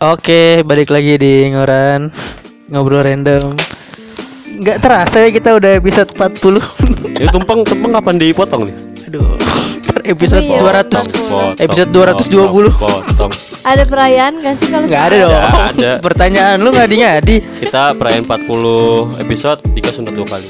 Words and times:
Oke, 0.00 0.64
balik 0.64 0.88
lagi 0.88 1.16
di 1.16 1.52
Ngoran 1.52 2.08
Ngobrol 2.68 3.04
random 3.04 3.52
Nggak 4.56 4.78
terasa 4.80 5.16
ya 5.20 5.30
kita 5.30 5.52
udah 5.54 5.76
episode 5.76 6.08
40 6.10 6.56
Ini 7.14 7.28
tumpeng 7.28 7.60
tumpeng 7.62 7.92
kapan 7.92 8.16
dipotong 8.16 8.62
nih? 8.64 8.76
Aduh 9.06 9.36
ntar 9.36 10.00
Episode 10.02 10.40
Iya, 10.42 10.60
200 10.88 11.04
potong. 11.04 11.52
Episode 11.54 11.90
220. 11.92 12.72
Potong, 12.72 13.02
potong. 13.04 13.32
Ada 13.60 13.82
perayaan 13.84 14.32
gak 14.40 14.54
sih 14.56 14.68
kalau 14.70 14.86
Nggak 14.88 15.02
ada 15.02 15.16
dong 15.18 15.32
Nggak 15.32 15.68
ada. 15.70 15.90
Pertanyaan 16.00 16.56
lu 16.58 16.70
ngadi-ngadi 16.70 17.36
Kita 17.60 17.82
perayaan 17.92 18.24
40 18.24 19.20
episode 19.20 19.60
Tiga 19.70 19.90
sunat 19.90 20.12
dua 20.12 20.26
kali 20.26 20.48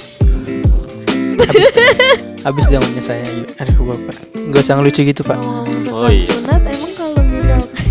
Habis 2.41 2.65
dia 2.69 2.79
punya 2.79 3.03
saya 3.03 3.27
Aduh 3.59 3.83
bapak 3.85 4.15
Gak 4.49 4.61
usah 4.61 4.75
ngelucu 4.79 5.03
gitu 5.03 5.23
pak 5.23 5.43
Oh, 5.43 5.67
Oh, 5.91 6.09
iya. 6.09 6.31
sunat 6.31 6.63
emang 6.63 6.90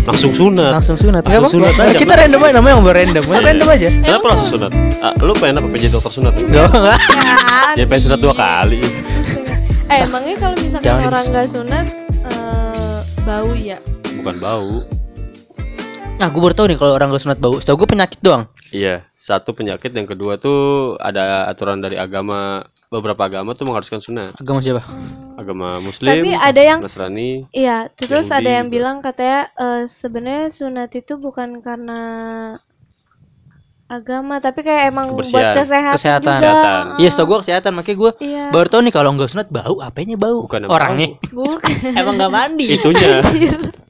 Langsung 0.00 0.32
sunat. 0.32 0.72
Langsung 0.74 0.96
sunat. 0.96 1.22
Nggak 1.22 1.40
Langsung 1.40 1.60
apa-apa. 1.60 1.76
sunat 1.76 1.88
aja, 1.92 1.98
Kita 2.00 2.14
random 2.16 2.40
aja 2.40 2.52
namanya 2.56 2.74
ngobrol 2.76 2.94
random. 2.96 3.22
Kita 3.22 3.42
random 3.42 3.68
aja. 3.68 3.88
Kenapa 4.00 4.26
langsung 4.32 4.50
sunat? 4.50 4.70
Ah, 4.98 5.12
lu 5.18 5.32
pengen 5.36 5.54
apa? 5.60 5.66
Pengen 5.68 5.82
jadi 5.82 5.92
dokter 5.92 6.12
sunat 6.12 6.32
nih? 6.34 6.44
Gak 6.48 6.66
enggak. 6.70 6.98
Jadi 7.76 7.86
pengen 7.86 8.04
sunat 8.08 8.20
dua 8.20 8.34
kali. 8.34 8.80
Eh 9.90 9.98
emangnya 10.06 10.34
kalau 10.38 10.54
misalkan 10.54 10.86
Jangan 10.86 11.02
orang 11.04 11.24
gak 11.28 11.46
sunat 11.50 11.86
eh, 12.30 12.98
Bau 13.20 13.50
ya? 13.52 13.78
Bukan 14.16 14.36
bau. 14.38 14.72
Nah 16.16 16.28
gue 16.28 16.40
baru 16.40 16.54
tau 16.54 16.66
nih 16.68 16.76
kalau 16.76 16.92
orang 16.94 17.08
gak 17.10 17.22
sunat 17.22 17.38
bau. 17.38 17.56
Setahu 17.58 17.84
gue 17.84 17.88
penyakit 17.90 18.20
doang. 18.20 18.46
Iya 18.70 19.02
Satu 19.18 19.50
penyakit 19.50 19.90
Yang 19.90 20.14
kedua 20.14 20.38
tuh 20.38 20.94
Ada 20.94 21.50
aturan 21.50 21.82
dari 21.82 21.98
agama 21.98 22.62
Beberapa 22.90 23.22
agama 23.22 23.54
tuh 23.54 23.62
mengharuskan 23.64 24.02
sunat 24.02 24.34
Agama 24.34 24.58
siapa? 24.58 24.82
Agama 25.38 25.78
muslim 25.78 26.10
Tapi 26.10 26.34
ada 26.34 26.58
yang- 26.60 26.82
Nasrani 26.82 27.46
Iya 27.48 27.86
terus 27.88 28.26
Yahudi 28.26 28.34
ada 28.36 28.50
yang 28.52 28.66
juga. 28.66 28.74
bilang 28.74 28.96
katanya 28.98 29.40
eh, 29.54 29.82
sebenarnya 29.86 30.46
sunat 30.50 30.90
itu 30.92 31.14
bukan 31.14 31.62
karena 31.62 32.00
agama 33.86 34.38
tapi 34.38 34.60
kayak 34.60 34.90
emang 34.90 35.06
buat 35.08 35.22
Kebersihan. 35.22 35.54
kesehatan, 35.56 35.94
Kesehatan. 35.94 36.26
juga. 36.26 36.34
Kesehatan. 36.34 36.84
Iya 36.96 37.08
setahu 37.08 37.26
gue 37.26 37.38
kesehatan 37.40 37.72
Makanya 37.72 37.96
gue 37.96 38.10
Iya. 38.20 38.44
baru 38.50 38.66
tau 38.68 38.80
nih 38.80 38.92
kalau 38.92 39.10
nggak 39.12 39.30
sunat 39.30 39.48
bau 39.48 39.74
Apanya 39.80 40.14
bau? 40.16 40.38
Bukan 40.44 40.60
Orangnya 40.66 41.08
Bukan. 41.28 41.74
Emang 41.98 42.14
gak 42.16 42.30
mandi 42.32 42.66
Itunya 42.70 43.22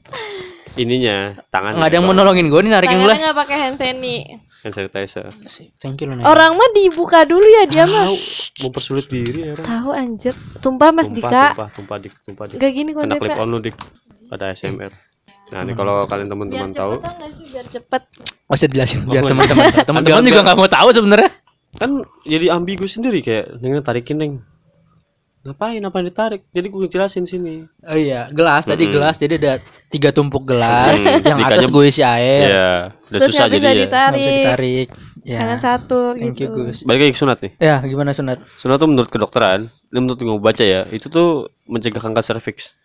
Ininya 0.81 1.41
Tangan 1.49 1.73
Nggak 1.73 1.85
ada 1.85 1.95
yang 1.95 2.05
mau 2.05 2.13
nolongin 2.13 2.47
gue 2.47 2.59
nih 2.59 2.71
narikin 2.71 2.97
Tangannya 2.97 3.05
gelas 3.07 3.21
nggak 3.23 3.37
pakai 3.39 3.57
hand 3.59 3.77
sanitizer. 3.77 4.49
Hand 4.61 4.73
sanitizer 4.73 5.33
Thank 5.77 5.99
you. 5.99 6.13
Orang 6.21 6.53
mah 6.53 6.69
dibuka 6.71 7.25
dulu 7.25 7.41
ya 7.41 7.65
dia 7.65 7.83
mah. 7.83 8.05
Tahu, 8.05 8.17
Mempersulit 8.61 9.05
diri 9.07 9.39
ya 9.43 9.51
orang 9.51 9.65
Tahu 9.65 9.89
anjir. 9.91 10.33
Tumpah 10.59 10.89
Mas 10.91 11.05
tumpah, 11.05 11.17
Dika. 11.19 11.43
tumpah, 11.49 11.67
tumpah, 11.73 11.97
dik, 11.97 12.13
tumpah, 12.21 12.45
dik. 12.45 12.57
Gak 12.57 12.71
gini 12.71 12.89
Kena 12.91 12.99
konsepnya. 13.09 13.21
clip 13.27 13.39
on 13.39 13.47
lu 13.47 13.59
dik 13.59 13.77
pada 14.27 14.45
SMR. 14.51 14.93
Nah, 15.51 15.59
ini 15.61 15.73
kalau 15.73 16.05
kalian 16.05 16.23
Biar 16.23 16.31
teman-teman 16.31 16.69
tahu, 16.71 16.93
sih 17.33 17.45
biar 17.49 17.65
cepet. 17.67 18.01
Gak 18.07 18.53
usah 18.53 18.67
dijelasin 18.67 18.99
biar 19.03 19.19
Oh, 19.19 19.29
teman-teman 19.29 19.65
iya. 19.65 19.83
teman-teman 19.83 20.15
Ada 20.15 20.21
juga 20.21 20.31
bangga. 20.31 20.45
nggak 20.45 20.57
mau 20.57 20.69
tahu 20.69 20.89
sebenarnya. 20.91 21.29
kan 21.73 21.91
jadi 22.23 22.45
ambigu 22.51 22.85
sendiri 22.85 23.19
kayak 23.19 23.57
neng 23.57 23.81
tarikin 23.81 24.15
neng. 24.15 24.33
Ngapain 25.41 25.81
apa 25.81 25.97
ditarik? 25.99 26.41
Jadi 26.47 26.67
gue 26.67 26.85
jelasin 26.85 27.25
sini. 27.25 27.65
Oh 27.81 27.97
iya, 27.97 28.29
gelas 28.29 28.61
tadi 28.61 28.85
gelas 28.85 29.17
jadi 29.17 29.35
ada 29.35 29.53
tiga 29.89 30.09
tumpuk 30.09 30.45
gelas 30.45 30.93
Mm, 30.95 31.17
yang 31.19 31.37
atas 31.39 31.65
dikanya- 31.65 31.71
gue 31.71 31.85
isi 31.87 32.01
air. 32.01 32.41
Iya, 32.43 32.71
udah 33.03 33.19
Terus 33.19 33.25
susah 33.27 33.45
jadi 33.47 33.57
ya. 33.57 33.57
Nggak 33.57 33.73
bisa 33.73 33.81
ditarik. 33.81 34.29
ditarik. 34.37 34.87
Ya. 35.21 35.39
Tangan 35.39 35.59
satu 35.59 35.99
Thank 36.13 36.37
you 36.37 36.45
gitu. 36.47 36.61
Gus. 36.63 36.77
Balik 36.81 36.99
lagi 36.99 37.13
ke 37.13 37.19
sunat 37.19 37.37
nih. 37.39 37.51
Ya, 37.57 37.75
gimana 37.79 38.09
sunat? 38.11 38.37
Sunat 38.55 38.77
tuh 38.77 38.87
menurut 38.87 39.05
kedokteran, 39.07 39.59
ini 39.83 39.97
menurut 39.99 40.17
gue 40.17 40.33
baca 40.35 40.63
ya, 40.63 40.85
itu 40.87 41.07
tuh 41.07 41.29
mencegah 41.65 41.97
kanker 41.99 42.21
serviks. 42.23 42.77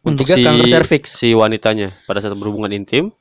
Untuk 0.00 0.24
Mencegah 0.24 0.34
si, 0.34 0.42
kanker 0.44 0.66
serviks. 0.72 1.10
si 1.12 1.28
wanitanya 1.32 1.94
pada 2.04 2.18
saat 2.18 2.32
berhubungan 2.32 2.70
intim. 2.70 3.14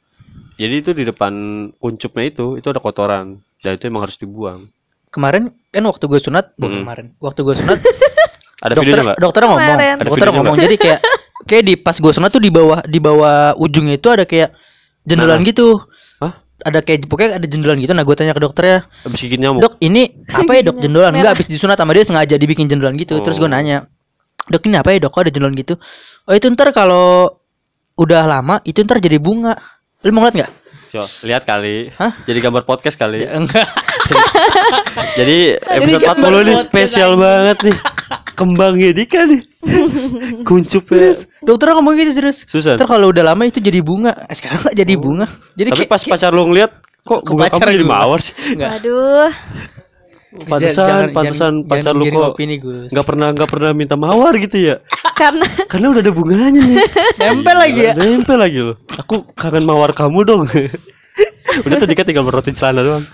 Jadi 0.56 0.76
itu 0.76 0.92
di 0.92 1.04
depan 1.04 1.34
kuncupnya 1.76 2.26
itu, 2.26 2.56
itu 2.56 2.68
ada 2.68 2.78
kotoran. 2.78 3.38
Dan 3.60 3.76
itu 3.76 3.86
emang 3.86 4.02
harus 4.02 4.16
dibuang. 4.16 4.66
Kemarin 5.10 5.50
kan 5.68 5.84
waktu 5.84 6.06
gue 6.06 6.20
sunat, 6.20 6.54
bukan 6.56 6.70
Mm. 6.72 6.82
kemarin. 6.84 7.08
Waktu 7.18 7.40
gue 7.44 7.56
sunat, 7.56 7.80
Ada 8.60 8.74
dokter 8.74 8.84
videonya 8.86 9.06
nggak? 9.06 9.20
dokter 9.20 9.42
ngomong, 9.42 9.60
Kemarin. 9.62 9.96
Ada 9.96 10.04
dokter 10.04 10.20
videonya 10.20 10.38
ngomong. 10.38 10.58
Jadi 10.60 10.76
kayak 10.76 11.00
kayak 11.46 11.64
di 11.64 11.74
pas 11.76 11.96
gue 11.96 12.12
sunat 12.12 12.30
tuh 12.30 12.40
di 12.40 12.50
bawah 12.50 12.80
di 12.84 13.00
bawah 13.00 13.36
ujungnya 13.56 13.96
itu 13.96 14.08
ada 14.08 14.24
kayak 14.24 14.50
jendelan 15.02 15.42
gitu. 15.42 15.80
Hah? 16.18 16.34
Ada 16.62 16.80
kayak 16.80 17.08
pokoknya 17.08 17.40
ada 17.40 17.48
jendelan 17.48 17.80
gitu. 17.80 17.92
Nah, 17.92 18.04
gue 18.04 18.14
tanya 18.14 18.32
ke 18.32 18.42
dokternya, 18.42 18.84
Habis 19.02 19.20
gigit 19.22 19.40
nyamuk. 19.40 19.64
Dok, 19.64 19.74
ini 19.80 20.12
apa 20.28 20.52
ya 20.52 20.62
dok 20.66 20.78
jendelan? 20.84 21.12
Enggak 21.14 21.32
habis 21.34 21.48
disunat 21.48 21.76
sama 21.76 21.92
dia 21.92 22.04
sengaja 22.04 22.36
dibikin 22.36 22.68
jendelan 22.68 22.94
gitu. 22.96 23.16
Terus 23.20 23.36
gue 23.36 23.48
Oh. 23.48 23.50
nanya, 23.50 23.88
dok 24.46 24.62
ini 24.64 24.76
apa 24.76 24.92
ya 24.92 25.00
dok? 25.02 25.12
Kok 25.12 25.22
ada 25.24 25.32
jendelan 25.32 25.56
gitu? 25.56 25.80
Oh 26.24 26.34
itu 26.34 26.46
ntar 26.52 26.70
kalau 26.70 27.40
udah 27.96 28.24
lama 28.24 28.60
itu 28.62 28.84
ntar 28.84 29.00
jadi 29.00 29.16
bunga. 29.18 29.56
Lu 30.04 30.12
mau 30.12 30.24
ngeliat 30.24 30.36
nggak? 30.38 30.52
So, 30.90 31.06
lihat 31.22 31.46
kali. 31.46 31.94
Hah? 32.02 32.18
Jadi 32.26 32.42
gambar 32.42 32.66
podcast 32.66 32.98
kali. 32.98 33.22
Enggak. 33.22 33.70
Jadi 35.14 35.54
episode 35.62 36.02
gambar 36.02 36.18
40 36.18 36.50
nih 36.50 36.56
podcast 36.58 36.66
spesial 36.66 37.12
banget 37.14 37.58
nih. 37.62 37.78
Kembangnya 38.34 38.90
Dika 38.90 39.22
nih. 39.30 39.46
Kuncupnya. 40.42 41.14
Dokter 41.46 41.78
ngomong 41.78 41.94
gitu 41.94 42.12
serius. 42.18 42.42
Susah. 42.50 42.74
Ntar 42.74 42.90
kalau 42.90 43.14
udah 43.14 43.22
lama 43.22 43.46
itu 43.46 43.62
jadi 43.62 43.86
bunga. 43.86 44.18
Eh, 44.26 44.34
sekarang 44.34 44.66
nggak 44.66 44.78
jadi 44.82 44.94
bunga. 44.98 45.30
Jadi 45.54 45.70
Tapi 45.70 45.80
kayak- 45.86 45.92
pas 45.94 46.02
pacar 46.02 46.34
lu 46.34 46.50
ngeliat 46.50 46.72
kok 47.06 47.22
bunga 47.22 47.46
kamu 47.54 47.70
jadi 47.70 47.86
mawar 47.86 48.20
sih. 48.20 48.34
Enggak. 48.58 48.70
Waduh. 48.82 49.30
Pantesan, 50.30 51.10
Jangan- 51.10 51.10
pantesan 51.10 51.54
jangan- 51.58 51.66
pacar 51.66 51.94
jangan 51.98 51.98
lu 51.98 52.06
kok 52.06 52.34
nggak 52.94 53.06
pernah 53.06 53.28
nggak 53.34 53.50
pernah 53.50 53.72
minta 53.74 53.96
mawar 53.98 54.38
gitu 54.38 54.58
ya. 54.62 54.76
Karena 55.20 55.46
Karena 55.66 55.88
udah 55.90 56.02
ada 56.06 56.14
bunganya 56.14 56.62
nih. 56.62 56.78
Nempel 57.20 57.58
lagi 57.58 57.82
ya. 57.82 57.94
Nempel 57.98 58.38
lagi 58.38 58.60
loh. 58.62 58.78
Aku 58.94 59.26
kangen 59.34 59.66
mawar 59.66 59.90
kamu 59.98 60.20
dong. 60.22 60.42
udah 61.66 61.76
Dika 61.82 62.06
tinggal 62.06 62.22
merotin 62.22 62.54
celana 62.54 62.86
doang. 62.86 63.06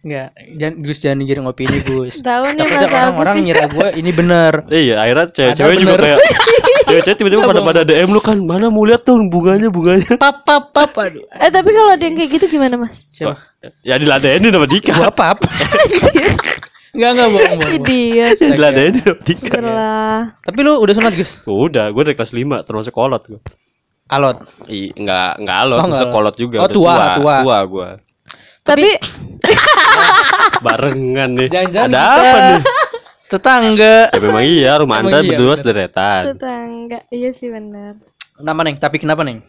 Enggak, 0.00 0.32
jangan 0.56 0.74
Gus 0.80 0.98
jangan 1.04 1.18
giring 1.28 1.44
opini 1.44 1.76
Gus. 1.84 2.24
tahu 2.24 2.56
nih 2.56 2.64
Takutnya 2.64 2.64
Mas 2.64 2.72
Agus 2.72 2.96
orang-orang 2.96 3.36
ngira 3.44 3.64
gue 3.68 3.88
ini 4.00 4.10
bener. 4.16 4.52
Eh, 4.72 4.80
iya, 4.88 4.96
akhirnya 4.96 5.26
cewek-cewek 5.28 5.74
juga 5.76 5.96
kayak 6.00 6.18
cewek-cewek 6.88 7.16
tiba-tiba 7.20 7.42
pada 7.44 7.60
pada 7.60 7.80
DM 7.84 8.08
lu 8.08 8.20
kan, 8.24 8.40
mana 8.40 8.72
mau 8.72 8.80
lihat 8.88 9.04
tuh 9.04 9.20
bunganya 9.28 9.68
bunganya. 9.68 10.16
Pap 10.16 10.40
pap 10.48 10.72
pap 10.72 10.96
aduh. 10.96 11.20
Eh 11.36 11.52
tapi 11.52 11.68
kalau 11.68 11.92
ada 11.92 12.00
yang 12.00 12.16
kayak 12.16 12.30
gitu 12.32 12.56
gimana 12.56 12.80
Mas? 12.80 12.96
Siapa? 13.12 13.36
Ya 13.84 14.00
diladenin 14.00 14.48
sama 14.48 14.64
Dika. 14.64 14.96
Gua 14.96 15.12
pap. 15.12 15.44
Enggak 16.90 17.10
enggak 17.14 17.28
bohong 17.30 17.56
bohong. 17.58 17.84
Ya 18.10 18.26
diladenin 18.34 18.94
sama 18.98 19.14
Dika. 19.22 19.58
Lah. 19.62 20.20
Tapi 20.42 20.58
lu 20.60 20.72
udah 20.82 20.94
sunat 20.98 21.14
Gus? 21.14 21.30
Udah, 21.46 21.86
gue 21.94 22.02
dari 22.02 22.16
kelas 22.18 22.32
5 22.34 22.66
termasuk 22.66 22.92
kolot 22.92 23.22
gue. 23.30 23.40
Alot. 24.10 24.42
I, 24.66 24.90
enggak 24.98 25.38
enggak 25.38 25.56
alot, 25.62 25.78
Oh, 25.78 25.86
enggak. 25.86 26.10
kolot 26.10 26.34
juga. 26.34 26.56
Oh, 26.58 26.66
udah 26.66 26.74
tua, 26.74 26.94
tua. 27.14 27.36
tua 27.46 27.58
gue. 27.62 27.88
Tapi 28.66 28.88
Barengan 30.66 31.30
nih. 31.32 31.48
Jangan-jangan 31.48 31.88
Ada 31.88 32.02
apa 32.02 32.38
nih? 32.38 32.60
Tetangga. 33.30 33.96
Ya 34.10 34.18
memang 34.18 34.42
iya, 34.42 34.72
rumah 34.82 34.96
anda 34.98 35.22
iya, 35.22 35.28
berdua 35.30 35.54
sederetan. 35.54 36.34
tetangga. 36.34 36.98
Iya 37.08 37.30
sih 37.38 37.48
benar. 37.48 38.02
Kenapa 38.34 38.60
neng? 38.66 38.76
Tapi 38.82 38.96
kenapa 38.98 39.22
neng? 39.22 39.46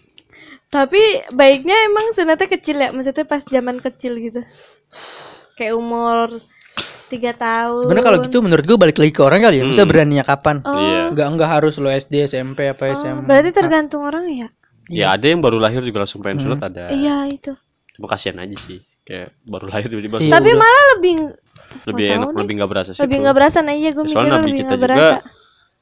Tapi 0.72 1.02
baiknya 1.36 1.90
emang 1.90 2.16
sunatnya 2.16 2.48
kecil 2.48 2.80
ya, 2.80 2.96
maksudnya 2.96 3.28
pas 3.28 3.44
zaman 3.44 3.84
kecil 3.84 4.16
gitu. 4.22 4.40
Kayak 5.60 5.76
umur 5.76 6.40
tiga 7.08 7.32
tahun. 7.34 7.76
Sebenarnya 7.78 8.06
kalau 8.06 8.20
gitu 8.24 8.38
menurut 8.40 8.64
gue 8.64 8.78
balik 8.78 8.98
lagi 8.98 9.12
ke 9.12 9.20
orang 9.20 9.40
kali 9.42 9.56
ya. 9.58 9.66
Bisa 9.66 9.84
beraninya 9.84 10.24
kapan? 10.24 10.60
Oh, 10.62 10.72
Iya. 10.72 11.02
Enggak 11.10 11.28
enggak 11.30 11.50
harus 11.52 11.74
lo 11.76 11.90
SD, 11.90 12.14
SMP 12.24 12.66
apa 12.66 12.84
oh, 12.86 12.94
SMA. 12.94 13.22
berarti 13.22 13.50
tergantung 13.52 14.02
orang 14.02 14.26
ya? 14.28 14.48
Ya 14.88 15.06
ada 15.10 15.24
yang 15.24 15.40
baru 15.40 15.58
lahir 15.58 15.80
juga 15.82 16.02
langsung 16.02 16.20
pengen 16.20 16.40
sunat 16.42 16.60
ada. 16.62 16.88
Iya 16.90 17.28
itu. 17.28 17.52
Cuma 17.94 18.08
kasihan 18.08 18.40
aja 18.40 18.56
sih. 18.56 18.80
Kayak 19.02 19.36
baru 19.44 19.68
lahir 19.68 19.88
tiba-tiba 19.88 20.18
Iya. 20.18 20.24
sunat. 20.26 20.36
Tapi 20.38 20.50
malah 20.54 20.86
lebih 20.94 21.14
lebih 21.84 22.04
Nggak 22.06 22.18
enak, 22.18 22.28
nih. 22.28 22.38
lebih 22.38 22.54
nggak 22.56 22.70
berasa 22.70 22.90
sih. 22.92 23.02
lebih 23.02 23.18
nggak 23.20 23.36
berasa. 23.36 23.58
Nah 23.60 23.74
iya 23.74 23.90
gue 23.90 24.04
mikir 24.04 24.14
Soalnya 24.14 24.32
nabi 24.32 24.42
lebih 24.42 24.54
kita 24.58 24.66
nggak 24.66 24.80
juga 24.80 24.88
berasa. 24.90 25.18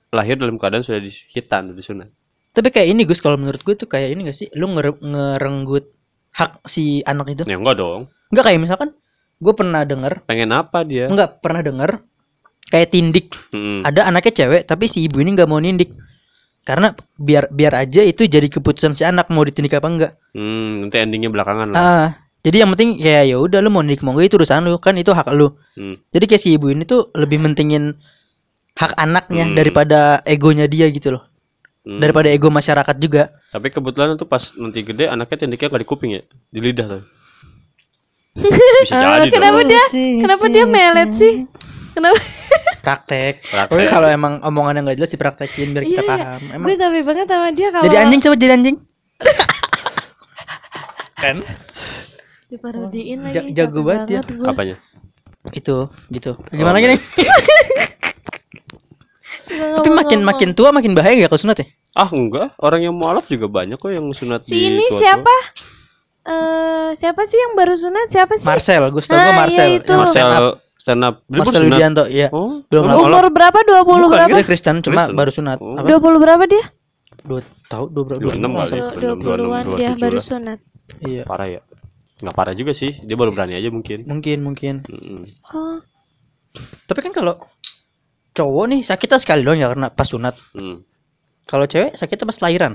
lahir 0.09 0.35
dalam 0.35 0.55
keadaan 0.57 0.83
sudah 0.83 0.99
dihitan, 0.99 1.61
sudah 1.67 1.77
disunat. 1.77 2.09
Tapi 2.49 2.67
kayak 2.69 2.87
ini 2.87 3.01
Gus 3.03 3.19
kalau 3.19 3.37
menurut 3.37 3.61
gue 3.61 3.75
tuh 3.75 3.85
kayak 3.85 4.09
ini 4.09 4.25
gak 4.25 4.33
sih? 4.35 4.49
Lu 4.51 4.65
ngere- 4.67 4.97
ngerenggut 4.97 5.85
hak 6.31 6.65
si 6.65 6.99
anak 7.03 7.29
itu. 7.31 7.41
Ya 7.45 7.55
enggak 7.55 7.77
dong. 7.77 8.09
Enggak 8.27 8.43
kayak 8.43 8.59
misalkan 8.59 8.89
gue 9.39 9.53
pernah 9.53 9.81
denger, 9.81 10.27
Pengen 10.27 10.51
apa 10.51 10.83
dia? 10.83 11.07
enggak 11.07 11.39
pernah 11.39 11.63
denger 11.63 12.03
kayak 12.67 12.91
tindik. 12.91 13.27
Mm-mm. 13.49 13.81
Ada 13.81 14.05
anaknya 14.05 14.33
cewek 14.35 14.61
tapi 14.63 14.85
si 14.85 15.01
ibu 15.01 15.17
ini 15.17 15.33
nggak 15.33 15.47
mau 15.47 15.57
nindik. 15.57 15.95
Karena 16.61 16.91
biar 17.15 17.49
biar 17.49 17.73
aja 17.79 18.03
itu 18.03 18.23
jadi 18.23 18.45
keputusan 18.45 18.93
si 18.93 19.01
anak 19.01 19.31
mau 19.31 19.41
ditindik 19.41 19.73
apa 19.73 19.87
enggak. 19.87 20.11
Hmm, 20.31 20.85
nanti 20.85 21.01
endingnya 21.01 21.31
belakangan 21.33 21.71
lah. 21.71 21.79
Ah, 21.79 22.07
jadi 22.39 22.61
yang 22.61 22.69
penting 22.71 22.99
kayak 22.99 23.25
ya 23.25 23.35
udah 23.35 23.59
lu 23.59 23.71
mau 23.71 23.81
nindik 23.81 24.03
mau 24.03 24.13
enggak 24.13 24.29
itu 24.29 24.35
urusan 24.37 24.67
lu 24.67 24.77
kan 24.77 24.93
itu 24.93 25.09
hak 25.09 25.33
lu. 25.33 25.55
Hmm. 25.73 25.97
Jadi 26.13 26.25
kayak 26.29 26.41
si 26.43 26.49
ibu 26.53 26.69
ini 26.69 26.85
tuh 26.85 27.09
lebih 27.17 27.41
mentingin 27.41 27.97
hak 28.77 28.93
anaknya 28.95 29.49
Hmm. 29.49 29.55
daripada 29.57 29.99
egonya 30.23 30.69
dia 30.69 30.91
gitu 30.91 31.17
loh. 31.17 31.23
Hmm. 31.81 31.97
Daripada 31.97 32.27
ego 32.29 32.53
masyarakat 32.53 32.95
juga. 33.01 33.33
Tapi 33.49 33.71
kebetulan 33.71 34.13
tuh 34.13 34.29
pas 34.29 34.43
nanti 34.53 34.83
gede 34.83 35.09
anaknya 35.09 35.47
tindiknya 35.47 35.73
nggak 35.73 35.81
di 35.81 35.89
kuping 35.89 36.11
ya, 36.11 36.21
di 36.53 36.59
lidah 36.61 36.85
tuh. 36.85 37.03
Bisa 38.31 38.95
jadi 38.95 39.27
Eh, 39.27 39.31
Kenapa 39.31 39.59
dong. 39.59 39.69
dia? 39.69 39.83
Kenapa 39.91 40.45
dia 40.47 40.65
melet 40.65 41.09
sih? 41.13 41.33
Kenapa? 41.91 42.17
Praktek. 42.79 43.33
Praktek. 43.51 43.87
Kalau 43.87 44.07
emang 44.07 44.39
omongannya 44.39 44.81
nggak 44.83 44.97
jelas 44.97 45.11
dipraktekin 45.11 45.67
biar 45.71 45.83
kita 45.83 45.93
Iya, 45.95 46.05
iya. 46.05 46.07
paham. 46.07 46.41
Emang 46.51 46.65
Gue 46.65 46.75
capek 46.75 47.03
banget 47.03 47.27
sama 47.27 47.47
dia 47.51 47.67
kalau 47.69 47.83
jadi 47.83 47.95
anjing 47.99 48.19
coba 48.19 48.35
jadi 48.35 48.53
anjing. 48.53 48.75
kan? 51.19 51.37
Diparodiin 52.47 53.19
Ja- 53.27 53.43
lagi. 53.43 53.51
jago 53.51 53.79
banget 53.83 54.07
ya. 54.09 54.21
gua. 54.23 54.49
Apanya? 54.49 54.75
Itu 55.51 55.75
gitu. 56.07 56.31
Gimana 56.49 56.75
lagi 56.75 56.87
nih? 56.89 57.01
Nggak 59.49 59.75
Tapi 59.75 59.89
makin 59.91 60.19
makin 60.21 60.49
tua 60.53 60.69
makin 60.69 60.93
bahaya 60.93 61.17
gak 61.17 61.33
kalau 61.33 61.41
sunat 61.41 61.57
ya? 61.57 61.65
Ah 61.91 62.05
enggak, 62.07 62.53
orang 62.59 62.81
yang 62.81 62.93
mualaf 62.93 63.25
juga 63.25 63.49
banyak 63.49 63.75
kok 63.75 63.89
yang 63.89 64.05
sunat 64.09 64.45
Si 64.45 64.53
di 64.53 64.69
ini 64.69 64.85
tua-tua. 64.85 65.01
siapa? 65.01 65.35
Eh 66.21 66.89
siapa 66.95 67.21
sih 67.25 67.37
yang 67.37 67.53
baru 67.53 67.73
sunat? 67.73 68.07
Siapa 68.09 68.33
sih? 68.35 68.45
Marcel, 68.45 68.83
gue 68.87 69.01
tau 69.01 69.15
Nah, 69.15 69.23
gue 69.23 69.33
Marcel. 69.35 69.69
itu. 69.77 69.89
Yang 69.89 69.99
Marcel 69.99 70.29
stand 70.75 71.01
up. 71.03 71.15
Dia 71.21 71.31
baru 71.31 71.39
Marcel 71.41 71.61
sunat. 71.61 71.71
Widianto, 71.73 72.03
iya. 72.07 72.27
Oh, 72.29 72.61
Belum 72.67 72.83
oh, 72.85 73.07
lama. 73.07 73.17
Umur 73.19 73.25
berapa? 73.31 73.59
20 73.61 73.83
Bukan, 73.83 74.09
berapa? 74.09 74.35
Dia 74.35 74.45
Kristen 74.45 74.75
cuma 74.79 75.01
Kristen. 75.03 75.15
baru 75.15 75.31
sunat. 75.31 75.57
Oh. 75.59 75.75
Apa? 75.75 75.87
20 75.87 76.23
berapa 76.23 76.43
dia? 76.45 76.63
Dua 77.19 77.39
tahu 77.67 77.85
dua 77.89 78.03
berapa? 78.05 78.21
26 78.25 78.39
dua 78.39 78.49
kali. 78.63 78.71
tahun. 78.79 79.17
20-an 79.19 79.65
26, 79.65 79.79
dia 79.79 79.89
27 79.91 80.03
baru 80.03 80.19
sunat. 80.19 80.59
Iya. 81.01 81.23
Parah 81.23 81.47
ya? 81.47 81.61
Nggak 82.19 82.35
parah 82.35 82.53
juga 82.53 82.71
sih. 82.71 82.91
Dia 82.99 83.15
baru 83.15 83.31
berani 83.31 83.53
aja 83.55 83.69
mungkin. 83.71 83.99
Mungkin 84.03 84.37
mungkin. 84.39 84.73
Mm-mm. 84.87 85.23
Oh, 85.51 85.79
Tapi 86.83 86.99
kan 86.99 87.11
kalau 87.11 87.39
cowok 88.31 88.65
nih 88.67 88.81
sakitnya 88.81 89.19
sekali 89.19 89.41
doang 89.43 89.59
ya 89.59 89.67
karena 89.67 89.87
pas 89.87 90.07
sunat. 90.07 90.35
Hmm. 90.51 90.83
Kalau 91.43 91.65
cewek 91.65 91.95
sakitnya 91.95 92.25
pas 92.25 92.39
lahiran. 92.39 92.73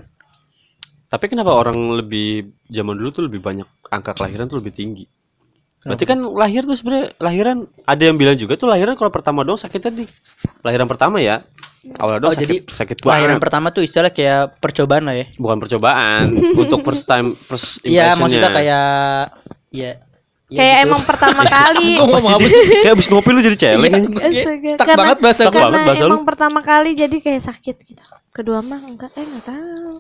Tapi 1.15 1.25
kenapa 1.29 1.55
orang 1.55 1.79
lebih 1.95 2.29
zaman 2.67 2.95
dulu 2.95 3.09
tuh 3.13 3.23
lebih 3.25 3.39
banyak 3.39 3.63
angka 3.87 4.13
kelahiran 4.13 4.45
tuh 4.45 4.59
lebih 4.59 4.75
tinggi? 4.75 5.07
Berarti 5.81 6.03
kan 6.03 6.19
lahir 6.19 6.65
tuh 6.65 6.73
sebenarnya 6.73 7.13
lahiran 7.19 7.57
ada 7.85 8.03
yang 8.03 8.17
bilang 8.17 8.35
juga 8.35 8.57
tuh 8.57 8.67
lahiran 8.67 8.97
kalau 8.97 9.09
pertama 9.09 9.45
doang 9.45 9.55
sakitnya 9.55 9.95
di 9.95 10.05
lahiran 10.61 10.89
pertama 10.89 11.21
ya. 11.21 11.45
Awalnya 11.95 12.19
doang 12.19 12.33
Oh, 12.33 12.35
sakit, 12.35 12.43
jadi 12.43 12.57
sakit 12.67 12.97
Lahiran 13.05 13.37
banget. 13.37 13.45
pertama 13.45 13.67
tuh 13.69 13.85
istilah 13.85 14.09
kayak 14.09 14.57
percobaan 14.59 15.05
lah 15.05 15.15
ya. 15.15 15.27
Bukan 15.37 15.61
percobaan 15.61 16.25
untuk 16.59 16.81
first 16.83 17.05
time 17.05 17.37
first 17.39 17.79
Iya, 17.79 18.11
impressionnya. 18.11 18.17
maksudnya 18.19 18.51
kayak 18.51 18.85
ya. 19.71 19.91
ya 20.49 20.57
kayak 20.57 20.75
gitu. 20.75 20.85
emang 20.89 21.03
pertama 21.05 21.43
kali. 21.61 21.89
Di- 21.95 22.49
sih? 22.49 22.65
kayak 22.81 22.95
abis 22.97 23.07
ngopi 23.07 23.29
lu 23.29 23.41
jadi 23.45 23.57
celeng 23.61 23.85
Iya. 23.85 24.01
aja. 24.01 24.41
Astaga, 24.41 24.71
Stuck 24.73 24.89
banget 24.97 25.19
bahasa 25.21 25.43
Stuck 25.43 25.53
banget 25.53 25.69
karena 25.69 25.85
bahasa 25.85 26.03
lu. 26.03 26.11
emang 26.11 26.25
pertama 26.25 26.59
kali 26.61 26.91
jadi 26.97 27.17
kayak 27.21 27.43
sakit 27.45 27.77
gitu. 27.85 28.03
Kedua 28.33 28.59
mah 28.61 28.81
enggak, 28.83 29.13
eh 29.13 29.23
enggak 29.23 29.45
tahu. 29.47 29.93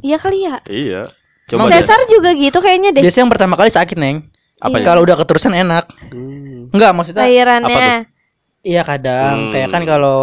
Iya 0.00 0.16
kali 0.16 0.38
ya. 0.42 0.54
Iya. 0.66 1.02
Coba 1.46 1.68
deh. 1.68 1.78
Cesar 1.78 2.00
juga 2.06 2.30
gitu 2.32 2.58
kayaknya 2.58 2.90
deh. 2.90 3.02
Biasanya 3.02 3.22
yang 3.24 3.32
pertama 3.32 3.54
kali 3.54 3.70
sakit, 3.70 3.96
Neng. 3.96 4.26
Apa 4.56 4.76
ya? 4.76 4.84
Kalau 4.84 5.00
udah 5.02 5.16
keterusan 5.16 5.52
enak. 5.52 5.84
Hmm. 6.10 6.68
Enggak, 6.70 6.90
maksudnya 6.92 7.22
Apa 7.22 7.28
Lahirannya. 7.28 7.90
Iya 8.60 8.82
kadang 8.82 9.34
Hmm. 9.38 9.52
kayak 9.54 9.68
kan 9.70 9.82
kalau 9.86 10.18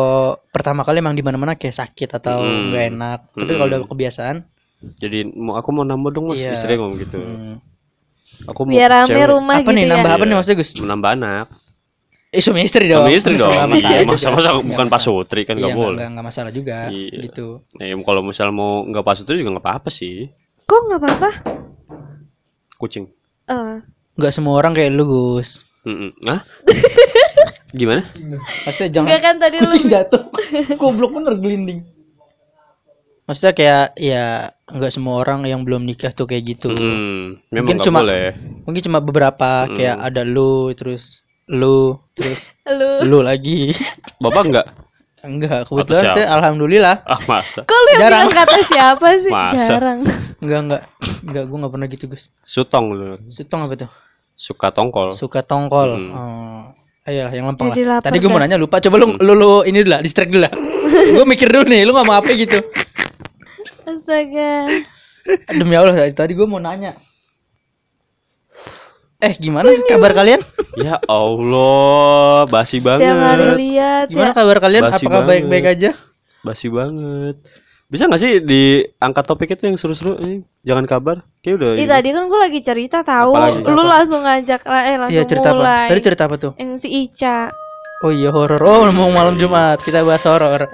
pertama 0.51 0.83
kali 0.83 0.99
emang 0.99 1.15
di 1.15 1.23
mana-mana 1.23 1.55
kayak 1.55 1.79
sakit 1.79 2.09
atau 2.13 2.43
Hmm. 2.43 2.69
nggak 2.69 2.83
enak. 2.91 3.19
Tapi 3.31 3.47
Hmm. 3.47 3.55
kalau 3.55 3.67
udah 3.69 3.81
kebiasaan, 3.87 4.37
Jadi 4.83 5.23
mau 5.31 5.55
aku 5.55 5.71
mau 5.71 5.87
nambah 5.87 6.11
dong 6.11 6.27
mas, 6.27 6.43
Iya. 6.43 6.51
istri 6.51 6.75
ngomong 6.75 6.99
gitu. 6.99 7.15
hmm. 7.15 7.55
Aku 8.51 8.67
mau 8.67 8.75
Biar 8.75 8.91
rame 8.91 9.07
cewek. 9.07 9.27
rumah 9.31 9.55
apa 9.55 9.61
gitu 9.63 9.71
nih 9.71 9.83
ya. 9.85 9.91
nambah 9.95 10.11
apa 10.11 10.19
nih 10.19 10.27
Iya. 10.27 10.35
maksudnya 10.35 10.57
Gus? 10.59 10.71
menambah 10.75 11.09
anak. 11.15 11.45
Eh 12.33 12.41
suami 12.41 12.65
istri 12.65 12.89
dong. 12.89 13.05
Suami 13.05 13.13
istri 13.13 13.37
dong. 13.37 13.53
Masalah 13.53 13.93
Iya, 13.93 14.03
masa 14.03 14.27
masa 14.27 14.49
bukan 14.57 14.65
masalah. 14.65 14.89
pasutri 14.89 15.41
kan 15.43 15.53
Iya, 15.53 15.61
nggak 15.61 15.69
nggak- 15.69 15.83
boleh. 15.85 15.97
nggak 15.97 16.09
nggak 16.11 16.25
masalah 16.25 16.51
juga 16.51 16.77
Iya. 16.89 17.19
gitu. 17.23 17.47
Ya, 17.77 17.93
kalau 18.01 18.21
misal 18.21 18.47
mau 18.49 18.81
nggak 18.83 19.05
pasutri 19.05 19.37
juga 19.37 19.53
nggak 19.53 19.63
apa-apa 19.63 19.89
sih. 19.89 20.33
Kok 20.63 20.79
enggak 20.81 20.99
apa-apa? 20.99 21.29
Kucing. 22.75 23.05
Eh, 23.45 23.75
Nggak 24.13 24.29
semua 24.31 24.53
orang 24.55 24.73
kayak 24.73 24.91
lu 24.91 25.05
Gus. 25.05 25.65
Mm-mm. 25.83 26.13
Hah? 26.23 26.41
Gimana? 27.73 28.05
Maksudnya 28.63 28.89
jangan 28.91 29.07
enggak 29.07 29.21
kan 29.21 29.35
tadi 29.37 29.55
lu 29.57 29.67
kucing 29.67 29.89
jatuh. 29.89 30.23
Goblok 30.81 31.11
bener 31.13 31.33
gelinding. 31.35 31.81
Maksudnya 33.23 33.53
kayak 33.53 33.85
ya 33.95 34.25
nggak 34.65 34.91
semua 34.91 35.17
orang 35.17 35.41
yang 35.43 35.63
belum 35.63 35.81
nikah 35.81 36.11
tuh 36.11 36.27
kayak 36.27 36.43
gitu. 36.45 36.75
Hmm, 36.75 37.39
Mungkin 37.49 37.79
cuma 37.79 38.03
boleh. 38.03 38.35
mungkin 38.63 38.81
cuma 38.81 38.99
beberapa 38.99 39.65
kayak 39.65 39.97
ada 39.97 40.21
lu 40.21 40.69
terus 40.73 41.22
lu 41.45 41.99
terus 42.13 42.39
lu. 42.69 42.91
lu 43.03 43.17
lagi. 43.19 43.75
Bapak 44.23 44.43
nggak? 44.47 44.67
Enggak, 45.23 45.63
Atau 45.63 45.79
kebetulan 45.79 46.03
saya 46.13 46.27
alhamdulillah. 46.35 46.95
Ah 47.07 47.15
masa? 47.23 47.63
Kok 47.63 47.71
lu 47.71 47.89
yang 47.95 48.01
Jarang. 48.03 48.27
bilang 48.27 48.39
kata 48.43 48.57
siapa 48.67 49.07
sih? 49.23 49.31
Masa? 49.31 49.69
Jarang. 49.71 49.99
Enggak, 50.43 50.59
enggak. 50.59 50.81
Enggak, 51.23 51.43
gua 51.47 51.57
enggak 51.57 51.71
pernah 51.71 51.87
gitu, 51.87 52.03
Gus. 52.11 52.23
Sutong 52.43 52.85
lu. 52.91 53.15
Sutong 53.31 53.63
apa 53.63 53.73
tuh? 53.77 53.89
Suka 54.35 54.67
tongkol. 54.69 55.15
Suka 55.15 55.39
tongkol. 55.39 55.91
Hmm. 55.95 56.11
Oh. 56.11 56.63
Ayolah, 57.03 57.31
yang 57.31 57.47
lempeng 57.47 57.71
Jadi 57.71 57.83
lah. 57.83 57.99
lapar 57.99 58.07
Tadi 58.07 58.17
gue 58.17 58.27
mau 58.27 58.39
nanya 58.39 58.55
lupa. 58.55 58.79
Coba 58.79 58.95
lu 58.95 59.15
lu, 59.15 59.33
lu 59.33 59.51
ini 59.63 59.79
dulu 59.79 59.91
lah, 59.91 59.99
distract 59.99 60.27
dulu 60.27 60.43
lah. 60.43 60.51
gue 61.15 61.25
mikir 61.25 61.47
dulu 61.47 61.67
nih, 61.67 61.83
lu 61.83 61.91
ngomong 61.91 62.15
apa 62.15 62.31
gitu. 62.31 62.59
Astaga. 63.83 64.67
Demi 65.49 65.75
Allah, 65.75 65.95
tadi- 65.97 66.15
tadi 66.15 66.31
gue 66.33 66.43
mau 66.43 66.59
nanya. 66.59 66.95
Eh, 69.23 69.33
gimana 69.39 69.71
kabar 69.87 70.11
kalian? 70.11 70.43
Ya 70.75 70.99
Allah, 71.07 72.43
basi 72.45 72.77
banget. 72.77 73.07
Tiap 73.07 73.17
hari 73.17 73.45
lihat 73.71 74.05
Gimana 74.11 74.29
ya. 74.29 74.35
kabar 74.35 74.57
kalian? 74.59 74.81
Basi 74.83 75.05
Apakah 75.05 75.11
banget. 75.15 75.29
baik-baik 75.31 75.65
aja? 75.65 75.89
Basi 76.43 76.67
banget. 76.67 77.35
Bisa 77.87 78.09
gak 78.09 78.19
sih 78.19 78.41
diangkat 78.41 79.23
topik 79.23 79.53
itu 79.53 79.63
yang 79.63 79.77
seru-seru? 79.77 80.19
Eh, 80.19 80.43
jangan 80.61 80.83
kabar. 80.83 81.23
Kayak 81.39 81.55
udah. 81.55 81.69
Ih 81.73 81.79
ini. 81.79 81.87
tadi 81.87 82.09
kan 82.09 82.23
gue 82.25 82.39
lagi 82.41 82.59
cerita 82.59 82.99
tahu. 82.99 83.31
Apalagi? 83.31 83.63
Lu 83.63 83.83
langsung 83.85 84.21
ngajak 84.21 84.61
lah 84.65 84.81
eh 84.83 84.95
langsung 84.97 85.15
Iya, 85.15 85.23
cerita 85.23 85.47
apa? 85.47 85.55
mulai. 85.55 85.87
Tadi 85.87 86.01
cerita 86.01 86.23
apa 86.25 86.35
tuh? 86.35 86.51
Yang 86.57 86.71
si 86.79 86.89
Ica. 86.91 87.37
Oh 88.03 88.11
iya, 88.11 88.29
horor. 88.29 88.59
Oh, 88.59 88.83
mau 88.91 89.07
malam 89.07 89.39
Jumat. 89.39 89.79
Kita 89.79 90.03
bahas 90.03 90.25
horor. 90.27 90.67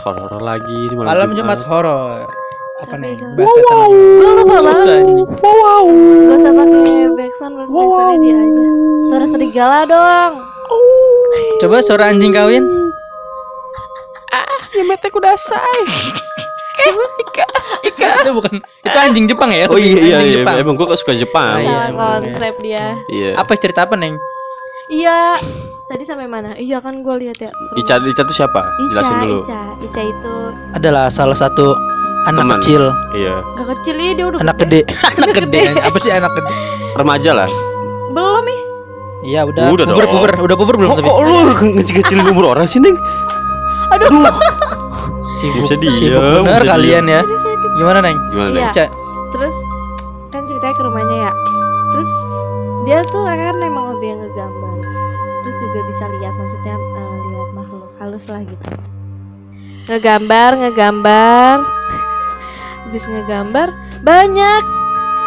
Horor 0.00 0.40
lagi 0.40 0.72
ini 0.72 0.94
malam, 0.96 1.10
Malam 1.10 1.30
Jumat. 1.34 1.60
Jumat 1.60 1.68
horor. 1.68 2.24
Apa 2.74 2.94
nih? 2.98 3.14
itu? 3.14 3.26
Bahas 3.38 3.50
setan. 3.54 3.90
Gue 3.94 4.30
lupa 4.34 4.56
banget. 4.58 4.74
Susah 4.82 4.98
ini. 4.98 5.22
Gak 5.22 6.36
usah 6.42 6.52
pakai 6.58 7.06
backsound, 7.14 7.54
backsoundnya 7.70 8.16
dia 8.18 8.34
aja. 8.34 8.66
Suara 9.06 9.26
serigala 9.30 9.78
dong. 9.86 10.32
Coba 11.62 11.76
suara 11.86 12.10
anjing 12.10 12.34
kawin. 12.34 12.64
itu 18.24 18.30
bukan 18.34 18.58
itu 18.58 18.98
anjing 18.98 19.24
Jepang 19.30 19.52
ya? 19.54 19.70
Oh 19.70 19.78
iya 19.78 19.94
iya, 20.00 20.18
iya. 20.24 20.42
Jepang. 20.42 20.56
emang 20.58 20.74
gua 20.74 20.98
suka 20.98 21.14
Jepang. 21.14 21.62
Ah, 21.62 21.92
iya. 21.92 21.94
Konsep 21.94 22.54
dia. 22.58 22.98
Iya. 23.06 23.30
Apa 23.38 23.54
cerita 23.54 23.86
apa, 23.86 23.94
Neng? 23.94 24.18
Iya. 24.90 25.38
Tadi 25.84 26.02
sampai 26.02 26.26
mana? 26.26 26.56
Iya 26.56 26.80
kan 26.80 27.04
gue 27.04 27.14
lihat 27.22 27.38
ya. 27.38 27.50
Ica 27.76 28.00
Ica 28.00 28.22
tuh 28.24 28.34
siapa? 28.34 28.60
Ica, 28.88 28.98
Jelasin 28.98 29.16
dulu. 29.20 29.44
Ica, 29.44 29.62
Ica 29.84 30.00
itu 30.02 30.34
Adalah 30.72 31.12
salah 31.12 31.36
satu 31.36 31.76
anak 32.24 32.40
Teman. 32.40 32.56
kecil, 32.58 32.82
Iya. 33.12 33.34
gak 33.54 33.66
kecil 33.70 33.94
ya 33.96 34.12
dia 34.12 34.26
udah 34.26 34.38
anak 34.40 34.56
gede, 34.58 34.80
anak 35.18 35.30
gede. 35.34 35.60
Apa 35.78 35.98
sih 35.98 36.10
anak 36.10 36.32
gede? 36.32 36.50
Remaja 36.94 37.30
lah. 37.34 37.48
Belum 38.10 38.42
nih. 38.42 38.60
Iya, 39.24 39.40
udah. 39.42 39.64
Udah 39.66 39.84
puber, 39.84 40.06
puber, 40.06 40.30
udah 40.38 40.56
puber 40.56 40.74
belum 40.76 40.88
Kok, 40.90 40.98
tapi? 40.98 41.06
kok 41.06 41.16
lu 41.22 41.36
ngecil-ngecilin 41.74 42.26
umur 42.26 42.44
orang 42.50 42.64
sih, 42.64 42.76
Neng? 42.76 42.96
Aduh. 43.90 44.28
Sibuk, 45.34 45.62
Bisa 45.62 45.74
sibuk 45.74 45.92
diem, 45.92 46.42
bener 46.42 46.62
bisa 46.62 46.70
kalian 46.70 47.04
ya. 47.06 47.20
Aduh, 47.20 47.36
sakit. 47.38 47.70
Gimana, 47.74 47.98
Neng? 48.00 48.16
Gimana, 48.30 48.48
Iya. 48.48 48.54
Neng? 48.54 48.68
Ica. 48.70 48.84
Terus 49.30 49.54
kan 50.30 50.42
ceritanya 50.44 50.74
ke 50.74 50.82
rumahnya 50.82 51.16
ya. 51.18 51.32
Terus 51.90 52.10
dia 52.82 52.98
tuh 53.06 53.22
kan 53.22 53.56
emang 53.56 53.84
lebih 53.90 54.08
yang 54.08 54.20
ngegambar. 54.20 54.72
Terus 55.42 55.56
juga 55.58 55.78
bisa 55.84 56.04
lihat 56.10 56.34
maksudnya 56.34 56.74
eh, 56.76 57.16
lihat 57.26 57.50
makhluk 57.52 57.88
halus 57.98 58.24
lah 58.26 58.40
gitu. 58.42 58.66
Ngegambar, 59.86 60.50
ngegambar. 60.58 61.56
Habis 62.94 63.10
ngegambar 63.10 63.74
banyak. 64.00 64.62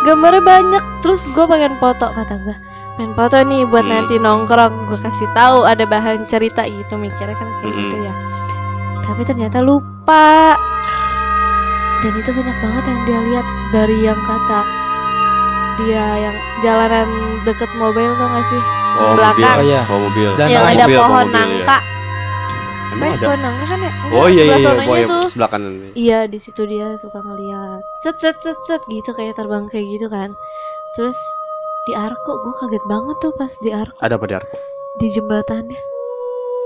Gambarnya 0.01 0.39
banyak. 0.39 0.83
Terus 1.03 1.27
gue 1.27 1.43
pengen 1.43 1.75
foto 1.75 2.07
kata 2.07 2.39
gue. 2.39 2.55
Pengen 2.95 3.11
foto 3.11 3.35
nih 3.37 3.67
buat 3.67 3.83
Hmm. 3.83 3.91
nanti 3.91 4.15
nongkrong. 4.15 4.87
Gue 4.87 4.95
kasih 4.95 5.27
tahu 5.35 5.67
ada 5.67 5.83
bahan 5.83 6.23
cerita 6.25 6.63
gitu 6.63 6.95
mikirnya 6.95 7.35
kan 7.35 7.43
kayak 7.59 7.67
Hmm. 7.67 7.75
gitu 7.75 7.95
ya. 8.01 8.13
Tapi 9.03 9.21
ternyata 9.21 9.59
lupa 9.59 10.55
dan 11.97 12.13
itu 12.13 12.29
banyak 12.29 12.55
banget 12.55 12.83
yang 12.85 12.99
dia 13.03 13.19
lihat 13.25 13.45
dari 13.67 13.97
yang 13.99 14.19
kata 14.21 14.61
dia 15.75 16.05
yang 16.21 16.35
jalanan 16.61 17.07
deket 17.43 17.67
mobil 17.75 18.07
tuh 18.07 18.27
gak 18.29 18.45
sih 18.47 18.63
Oh, 18.95 19.11
belakang. 19.11 19.35
mobil. 19.35 19.51
Oh, 19.51 19.65
iya. 19.67 19.81
Oh, 19.83 19.99
mobil. 19.99 20.29
Dan 20.33 20.47
yang 20.47 20.63
ada 20.63 20.85
mobil, 20.85 20.97
pohon 20.97 21.11
mobil, 21.19 21.27
ya. 21.27 21.35
nangka 21.35 21.77
Ada? 22.99 23.23
pohon 23.23 23.39
nangka 23.39 23.65
kan 23.65 23.79
ya 23.79 23.91
Enggak, 23.91 24.15
Oh 24.15 24.27
iya 24.27 24.43
iya 24.43 24.55
sebelah 24.57 24.75
iya, 24.75 24.87
boy, 24.87 25.01
tuh. 25.03 25.27
sebelah 25.29 25.49
kanan. 25.49 25.73
iya 25.93 26.19
di 26.25 26.37
situ 26.37 26.61
dia 26.63 26.87
suka 26.97 27.19
ngeliat 27.19 27.81
set 27.99 28.17
set 28.17 28.37
set 28.39 28.57
set 28.63 28.81
gitu 28.87 29.09
kayak 29.11 29.33
terbang 29.33 29.65
kayak 29.67 29.85
gitu 29.87 30.07
kan 30.07 30.33
terus 30.93 31.17
di 31.83 31.93
Arko 31.93 32.31
gue 32.37 32.53
kaget 32.57 32.83
banget 32.85 33.15
tuh 33.17 33.31
pas 33.33 33.51
di 33.57 33.69
Arko 33.71 33.95
Ada 33.97 34.13
apa 34.13 34.25
di 34.25 34.35
Arko? 34.35 34.55
di 34.95 35.07
jembatannya 35.09 35.79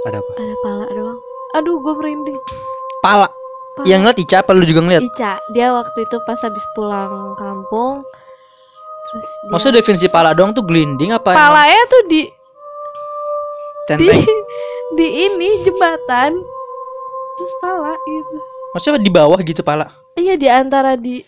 Ada 0.04 0.18
apa? 0.18 0.32
ada 0.36 0.56
pala 0.60 0.86
doang 0.88 1.20
aduh 1.54 1.78
gue 1.78 1.94
merinding 1.94 2.40
Pala. 3.02 3.28
Pala. 3.74 3.86
Yang 3.86 4.00
ngeliat 4.02 4.20
Ica 4.20 4.36
apa 4.38 4.52
lu 4.52 4.64
juga 4.64 4.82
ngeliat? 4.82 5.02
Ica 5.04 5.34
dia 5.50 5.68
waktu 5.70 6.00
itu 6.00 6.16
pas 6.22 6.38
habis 6.38 6.64
pulang 6.72 7.12
kampung 7.36 8.04
terus 9.04 9.30
dia 9.38 9.50
Maksudnya 9.50 9.76
definisi 9.78 10.08
pala 10.08 10.32
doang 10.32 10.52
tuh 10.52 10.62
gelinding 10.62 11.12
apa? 11.12 11.32
emang 11.32 11.40
palanya 11.50 11.82
tuh 11.86 12.02
di 12.06 12.22
di 12.22 12.30
Tenteng. 13.86 14.22
di 14.22 14.30
ini 14.98 15.50
jembatan 15.62 16.32
terus 17.32 17.54
pala 17.58 17.94
gitu 17.98 18.36
Maksudnya 18.72 19.00
di 19.00 19.12
bawah 19.12 19.40
gitu 19.40 19.62
pala. 19.62 19.88
iya 20.14 20.34
di 20.34 20.48
antara 20.48 20.96
di 20.96 21.20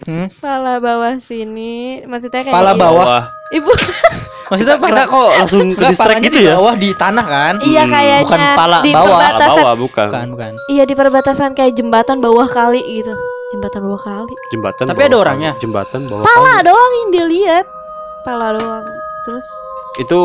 Hmm? 0.00 0.32
Pala 0.40 0.80
bawah 0.80 1.20
sini, 1.20 2.00
maksudnya 2.08 2.40
kayak 2.40 2.56
Pala 2.56 2.72
iya. 2.72 2.80
bawah. 2.80 3.20
Ibu. 3.52 3.68
Maksudnya 4.48 4.74
Kita 4.74 4.82
pala 4.82 5.02
kok 5.04 5.30
langsung 5.36 5.66
ke 5.70 5.84
distract 5.84 6.08
palanya 6.10 6.24
gitu 6.24 6.38
di 6.40 6.46
ya? 6.48 6.52
bawah 6.56 6.74
di 6.74 6.88
tanah 6.90 7.26
kan? 7.28 7.54
iya 7.60 7.82
Hmm, 7.84 7.92
kayaknya 7.92 8.20
bukan 8.24 8.40
pala 8.56 8.78
di 8.80 8.90
bawah. 8.90 9.04
Pala 9.12 9.20
perbatasan. 9.28 9.50
bawah 9.52 9.74
bukan. 9.76 10.06
Bukan, 10.08 10.26
bukan. 10.32 10.52
Iya 10.66 10.82
di 10.82 10.94
perbatasan 10.96 11.50
kayak 11.52 11.72
jembatan 11.76 12.16
bawah 12.18 12.48
kali 12.48 12.80
gitu. 12.80 13.12
Jembatan 13.52 13.80
bawah 13.84 14.00
kali. 14.00 14.32
Jembatan. 14.48 14.84
Tapi 14.88 14.96
bawah 14.96 15.04
ada 15.04 15.12
kali. 15.12 15.22
orangnya? 15.22 15.50
Jembatan 15.60 16.00
bawah. 16.08 16.24
Pala 16.24 16.48
kali. 16.50 16.64
doang 16.64 16.92
yang 16.96 17.10
dilihat. 17.12 17.64
Pala 18.24 18.46
doang. 18.56 18.84
Terus 19.22 19.46
Itu 20.00 20.20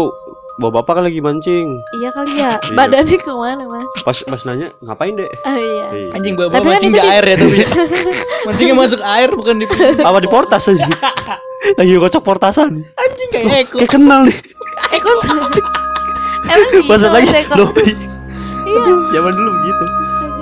bawa 0.56 0.80
bapak 0.80 1.00
kan 1.00 1.04
lagi 1.04 1.20
mancing. 1.20 1.68
iya 2.00 2.10
kali 2.16 2.40
ya. 2.40 2.56
Iya. 2.64 2.72
Badannya 2.72 3.18
ke 3.20 3.32
mana 3.36 3.64
mas? 3.68 3.88
Pas 4.08 4.18
pas 4.24 4.42
nanya 4.48 4.72
ngapain 4.80 5.12
deh? 5.12 5.28
Ah 5.44 5.60
iya. 5.60 5.86
Iya. 5.92 6.10
Anjing 6.16 6.34
bawa 6.40 6.48
Tapi 6.48 6.56
kan 6.56 6.64
mancing 6.72 6.92
di 6.96 7.02
air 7.04 7.24
ya 7.24 7.36
tapi. 7.36 7.58
Mancingnya 8.48 8.76
masuk 8.76 9.02
air 9.04 9.30
bukan 9.36 9.56
di 9.60 9.66
Apa 10.00 10.18
di 10.24 10.30
portas 10.32 10.64
aja? 10.72 10.88
lagi 11.80 11.92
kocok 12.00 12.24
portasan. 12.24 12.72
anjing 12.96 13.30
kayak 13.36 13.68
eko. 13.68 13.76
Kayak 13.84 13.92
kenal 13.92 14.22
nih. 14.24 14.38
Gitu 16.46 16.86
Pas 16.86 17.02
lagi 17.02 17.26
Mas 17.26 17.42
Eko? 17.42 17.54
loh. 17.58 17.70
Iya. 17.74 18.94
Zaman 19.12 19.32
dulu 19.34 19.50
begitu. 19.60 19.86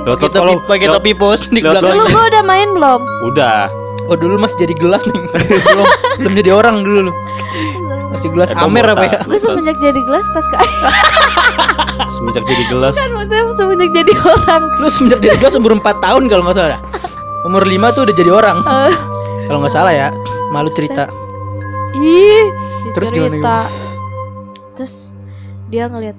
Pakai 0.04 0.30
kalau 0.36 0.54
topi, 0.60 0.68
pakai 0.68 0.88
topi 0.92 1.12
pos 1.16 1.42
di 1.48 1.60
belakang. 1.64 1.96
Lu 1.96 2.06
gua 2.12 2.24
udah 2.28 2.44
main 2.44 2.68
belum? 2.70 3.02
Udah. 3.32 3.72
Oh 4.06 4.16
dulu 4.16 4.36
masih 4.36 4.58
jadi 4.60 4.74
gelas 4.76 5.04
nih. 5.04 5.22
belum 5.66 5.86
belum 6.20 6.34
jadi 6.36 6.52
orang 6.52 6.76
dulu. 6.82 7.08
lu. 7.08 7.14
Masih 8.12 8.30
gelas 8.30 8.50
Eh, 8.52 8.60
Amer 8.60 8.86
apa 8.86 9.04
ya? 9.04 9.18
Gue 9.24 9.38
semenjak 9.38 9.78
jadi 9.80 10.00
gelas 10.00 10.26
pas 10.30 10.46
ke 10.46 10.58
Semenjak 12.14 12.44
jadi 12.46 12.64
gelas. 12.68 12.94
kan 12.94 13.10
maksudnya 13.10 13.44
semenjak 13.56 13.90
jadi 13.92 14.14
orang. 14.20 14.62
Lu 14.78 14.88
semenjak 14.90 15.20
jadi 15.20 15.36
gelas 15.38 15.56
umur 15.56 15.72
4 15.78 15.98
tahun 16.00 16.24
kalau 16.28 16.44
nggak 16.46 16.56
salah. 16.56 16.80
Umur 17.44 17.64
5 17.64 17.74
tuh 17.92 18.02
udah 18.06 18.16
jadi 18.16 18.32
orang. 18.32 18.58
Eh, 18.62 18.96
Kalau 19.44 19.60
nggak 19.60 19.74
salah 19.74 19.92
ya. 19.92 20.10
Malu 20.50 20.70
cerita. 20.72 21.10
ih, 21.96 22.46
Terus 22.92 23.10
gimana, 23.10 23.34
cerita. 23.34 23.58
Terus 24.76 24.96
dia 25.68 25.86
ngeliat 25.86 26.18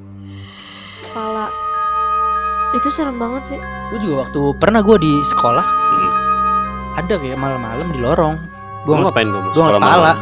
kepala. 1.05 1.47
Itu 2.75 2.89
serem 2.91 3.17
banget 3.17 3.43
sih. 3.49 3.61
Gue 3.91 3.99
juga 4.01 4.27
waktu 4.27 4.41
pernah 4.59 4.81
gue 4.81 4.97
di 4.99 5.13
sekolah. 5.25 5.63
Ada 6.95 7.15
kayak 7.15 7.35
malam-malam 7.35 7.87
di 7.89 7.99
lorong. 7.99 8.35
Gue 8.83 8.95
Lu 8.95 9.03
ngapain 9.03 9.27
kamu? 9.27 9.49
gue 9.49 9.55
Sekolah 9.57 9.77
pala. 9.77 9.89
malam? 9.89 10.17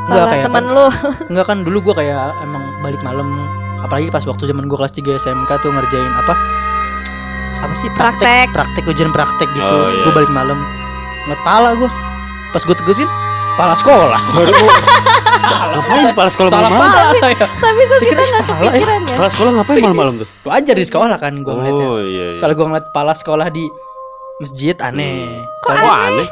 Enggak 0.00 0.10
Kepala 0.16 0.26
kayak 0.28 0.44
teman 0.46 0.64
lu. 0.66 0.86
Enggak 1.28 1.46
kan 1.46 1.58
dulu 1.60 1.78
gue 1.82 1.94
kayak 1.96 2.16
emang 2.40 2.62
balik 2.80 3.00
malam 3.00 3.28
apalagi 3.80 4.08
pas 4.08 4.20
waktu 4.22 4.44
zaman 4.44 4.64
gue 4.64 4.76
kelas 4.76 4.92
3 4.92 5.00
SMK 5.18 5.50
tuh 5.56 5.70
ngerjain 5.70 6.12
apa 6.14 6.34
apa 7.60 7.74
sih 7.74 7.88
Praktek. 7.90 8.48
praktek 8.50 8.84
ujian 8.86 9.08
praktek 9.08 9.48
gitu 9.50 9.64
Oh, 9.64 9.88
iya. 9.88 10.02
gue 10.02 10.12
balik 10.14 10.28
malam 10.28 10.60
ngeliat 11.22 11.40
pala 11.40 11.72
gue 11.74 11.88
pas 12.50 12.60
gue 12.60 12.76
tegesin 12.76 13.08
pala 13.54 13.72
sekolah 13.74 14.20
Ngapain 15.70 16.02
di 16.02 16.12
kepala 16.12 16.28
sekolah 16.28 16.50
malam-malam? 16.58 16.92
pala 16.92 17.12
saya 17.16 17.44
Tapi 17.50 17.80
kok 17.82 17.98
kita 17.98 18.04
kira 18.06 18.22
nggak 18.22 18.42
kepala 18.42 18.60
ya. 18.60 18.68
kepikiran 18.70 19.00
ya? 19.00 19.14
Kepala 19.14 19.30
sekolah 19.30 19.50
ngapain 19.54 19.80
malam-malam 19.82 20.14
tuh? 20.18 20.28
gue 20.28 20.52
ajar 20.52 20.74
di 20.74 20.86
sekolah 20.86 21.16
kan 21.16 21.32
gue 21.36 21.52
ngeliatnya 21.54 21.86
Oh 21.86 22.00
iya 22.00 22.24
iya. 22.26 22.38
kalau 22.38 22.54
gue 22.54 22.66
ngeliat 22.66 22.86
pala 22.90 23.12
sekolah 23.12 23.48
di 23.48 23.64
masjid 24.40 24.76
aneh 24.78 25.44
Kalau- 25.60 25.84
Wah 25.84 26.00
aneh. 26.06 26.28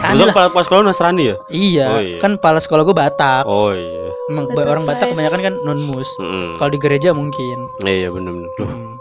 aneh 0.00 0.14
Lu 0.16 0.22
lah. 0.22 0.30
kepala 0.30 0.46
kepala 0.48 0.64
sekolah 0.64 0.80
Nasrani 0.84 1.24
ya? 1.24 1.36
iya, 1.48 1.86
Oh, 1.88 2.00
iya. 2.00 2.18
kan 2.18 2.34
pala 2.34 2.58
sekolah 2.58 2.82
gue 2.82 2.96
Batak 2.96 3.44
Oh 3.44 3.70
iya. 3.70 4.10
emang 4.26 4.46
orang 4.52 4.82
Batak 4.82 5.10
kebanyakan 5.10 5.40
kan 5.40 5.54
non 5.60 5.80
mus 5.80 6.08
Mm-mm. 6.16 6.54
kalau 6.56 6.68
di 6.68 6.78
gereja 6.78 7.10
mungkin 7.12 7.66
Iya 7.82 7.94
iya 7.96 8.08
bener-bener. 8.08 8.50
Duh, 8.54 8.66
Hmm. 8.66 8.94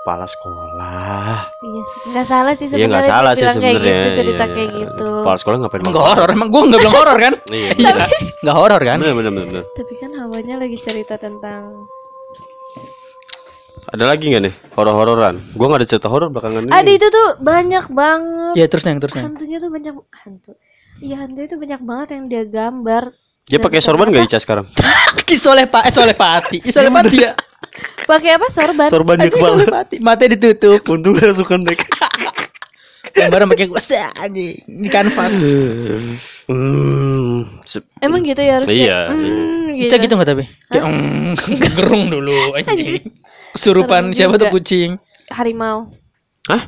kepala 0.00 0.24
sekolah. 0.24 1.36
Iya 1.58 1.82
sih. 1.84 2.08
Nggak 2.08 2.26
salah 2.26 2.52
sih 2.54 2.64
Iya 2.64 2.70
sebenarnya. 2.70 2.88
nggak 2.88 3.04
salah 3.06 3.32
sih 3.34 3.46
sebenarnya. 3.46 3.96
Gitu, 3.98 4.16
cerita 4.18 4.32
Iya, 4.38 4.46
kayak 4.48 4.56
iya. 4.66 4.78
gitu. 4.82 5.08
Kepala 5.20 5.36
sekolah 5.36 5.56
ngapain? 5.58 5.80
emang 5.80 5.92
gak 5.92 6.06
horor 6.06 6.28
emang 6.30 6.48
gue 6.48 6.62
nggak 6.62 6.80
bilang 6.80 6.96
horor 6.96 7.18
kan 7.18 7.34
Iya. 7.50 7.70
iya 7.74 7.94
nggak 8.38 8.56
horor 8.56 8.80
kan 8.82 8.96
Bener 8.98 9.14
bener 9.14 9.30
bener. 9.30 9.46
bener. 9.50 9.64
Tapi 9.70 9.94
kan 9.96 10.10
hawanya 10.14 10.54
lagi 10.58 10.76
cerita 10.78 11.14
tentang 11.16 11.62
Ada 13.88 14.04
lagi 14.04 14.28
nggak 14.28 14.42
nih 14.44 14.54
horor-hororan? 14.76 15.40
Gua 15.56 15.66
nggak 15.72 15.80
ada 15.80 15.88
cerita 15.88 16.08
horor 16.12 16.28
belakangan 16.28 16.68
ini. 16.68 16.72
Ada 16.76 16.90
itu 16.92 17.06
tuh 17.08 17.28
banyak 17.40 17.86
banget. 17.88 18.54
Iya 18.60 18.66
terus 18.68 18.84
neng 18.84 19.00
terus 19.00 19.16
neng. 19.16 19.32
Hantunya 19.32 19.56
tuh 19.56 19.70
banyak 19.72 19.94
hantu. 20.12 20.52
Iya 21.00 21.16
hantu 21.24 21.40
itu 21.40 21.56
banyak 21.56 21.80
banget 21.80 22.08
yang 22.12 22.24
dia 22.28 22.42
gambar. 22.44 23.02
Dia 23.48 23.58
pakai 23.64 23.80
sorban 23.80 24.12
nggak 24.12 24.28
Ica 24.28 24.38
sekarang? 24.44 24.68
Kisoleh 25.28 25.64
pak, 25.64 25.88
eh 25.88 25.92
soleh 25.92 26.12
pati, 26.12 26.60
soleh 26.68 26.92
pati 26.92 27.16
ya. 27.16 27.32
Pakai 28.04 28.36
apa 28.36 28.46
sorban? 28.52 28.88
Sorban 28.92 29.16
di 29.24 29.32
kepala. 29.32 29.64
mata 30.04 30.24
ditutup. 30.28 30.84
Untung 30.92 31.16
langsung 31.16 31.48
kondek. 31.48 31.80
Yang 33.16 33.30
baru 33.32 33.44
pakai 33.48 33.66
kuas 33.72 33.88
anjing 34.20 34.62
di 34.68 34.88
kanvas. 34.92 35.32
Hmm. 36.48 37.44
Emang 38.00 38.24
gitu 38.24 38.40
ya 38.40 38.56
harus 38.56 38.72
Iya, 38.72 39.12
hmm, 39.12 39.76
Kita 39.84 40.00
gitu 40.00 40.16
nggak 40.16 40.28
tapi? 40.32 40.44
Kayak 40.72 40.84
mm, 40.88 41.32
gerung 41.76 42.08
dulu 42.08 42.56
anjing. 42.56 43.04
Kesurupan 43.54 44.12
siapa 44.12 44.36
tuh 44.36 44.48
kucing? 44.50 44.96
Harimau. 45.28 45.92
Hah? 46.48 46.62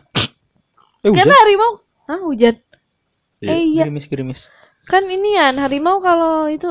Eh 1.01 1.09
Kan 1.09 1.25
hujan? 1.25 1.33
harimau. 1.33 1.73
Hah 2.05 2.21
hujan? 2.21 2.55
Iya. 3.41 3.51
Eh 3.51 3.61
iya. 3.67 3.83
Gerimis 3.85 4.07
gerimis. 4.07 4.41
Kan 4.85 5.07
inian 5.07 5.57
harimau 5.57 6.01
kalau 6.01 6.47
itu 6.47 6.69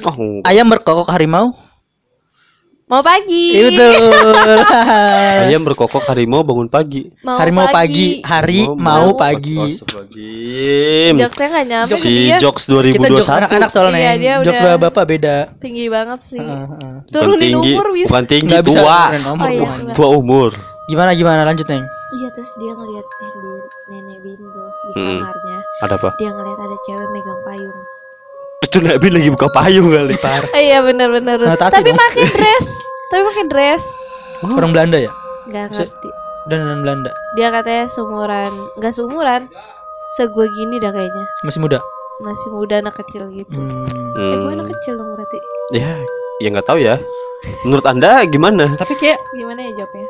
Oh, 0.00 0.16
Ayam 0.42 0.72
berkokok 0.72 1.12
harimau? 1.12 1.52
Mau 2.90 3.00
pagi. 3.00 3.44
Iya 3.52 3.62
betul. 3.70 3.94
ayam 5.46 5.62
berkokok 5.62 6.02
harimau 6.04 6.42
bangun 6.42 6.66
pagi. 6.66 7.06
Mau 7.22 7.38
harimau 7.38 7.70
pagi, 7.70 8.18
hari 8.20 8.66
mau 8.68 9.06
Oh, 9.06 9.16
pagi. 9.16 9.56
Astagfirullahaladzim. 9.72 11.14
Jokesnya 11.16 11.62
nyampe 11.64 11.86
ke 11.86 11.96
Si 11.96 12.14
dia. 12.26 12.36
Jokes 12.36 12.64
Kita 12.66 13.06
jokes 13.06 13.26
2021 13.30 13.38
anak-anak 13.38 13.70
soalnya. 13.70 13.98
Iya, 14.00 14.12
dia 14.16 14.34
Jokes 14.42 14.60
udah- 14.60 14.80
bapak 14.82 15.04
beda. 15.06 15.36
tinggi 15.56 15.86
banget 15.86 16.20
sih. 16.20 16.36
Heeh. 16.36 16.66
bukan 17.06 17.12
Turunin 17.12 17.40
tinggi, 17.40 17.72
umur 17.72 17.86
bisa. 17.90 18.06
bukan 18.06 18.24
tinggi 18.26 18.50
Nggak 18.50 18.64
bisa 18.64 18.74
tua. 18.76 19.00
umur, 19.30 19.38
Oh, 19.40 19.48
iya, 19.48 19.68
enggak. 19.70 19.94
Tua 19.94 20.08
umur. 20.10 20.50
Gimana 20.86 21.10
gimana 21.14 21.42
lanjut 21.44 21.66
neng? 21.66 21.86
Iya 22.10 22.28
terus 22.34 22.50
dia 22.58 22.72
ngeliat 22.74 23.06
eh, 23.06 23.30
di 23.30 23.50
nenek 23.88 24.18
Bindo 24.20 24.50
di 24.84 24.92
kamarnya. 24.92 25.58
Ada 25.80 25.94
apa? 25.94 26.10
Dia 26.18 26.30
ngeliat 26.34 26.58
ada 26.58 26.76
cewek 26.82 27.08
megang 27.08 27.40
payung. 27.46 27.78
Itu 28.60 28.76
Nabi 28.84 29.08
lagi 29.08 29.32
buka 29.32 29.48
payung 29.48 29.88
kali. 29.88 30.20
Par. 30.20 30.44
Oh, 30.44 30.60
iya 30.60 30.84
benar-benar. 30.84 31.40
Nah, 31.40 31.56
Tapi 31.56 31.96
pakai 31.96 32.24
dress. 32.36 32.66
Tapi 33.08 33.22
pakai 33.24 33.44
dress. 33.48 33.82
Orang 34.44 34.76
Belanda 34.76 35.00
ya? 35.00 35.08
Gak 35.48 35.72
ngerti. 35.72 36.08
Dan 36.44 36.68
dan 36.68 36.78
Belanda. 36.84 37.08
Dia 37.40 37.48
katanya 37.48 37.88
sumuran, 37.88 38.52
nggak 38.76 38.92
sumuran. 38.92 39.48
Segua 40.12 40.44
gini 40.44 40.76
dah 40.76 40.92
kayaknya. 40.92 41.24
Masih 41.40 41.60
muda. 41.60 41.78
Masih 42.20 42.48
muda 42.52 42.74
anak 42.84 42.94
kecil 43.00 43.32
gitu. 43.32 43.56
Hmm. 43.56 44.20
Eh 44.20 44.36
gue 44.36 44.52
anak 44.52 44.68
kecil 44.76 44.92
dong 44.96 45.08
berarti. 45.16 45.38
Ya, 45.72 45.96
ya 46.38 46.48
nggak 46.52 46.66
tahu 46.68 46.78
ya. 46.78 47.00
Menurut 47.64 47.88
anda 47.88 48.20
gimana? 48.28 48.68
Tapi 48.76 48.92
kayak 49.00 49.16
Gimana 49.32 49.64
ya 49.64 49.72
jawabnya? 49.72 50.08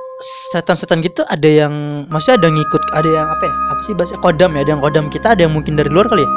setan-setan 0.50 0.98
gitu 1.00 1.22
ada 1.24 1.46
yang 1.46 1.70
maksudnya 2.10 2.42
ada 2.42 2.46
yang 2.50 2.56
ngikut 2.58 2.82
ada 2.90 3.06
yang 3.08 3.28
apa 3.30 3.44
ya 3.46 3.54
apa 3.70 3.80
sih 3.86 3.94
bahasa 3.94 4.14
kodam 4.18 4.50
ya 4.52 4.66
ada 4.66 4.70
yang 4.74 4.82
kodam 4.82 5.06
kita 5.06 5.32
ada 5.32 5.46
yang 5.46 5.54
mungkin 5.54 5.78
dari 5.78 5.86
luar 5.86 6.10
kali 6.10 6.26
ya 6.26 6.30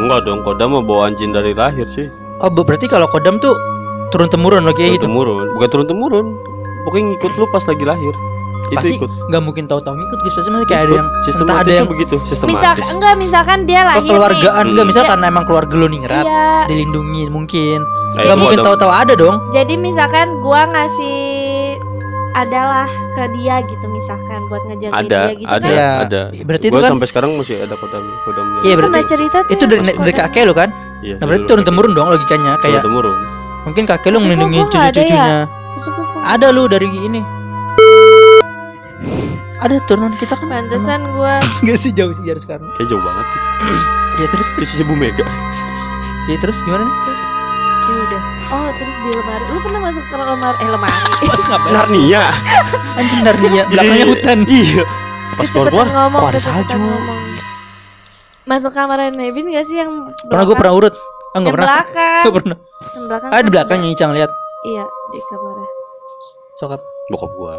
Enggak 0.00 0.20
dong, 0.24 0.40
kodam 0.40 0.72
mah 0.72 0.80
bawa 0.80 1.00
anjing 1.06 1.30
dari 1.30 1.52
lahir 1.52 1.84
sih. 1.86 2.08
oh 2.38 2.48
berarti 2.48 2.88
kalau 2.88 3.04
kodam 3.06 3.36
tuh 3.36 3.52
turun 4.08 4.26
temurun 4.26 4.64
loh 4.64 4.72
kayak 4.72 4.90
Turun 4.90 4.96
gitu 4.96 5.06
temurun, 5.06 5.46
bukan 5.54 5.68
turun 5.68 5.86
temurun. 5.86 6.26
Pokoknya 6.80 7.04
ngikut 7.12 7.32
lu 7.36 7.46
pas 7.46 7.60
lagi 7.62 7.84
lahir. 7.84 8.14
Itu 8.62 8.76
pasti 8.76 8.94
ikut. 8.96 9.10
nggak 9.28 9.42
mungkin 9.42 9.64
tahu-tahu 9.66 9.94
ngikut 9.94 10.18
guys 10.20 10.34
pasti 10.34 10.48
masih 10.48 10.66
kayak 10.66 10.82
ada 10.86 10.94
yang 10.94 11.08
entah 11.10 11.58
ada 11.58 11.72
yang 11.74 11.90
begitu, 11.90 12.14
Misal 12.16 12.30
sistematis. 12.30 12.86
enggak 12.94 13.14
misalkan 13.18 13.58
dia 13.66 13.80
lahir 13.82 13.98
kekeluargaan 14.00 14.62
nih. 14.62 14.70
enggak 14.70 14.86
misal 14.86 15.02
karena 15.04 15.24
emang 15.26 15.44
keluarga 15.44 15.74
lu 15.74 15.86
ningrat 15.86 16.22
nih. 16.22 16.30
Iya. 16.30 16.48
dilindungi 16.64 17.22
mungkin 17.28 17.78
Kayak 18.10 18.24
nggak 18.24 18.38
mungkin 18.38 18.58
tahu-tahu 18.62 18.92
ada 18.92 19.12
dong 19.14 19.36
Jadi 19.50 19.74
misalkan 19.74 20.26
gua 20.40 20.62
ngasih 20.66 21.18
adalah 22.32 22.86
ke 23.12 23.24
dia 23.34 23.58
gitu 23.64 23.86
misalkan 23.86 24.46
buat 24.46 24.62
ngejagain 24.64 24.94
Ada, 24.96 25.20
dia 25.24 25.34
gitu 25.36 25.48
ada, 25.48 25.58
kan. 25.60 25.72
Iya. 25.72 25.88
ada. 26.00 26.22
Berarti 26.40 26.64
itu 26.64 26.72
Gua 26.72 26.80
kan- 26.80 26.92
sampai 26.92 27.06
sekarang 27.06 27.30
masih 27.34 27.56
ada 27.58 27.74
kodam, 27.74 28.02
kodam. 28.22 28.46
Iya, 28.60 28.74
berarti 28.74 28.92
pernah 28.92 29.08
cerita 29.08 29.38
tuh 29.40 29.50
itu 29.50 29.60
yang 29.60 29.68
dari 29.68 29.80
pas 29.80 29.88
dari 29.90 29.98
kodam. 30.12 30.20
kakek 30.24 30.42
lu 30.44 30.54
kan 30.54 30.68
Iya, 31.00 31.14
nah 31.16 31.24
berarti 31.24 31.44
turun 31.44 31.64
temurun 31.64 31.92
dong 31.92 32.06
logikanya 32.08 32.52
Turun 32.52 32.62
kayak 32.62 32.80
temurun. 32.80 33.16
mungkin 33.62 33.84
kakek 33.84 34.08
kok 34.08 34.20
melindungi 34.20 34.58
nggak 34.58 34.70
ada 34.70 34.78
ya? 34.78 34.86
cucu-cucunya 34.86 35.38
Itu 35.74 35.90
ada 36.22 36.46
lu 36.50 36.62
dari 36.66 36.88
ini 36.88 37.20
ada 39.58 39.76
turunan 39.84 40.14
kita 40.14 40.32
kan 40.34 40.46
Pantesan 40.46 41.00
gua 41.12 41.36
Enggak 41.60 41.78
sih 41.78 41.90
jauh 41.90 42.08
sih 42.10 42.22
jarak 42.22 42.40
sekarang 42.40 42.64
Kayak 42.74 42.88
jauh 42.88 43.02
banget 43.02 43.26
sih. 43.28 43.40
ya 44.16 44.26
terus 44.28 44.48
Cucunya 44.54 44.84
Bu 44.84 44.94
Mega. 44.94 45.24
ya 46.26 46.36
terus 46.36 46.56
gimana 46.62 46.84
nih 46.84 46.94
ya 47.90 48.02
udah. 48.04 48.22
Oh, 48.50 48.68
terus 48.72 48.96
di 48.96 49.10
lemari. 49.12 49.44
Lu 49.46 49.58
pernah 49.60 49.80
masuk 49.82 50.04
ke 50.04 50.14
lemari 50.16 50.56
eh 50.56 50.68
lemari. 50.68 50.98
Mas 51.28 51.40
ngapain 51.42 51.72
Narnia. 51.72 52.24
anjing 52.94 53.20
Narnia 53.20 53.62
belakangnya 53.66 54.06
hutan 54.06 54.38
Iya. 54.46 54.82
Pas 55.32 55.48
keluar 55.48 55.66
keluar, 55.68 55.86
kok 55.88 56.28
ada 56.28 56.40
salju? 56.40 56.76
ngomong. 56.76 57.18
Masuk 58.42 58.72
kamar 58.72 58.98
Nebin 59.10 59.46
gak 59.48 59.62
sih 59.62 59.78
yang 59.78 59.90
pernah 60.26 60.42
gue 60.42 60.56
pernah 60.56 60.74
urut 60.74 60.94
ah 61.30 61.38
nggak 61.38 61.44
yang 61.44 61.54
pernah 61.54 61.68
belakang. 61.70 62.20
Nggak 62.20 62.34
pernah 62.34 62.56
Yang 62.90 63.04
belakang. 63.06 63.30
ah 63.30 63.38
di 63.38 63.40
kan 63.40 63.46
belakangnya 63.48 63.88
Icang 63.90 64.10
lihat 64.10 64.30
Iya, 64.60 64.84
di 65.08 65.18
kamarnya. 65.24 65.68
sokap 66.54 66.80
Bokap 67.08 67.30
gua. 67.34 67.54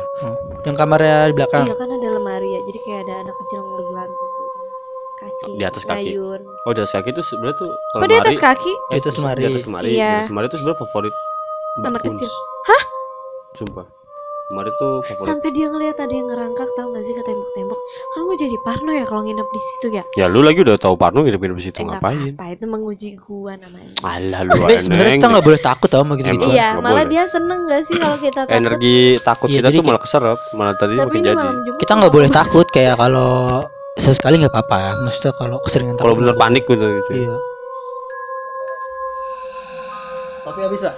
yang 0.61 0.75
kamarnya 0.75 1.27
di 1.27 1.33
belakang 1.33 1.63
Iya 1.63 1.75
kan 1.75 1.87
ada 1.87 2.07
lemari 2.09 2.49
ya. 2.49 2.59
Jadi 2.61 2.79
kayak 2.81 2.99
ada 3.03 3.13
anak 3.19 3.35
kecil 3.35 3.57
yang 3.57 3.67
bergelantung 3.69 4.15
gitu. 4.27 4.30
Kaki. 5.33 5.53
Di 5.53 5.63
atas 5.63 5.83
kaki. 5.83 6.11
Oh, 6.61 6.71
di 6.71 6.79
atas 6.79 6.93
kaki 6.93 7.09
itu 7.09 7.21
sebenarnya 7.21 7.55
tuh 7.57 7.69
kalau 7.89 8.01
Kok 8.01 8.07
di 8.07 8.15
atas 8.17 8.37
kaki? 8.37 8.71
eh, 8.71 8.79
Di 8.91 8.99
atas 8.99 9.15
lemari. 9.15 9.39
Di 9.39 9.47
atas 9.47 9.63
lemari. 9.65 9.89
Iya. 9.89 10.03
Di 10.03 10.15
atas 10.17 10.29
lemari 10.29 10.45
itu 10.45 10.57
sebenarnya 10.57 10.79
favorit 10.81 11.13
Anak 11.81 12.01
kecil. 12.01 12.31
Hah? 12.63 12.83
Sumpah. 13.53 13.87
Lemari 14.49 14.67
tuh 14.75 14.99
favorit. 15.01 15.29
Sampai 15.29 15.49
dia 15.49 15.63
ngeliat 15.65 15.95
ada 15.95 16.11
yang 16.11 16.27
ngerangkak 16.27 16.67
tahu 16.73 16.91
gak 16.91 17.03
sih 17.05 17.13
ke 17.13 17.23
tembok-tembok. 17.23 17.79
Kan 18.11 18.19
gue 18.21 18.35
jadi 18.37 18.57
parno 18.61 18.91
ya 18.91 19.05
kalau 19.05 19.21
nginep 19.21 19.47
di 19.47 19.61
situ 19.61 19.87
ya. 19.89 20.03
Ya 20.13 20.25
lu 20.27 20.39
lagi 20.41 20.59
udah 20.59 20.75
tahu 20.75 20.93
Parno 20.93 21.19
nginep-nginep 21.21 21.55
di 21.55 21.65
situ 21.65 21.77
Eh, 21.77 21.85
ngapain? 21.85 22.35
apa-apa, 22.35 22.45
itu 22.51 22.65
menguji 22.65 23.09
gua 23.17 23.55
namanya. 23.55 23.95
Alah 24.03 24.43
lu 24.43 24.51
Tapi 24.61 24.75
sebenarnya 24.77 25.15
kita 25.15 25.27
nggak 25.29 25.45
boleh 25.45 25.59
takut 25.61 25.87
tau 25.87 26.03
sama 26.03 26.13
gitu 26.13 26.27
gitu. 26.29 26.43
Emang. 26.43 26.51
Iya, 26.51 26.67
malah 26.75 26.91
boleh. 26.99 27.07
dia 27.07 27.23
seneng 27.25 27.59
gak 27.65 27.81
sih 27.81 27.95
kalau 27.95 28.17
kita 28.17 28.39
takut? 28.41 28.51
energi 28.53 28.97
takut 29.21 29.47
Iya, 29.47 29.55
kita 29.57 29.67
tuh 29.71 29.83
malah 29.85 30.01
keserap 30.01 30.37
malah 30.51 30.75
tadi 30.75 30.93
Tapi 30.93 31.07
makin 31.07 31.21
jadi 31.23 31.47
Kita 31.77 31.91
nggak 31.95 32.11
boleh 32.11 32.29
takut 32.29 32.67
kayak 32.67 32.95
kalau 32.97 33.31
sesekali 33.95 34.35
nggak 34.37 34.51
apa-apa 34.51 34.75
ya. 34.77 34.91
Maksudnya 34.97 35.33
kalau 35.33 35.57
keseringan 35.59 35.95
kalau 35.95 36.15
bener 36.15 36.33
panik 36.33 36.63
gitu 36.63 36.79
gitu 36.81 37.11
Iya. 37.11 37.35
Tapi 40.41 40.59
habis 40.61 40.81
lah. 40.81 40.95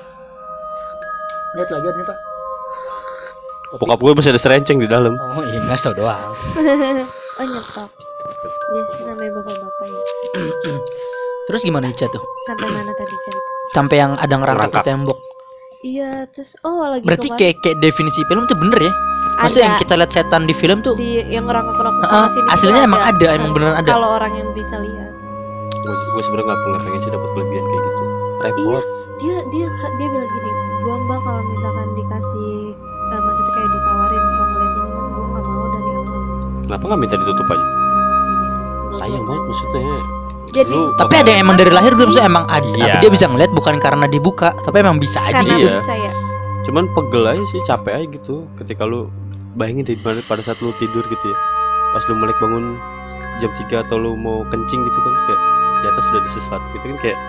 Lihat 1.54 1.70
lagi 1.70 1.88
ada 1.88 2.04
pak. 2.04 2.18
bokap 3.74 3.98
gue 3.98 4.14
masih 4.14 4.30
ada 4.30 4.38
serenceng 4.38 4.78
di 4.78 4.86
dalam 4.86 5.18
Oh 5.18 5.42
iya 5.44 5.58
nggak 5.60 5.80
tau 5.80 5.94
doang. 5.94 6.22
Oh 7.34 7.42
nyetop. 7.42 7.90
Biasa 8.70 9.10
namanya 9.10 9.32
bapak-bapak 9.34 9.86
ya. 9.90 10.02
Terus 11.50 11.62
gimana 11.66 11.90
Ica 11.90 12.06
tuh? 12.06 12.22
Sampai 12.46 12.70
mana 12.70 12.94
tadi 12.94 13.10
cerita? 13.26 13.50
Sampai 13.74 13.96
yang 13.98 14.14
ada 14.14 14.34
ngerangkak 14.38 14.70
Ngerangkak. 14.70 14.84
di 14.86 14.90
tembok. 14.94 15.18
Iya, 15.84 16.32
terus 16.32 16.56
oh 16.64 16.88
lagi 16.88 17.04
Berarti 17.04 17.28
kemarin 17.28 17.40
kayak 17.44 17.56
kayak 17.60 17.78
definisi 17.84 18.24
film 18.26 18.48
tuh 18.48 18.56
bener 18.56 18.80
ya? 18.80 18.94
Maksudnya 19.36 19.64
yang 19.68 19.76
ada 19.76 19.84
kita 19.84 19.94
lihat 20.00 20.12
setan 20.12 20.44
di 20.46 20.56
film 20.56 20.80
tuh 20.80 20.96
di 20.96 21.20
yang 21.28 21.44
ngerangkak-ngerangkak 21.44 22.08
Ah, 22.08 22.28
sana 22.28 22.32
sini 22.32 22.48
aslinya 22.50 22.82
emang 22.88 23.02
ada, 23.04 23.28
emang 23.36 23.52
beneran 23.52 23.76
ada. 23.78 23.90
Kalau 23.92 24.10
orang 24.16 24.32
yang 24.34 24.50
bisa 24.56 24.80
lihat. 24.80 25.12
gue, 25.76 25.92
gue 25.92 26.24
sebenarnya 26.24 26.48
nggak 26.48 26.60
pengen 26.64 26.80
pengen 26.82 27.00
sih 27.02 27.12
dapat 27.12 27.30
kelebihan 27.30 27.64
kayak 27.66 27.84
gitu 27.84 28.04
Iya, 28.04 28.44
repot 28.44 28.84
dia 29.14 29.38
dia 29.46 29.66
dia 29.70 30.08
bilang 30.10 30.30
gini, 30.30 30.50
gua 30.82 30.96
mbak 30.98 31.20
kalau 31.22 31.42
misalkan 31.46 31.88
dikasih 31.94 32.52
eh, 33.06 33.20
maksudnya 33.20 33.52
kayak 33.54 33.70
ditawarin 33.70 34.24
mau 34.24 34.46
ngeliat 34.46 34.72
ini 34.74 34.88
gua 34.88 35.26
nggak 35.28 35.44
mau 35.46 35.66
dari 35.66 35.90
awal. 35.92 36.20
kenapa 36.64 36.84
nggak 36.84 37.00
minta 37.00 37.16
ditutup 37.18 37.46
aja 37.46 37.60
deh. 37.60 37.70
sayang 38.94 39.24
banget 39.24 39.44
maksudnya 39.46 39.86
Jadi 40.54 40.70
lu 40.70 40.94
tapi 40.94 41.14
ada 41.16 41.30
yang 41.30 41.42
emang 41.42 41.58
dari 41.58 41.70
lahir 41.70 41.92
udah 41.92 42.06
maksudnya 42.06 42.28
emang 42.28 42.46
ada. 42.46 42.68
Iya. 42.68 42.78
Tapi 42.80 42.98
dia 43.00 43.12
bisa 43.12 43.26
ngeliat 43.26 43.52
bukan 43.52 43.76
karena 43.78 44.06
dibuka, 44.06 44.54
tapi 44.60 44.80
emang 44.80 44.98
bisa 44.98 45.20
aja 45.20 45.42
karena 45.42 45.50
gitu. 45.52 45.68
Iya. 45.68 45.80
bisa 45.80 45.96
ya. 45.98 46.14
cuman 46.64 46.88
pegel 46.90 47.24
aja 47.28 47.44
sih 47.46 47.60
capek 47.62 47.92
aja 47.94 48.08
gitu 48.10 48.36
ketika 48.56 48.86
lu 48.86 49.12
bayangin 49.54 49.84
deh 49.84 50.00
pada, 50.00 50.16
pada 50.24 50.40
saat 50.40 50.56
lu 50.58 50.72
tidur 50.74 51.04
gitu 51.04 51.26
ya 51.26 51.36
pas 51.92 52.00
lu 52.06 52.16
melek 52.16 52.40
bangun 52.40 52.80
jam 53.36 53.52
3 53.52 53.84
atau 53.84 53.98
lu 53.98 54.16
mau 54.16 54.48
kencing 54.48 54.80
gitu 54.82 54.96
kan 54.98 55.12
kayak 55.28 55.40
di 55.76 55.86
atas 55.86 56.04
sudah 56.06 56.20
ada 56.20 56.30
sesuatu 56.32 56.66
gitu 56.72 56.86
kan 56.88 56.98
kayak 57.02 57.20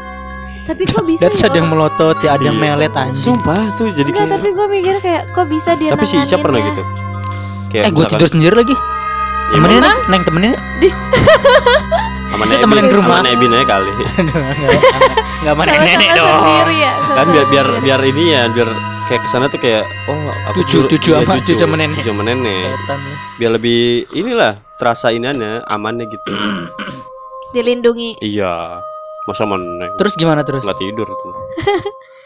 Tapi 0.64 0.82
kok 0.86 1.02
bisa 1.10 1.26
ya? 1.26 1.34
ada 1.44 1.56
yang 1.56 1.66
melotot, 1.66 2.16
ya 2.20 2.30
ada 2.30 2.44
yang 2.44 2.54
Iya. 2.54 2.64
melet 2.68 2.94
anjing. 2.94 3.18
sumpah 3.26 3.58
tuh 3.74 3.90
jadi 3.90 4.06
Enggak, 4.06 4.22
kayak 4.22 4.34
tapi 4.38 4.48
gue 4.48 4.66
mikir 4.70 4.96
kayak 5.02 5.22
kok 5.28 5.46
bisa 5.50 5.70
dia 5.74 5.90
tapi 5.90 6.04
si 6.04 6.14
Ica 6.16 6.36
pernah 6.38 6.60
gitu 6.62 6.82
kayak 7.68 7.84
Eh 7.84 7.90
gue 7.90 8.04
tidur 8.06 8.28
sendiri 8.30 8.54
lagi. 8.54 8.76
Ya, 9.44 9.58
Temenin? 9.58 9.82
Neng, 9.82 9.98
Neng 10.08 10.22
temenin. 10.22 10.52
sama 12.34 12.44
Nebin 12.44 12.60
temenin 12.60 12.84
ke 12.84 12.96
rumah. 12.96 13.16
sama 13.16 13.24
Nebin 13.24 13.50
aja 13.50 13.64
kali 13.64 13.92
Enggak 13.94 15.54
Sama-sama 15.54 15.84
nenek 15.84 16.10
dong. 16.10 16.40
sendiri 16.40 16.76
ya. 16.78 16.92
kan 17.12 17.26
biar 17.28 17.46
biar 17.46 17.66
biar 17.78 18.00
ini 18.02 18.24
ya 18.28 18.42
biar 18.48 18.68
kayak 19.04 19.20
ke 19.20 19.28
sana 19.28 19.46
tuh 19.46 19.58
kayak 19.58 19.84
oh 20.06 20.16
aku 20.46 20.60
juru- 20.64 20.88
cucu 20.88 21.10
iya, 21.10 21.20
sama- 21.20 21.36
cucu 21.38 21.52
sama 21.54 21.74
nenek. 21.76 21.94
cucu 21.94 22.08
sama 22.08 22.22
nenek 22.24 22.64
biar 23.36 23.50
lebih 23.52 23.80
inilah 24.10 24.52
terasa 24.74 25.10
iniannya 25.10 25.62
amannya 25.64 26.04
gitu 26.06 26.32
dilindungi. 27.52 28.18
iya 28.18 28.80
masa 29.24 29.38
sama 29.40 29.56
nenek 29.56 29.94
Terus 29.94 30.12
gimana 30.14 30.40
terus? 30.42 30.60
nggak 30.60 30.76
tidur 30.76 31.04
itu 31.04 31.28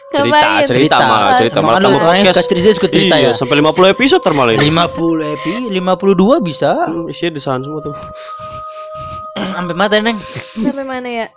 cerita 0.09 0.25
Kebayang. 0.25 0.65
cerita 0.65 0.95
cerita 1.37 1.59
Emang 1.59 1.69
malah 1.69 1.77
lu 1.77 1.85
tambah 1.85 1.99
orangnya 2.01 2.23
podcast 2.25 2.47
cerita, 2.47 2.69
suka 2.73 2.87
cerita 2.89 3.15
iya 3.15 3.29
ya. 3.29 3.31
sampai 3.31 3.55
50 3.59 3.93
episode 3.93 4.21
ntar 4.21 4.33
malah 4.33 4.53
ini 4.53 4.65
50 4.65 5.35
epi, 5.35 5.51
52 5.69 6.39
bisa. 6.41 6.71
Hmm, 6.81 7.05
isinya 7.05 7.29
di 7.29 7.41
sana 7.43 7.61
semua 7.61 7.77
tuh 7.79 7.93
Sampai 9.33 9.75
mata 9.75 9.97
Neng. 9.97 10.17
Sampai 10.55 10.83
mana 10.83 11.05
ya? 11.05 11.27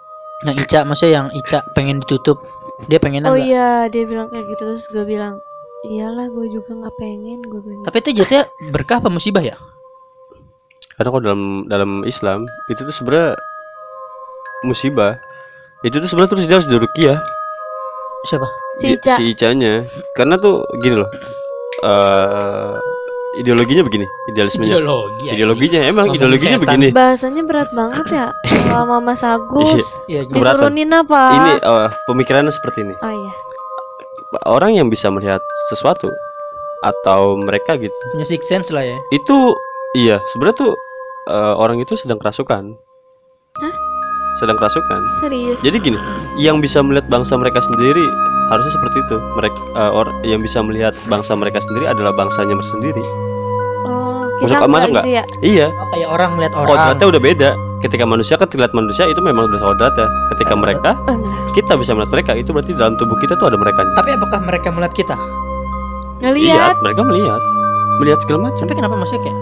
Yang 0.42 0.56
Ica, 0.66 0.80
maksudnya 0.82 1.12
yang 1.16 1.28
Ica 1.30 1.62
pengen 1.72 2.00
ditutup. 2.00 2.40
Dia 2.86 2.98
pengen 2.98 3.22
Oh 3.24 3.32
enggak? 3.32 3.46
iya, 3.46 3.68
dia 3.86 4.02
bilang 4.02 4.26
kayak 4.26 4.46
gitu 4.48 4.62
terus 4.64 4.84
gue 4.88 5.04
bilang, 5.04 5.38
iyalah 5.84 6.26
gue 6.26 6.46
juga 6.48 6.74
nggak 6.74 6.94
pengen, 6.96 7.38
gue 7.40 7.60
bilang. 7.60 7.84
Tapi 7.84 7.96
itu 8.00 8.10
jatuhnya 8.16 8.44
berkah 8.68 8.98
apa 8.98 9.08
musibah 9.08 9.40
ya? 9.40 9.54
karena 10.92 11.08
kalau 11.08 11.24
dalam 11.24 11.42
dalam 11.66 11.90
Islam 12.04 12.44
itu 12.68 12.84
tuh 12.84 12.92
sebenarnya 12.92 13.32
musibah 14.62 15.16
itu 15.82 15.96
tuh 15.96 16.04
sebenarnya 16.04 16.30
terus 16.30 16.44
dia 16.44 16.56
harus 16.60 16.68
diruqyah 16.68 17.18
Siapa? 18.22 18.46
Si 18.76 18.86
Ica. 18.92 19.12
si 19.16 19.22
Icanya 19.32 19.74
karena 20.12 20.36
tuh 20.36 20.62
gini 20.78 21.00
loh 21.00 21.08
eh 21.82 22.76
ideologinya 23.34 23.82
begini 23.82 24.06
idealismenya 24.26 24.72
Ideologi. 24.74 25.22
ya. 25.22 25.32
ideologinya 25.34 25.80
emang 25.82 26.04
Ngomong 26.06 26.16
ideologinya 26.16 26.50
setan. 26.52 26.64
begini 26.66 26.86
Bahasanya 26.90 27.42
berat 27.42 27.70
banget 27.72 28.06
ya. 28.08 28.26
Kalau 28.62 28.84
Mama 28.84 29.14
Agus 29.14 29.70
Iya. 30.06 30.20
Iya, 30.20 30.20
diturunin 30.26 30.90
apa? 30.90 31.22
ini 31.32 31.52
eh, 31.58 31.88
pemikirannya 32.06 32.50
seperti 32.50 32.78
ini 32.82 32.94
Oh 32.98 33.08
iya. 33.10 33.32
orang 34.46 34.72
yang 34.72 34.88
bisa 34.88 35.08
melihat 35.08 35.40
sesuatu 35.68 36.08
atau 36.80 37.36
mereka 37.36 37.76
gitu 37.76 37.94
punya 38.10 38.26
six 38.26 38.42
sense 38.44 38.68
lah 38.68 38.82
ya. 38.82 38.98
itu 39.10 39.54
iya 39.94 40.18
sebenarnya 40.26 40.56
tuh 40.58 40.72
eh, 41.28 41.54
orang 41.54 41.78
itu 41.78 41.94
sedang 41.94 42.16
kerasukan 42.16 42.74
Hah? 43.54 43.74
sedang 44.34 44.56
kerasukan 44.56 45.00
Serius. 45.20 45.60
jadi 45.60 45.76
gini 45.78 45.98
yang 46.36 46.58
bisa 46.58 46.80
melihat 46.80 47.06
bangsa 47.06 47.36
mereka 47.36 47.60
sendiri 47.60 48.02
harusnya 48.48 48.72
seperti 48.72 48.96
itu 49.00 49.16
mereka 49.32 49.58
or- 49.90 50.14
yang 50.22 50.38
bisa 50.38 50.58
melihat 50.60 50.92
bangsa 51.04 51.32
mereka 51.32 51.58
sendiri 51.58 51.86
adalah 51.86 52.10
bangsanya 52.10 52.54
sendiri 52.60 53.02
Oh, 53.82 54.22
Masuk- 54.40 54.54
kita 54.56 54.66
masuk 54.68 54.88
nggak 54.90 55.04
gitu 55.04 55.12
ya? 55.12 55.24
iya 55.40 55.66
Oh, 55.68 55.86
kayak 55.88 56.08
orang 56.08 56.30
lihat 56.36 56.52
orang. 56.52 56.68
kodratnya 56.68 57.06
udah 57.08 57.20
beda 57.20 57.50
ketika 57.80 58.04
manusia 58.04 58.34
kan 58.36 58.46
terlihat 58.46 58.72
manusia 58.72 59.04
itu 59.04 59.18
memang 59.18 59.46
udah 59.46 59.60
kodratnya 59.60 60.06
ketika 60.30 60.54
mereka 60.54 60.90
Oh, 61.04 61.18
kita 61.52 61.74
bisa 61.74 61.92
melihat 61.92 62.10
mereka 62.12 62.32
itu 62.32 62.50
berarti 62.50 62.72
dalam 62.72 62.94
tubuh 62.94 63.14
kita 63.16 63.34
tuh 63.34 63.46
ada 63.46 63.56
mereka 63.56 63.82
Tapi 63.92 64.10
apakah 64.12 64.38
mereka 64.40 64.68
melihat 64.68 64.94
kita? 64.94 65.16
Ngeliat. 66.20 66.38
iya 66.38 66.66
mereka 66.76 67.00
melihat 67.02 67.40
melihat 67.98 68.18
segala 68.20 68.38
macam 68.48 68.62
Tapi 68.62 68.74
kenapa 68.74 68.94
maksudnya 68.94 69.22
kayak 69.22 69.38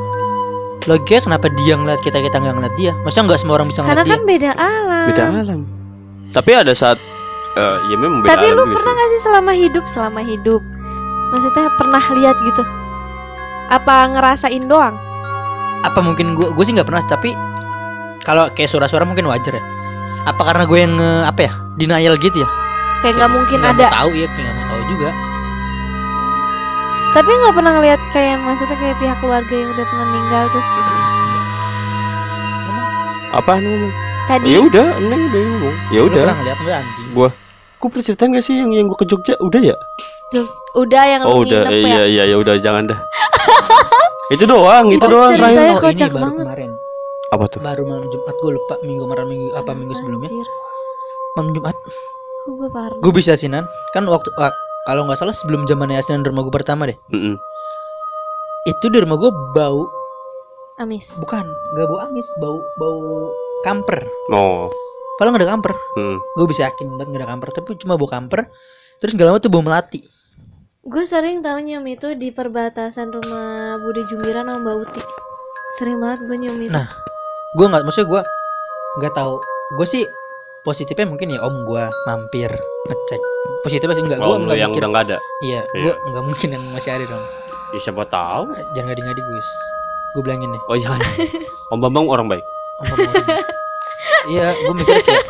logika 0.83 1.21
kenapa 1.23 1.47
dia 1.55 1.75
ngeliat 1.77 2.01
kita 2.01 2.19
kita 2.19 2.37
nggak 2.37 2.55
ngeliat 2.57 2.75
dia? 2.75 2.93
Maksudnya 2.99 3.25
nggak 3.27 3.39
semua 3.39 3.55
orang 3.55 3.69
bisa 3.69 3.81
Karena 3.81 3.93
ngeliat 3.95 4.07
dia? 4.07 4.15
kan 4.15 4.23
beda 4.25 4.51
alam. 4.57 5.05
beda 5.07 5.25
alam 5.35 5.61
tapi 6.31 6.51
ada 6.55 6.73
saat 6.73 6.97
eh, 7.57 7.77
ya 7.89 7.97
memang 7.97 8.21
beda 8.21 8.37
Tapi 8.37 8.47
alam 8.47 8.57
lu 8.57 8.63
juga 8.65 8.75
pernah 8.77 8.93
sih 8.93 8.99
gak 8.99 9.09
sih 9.11 9.21
selama 9.23 9.53
hidup, 9.55 9.85
selama 9.91 10.21
hidup? 10.23 10.63
Maksudnya 11.31 11.65
pernah 11.79 12.05
lihat 12.13 12.37
gitu? 12.43 12.63
Apa 13.71 13.95
ngerasain 14.11 14.65
doang? 14.67 14.99
Apa 15.81 15.99
mungkin 16.03 16.35
gua 16.35 16.51
gue 16.53 16.65
sih 16.67 16.75
nggak 16.75 16.85
pernah 16.85 17.07
tapi 17.07 17.33
kalau 18.21 18.51
kayak 18.53 18.69
suara-suara 18.69 19.07
mungkin 19.07 19.25
wajar 19.31 19.57
ya. 19.57 19.65
Apa 20.27 20.43
karena 20.45 20.69
gue 20.69 20.79
yang 20.79 20.93
nge- 20.93 21.25
apa 21.25 21.41
ya 21.49 21.53
denial 21.75 22.15
gitu 22.21 22.43
ya? 22.45 22.49
Kayak 23.01 23.15
nggak 23.17 23.31
mungkin 23.33 23.59
Nggak 23.63 23.75
ada. 23.79 23.87
mau 23.89 23.97
tahu 23.97 24.11
ya, 24.13 24.27
kayak 24.29 24.45
nggak 24.45 24.57
mau 24.59 24.67
tahu 24.69 24.83
juga. 24.93 25.11
Tapi 27.11 27.31
nggak 27.33 27.55
pernah 27.57 27.73
ngeliat 27.75 28.01
kayak 28.13 28.37
maksudnya 28.45 28.77
kayak 28.77 28.97
pihak 29.01 29.17
keluarga 29.19 29.55
yang 29.55 29.71
udah 29.73 29.87
pernah 29.89 30.07
meninggal 30.07 30.45
terus 30.53 30.69
apa 33.31 33.63
ngomong 33.63 33.95
tadi 34.31 34.47
ya 34.49 34.59
udah 34.62 34.87
neng 35.03 35.23
udah 35.27 35.43
ngomong 35.43 35.75
ya 35.90 36.01
udah 36.01 36.23
pernah 36.23 36.37
ngeliat 36.38 36.59
nggak 36.61 36.77
anjing? 36.79 37.09
Gue 37.81 37.88
pernah 37.88 38.05
ceritain 38.05 38.31
gak 38.31 38.45
sih 38.45 38.55
yang 38.55 38.71
yang 38.71 38.87
gue 38.87 38.95
ke 38.95 39.07
Jogja? 39.09 39.35
Udah 39.40 39.61
ya? 39.64 39.77
udah 40.71 41.03
yang 41.03 41.21
Oh 41.25 41.43
udah, 41.43 41.66
eh, 41.66 41.81
ya. 41.81 41.83
iya 41.83 42.03
iya 42.07 42.23
ya 42.29 42.37
udah 42.37 42.55
jangan 42.57 42.87
dah. 42.87 42.99
itu 44.37 44.45
doang, 44.45 44.93
itu 44.93 45.01
Oh, 45.01 45.11
doang. 45.11 45.33
Ryan. 45.35 45.75
oh, 45.75 45.81
ini 45.83 46.05
baru 46.05 46.12
banget. 46.14 46.45
kemarin. 46.45 46.71
Apa 47.31 47.45
tuh? 47.49 47.59
Baru 47.59 47.83
malam 47.83 48.07
Jumat 48.07 48.37
gue 48.37 48.51
lupa 48.53 48.75
minggu 48.81 49.03
kemarin 49.03 49.27
minggu 49.27 49.49
apa 49.57 49.71
minggu 49.73 49.95
sebelumnya. 49.97 50.31
Malam 51.35 51.51
Jumat 51.51 51.77
gue 52.43 52.69
parno. 52.69 52.99
gue 52.99 53.12
bisa 53.14 53.33
sinan 53.35 53.64
kan 53.90 54.03
waktu 54.05 54.29
ah, 54.37 54.51
kalau 54.85 55.07
nggak 55.07 55.16
salah 55.16 55.33
sebelum 55.33 55.64
zamannya 55.64 55.99
asinan 55.99 56.21
rumah 56.21 56.43
gue 56.43 56.53
pertama 56.53 56.85
deh. 56.85 56.99
Mm-mm. 57.09 57.35
Itu 58.66 58.87
di 58.87 58.99
rumah 58.99 59.16
gue 59.16 59.31
bau 59.51 59.88
Amis. 60.77 61.09
bukan 61.16 61.45
nggak 61.73 61.87
bau 61.87 62.01
amis 62.03 62.29
bau 62.37 62.59
bau 62.77 63.29
kamper. 63.62 64.05
Oh. 64.31 64.68
Kalau 65.16 65.31
nggak 65.31 65.42
ada 65.42 65.53
kamper 65.53 65.73
Mm. 65.94 66.16
gue 66.16 66.46
bisa 66.49 66.64
yakin 66.64 66.87
banget 66.90 67.07
nggak 67.07 67.20
ada 67.20 67.29
kamper 67.29 67.49
tapi 67.53 67.68
cuma 67.77 67.94
bau 67.94 68.09
kamper 68.09 68.49
terus 68.96 69.12
gak 69.12 69.27
lama 69.27 69.37
tuh 69.37 69.49
bau 69.49 69.61
melati 69.61 70.01
Gue 70.81 71.05
sering 71.05 71.40
tau 71.40 71.61
nyium 71.61 71.85
itu 71.85 72.16
di 72.16 72.33
perbatasan 72.33 73.12
rumah 73.12 73.77
Bude 73.77 74.01
Jumbiran 74.07 74.49
sama 74.49 74.64
Mbak 74.64 74.75
Uti. 74.81 75.03
Sering 75.77 76.01
banget 76.01 76.25
gue 76.25 76.37
nyium 76.38 76.57
itu. 76.59 76.73
Nah, 76.73 76.88
gue 77.53 77.66
nggak 77.66 77.85
maksudnya 77.85 78.09
gue 78.09 78.23
nggak 78.96 79.12
tahu 79.12 79.35
gue 79.77 79.87
sih 79.87 80.05
positifnya 80.62 81.05
mungkin 81.07 81.29
ya 81.29 81.40
om 81.40 81.53
gue 81.64 81.85
mampir 82.07 82.49
ngecek 82.87 83.20
positifnya 83.61 83.94
sih 83.94 84.05
enggak 84.05 84.18
gue 84.18 84.37
nggak 84.40 84.57
yang 84.57 84.73
mikir 84.73 84.81
udah 84.81 84.90
nggak 84.90 85.05
ada. 85.07 85.18
iya 85.42 85.61
Iya. 85.70 85.92
gue 85.92 86.11
nggak 86.11 86.25
mungkin 86.25 86.49
yang 86.51 86.64
masih 86.73 86.90
ada 86.90 87.05
dong 87.07 87.25
Ya 87.70 87.79
siapa 87.79 88.03
tahu. 88.05 88.57
jangan 88.73 88.88
ngadi 88.88 89.03
ngadi 89.05 89.20
gus 89.23 89.49
gue 90.11 90.23
bilangin 90.23 90.49
nih 90.49 90.62
Oh 90.64 90.75
jangan. 90.75 91.01
Om 91.70 91.79
Bambang 91.79 92.09
orang 92.09 92.27
baik. 92.27 92.44
Iya 94.29 94.49
gue 94.51 94.75
mikir 94.75 94.97
kayak 95.03 95.25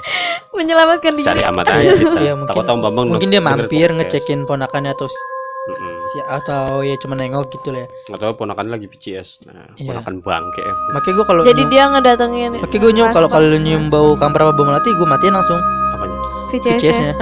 Menyelamatkan 0.50 1.14
diri. 1.14 1.24
Cari 1.24 1.42
amat 1.46 1.64
iya, 1.68 1.74
aja 1.80 1.92
kita. 1.94 2.18
iya, 2.20 2.32
mungkin 2.34 2.50
Takut 2.52 2.66
Om 2.66 2.78
Bambang 2.82 3.06
mungkin 3.08 3.28
dia 3.28 3.38
mampir 3.40 3.88
ngecekin 3.88 4.44
ponakannya 4.44 4.92
atau 4.92 5.06
Mm-mm. 5.06 5.94
si 6.08 6.18
atau 6.20 6.80
ya 6.80 6.98
cuma 6.98 7.14
nengok 7.14 7.48
gitu 7.50 7.70
lah 7.70 7.84
ya. 7.84 7.88
Atau 8.10 8.34
ponakan 8.34 8.66
lagi 8.66 8.84
VCS. 8.84 9.46
Nah, 9.46 9.70
Iya. 9.74 9.94
ponakan 9.94 10.14
bangke. 10.18 10.58
ya. 10.58 10.74
makanya 10.90 11.14
gue 11.14 11.24
kalau 11.24 11.42
Jadi 11.44 11.62
dia 11.66 11.84
ngedatengin. 11.86 12.50
makanya 12.58 12.80
gue 12.80 12.92
nyium 12.92 13.08
kalau 13.10 13.28
kalau 13.28 13.46
nyium 13.52 13.84
bau 13.86 14.10
kamper 14.14 14.40
apa 14.42 14.52
bau 14.52 14.66
melati 14.66 14.90
gue 14.90 15.06
matiin 15.06 15.32
langsung 15.32 15.60
Apanya? 15.92 16.16
VCS. 16.50 16.74
VCS 16.74 16.98
nya 16.98 17.12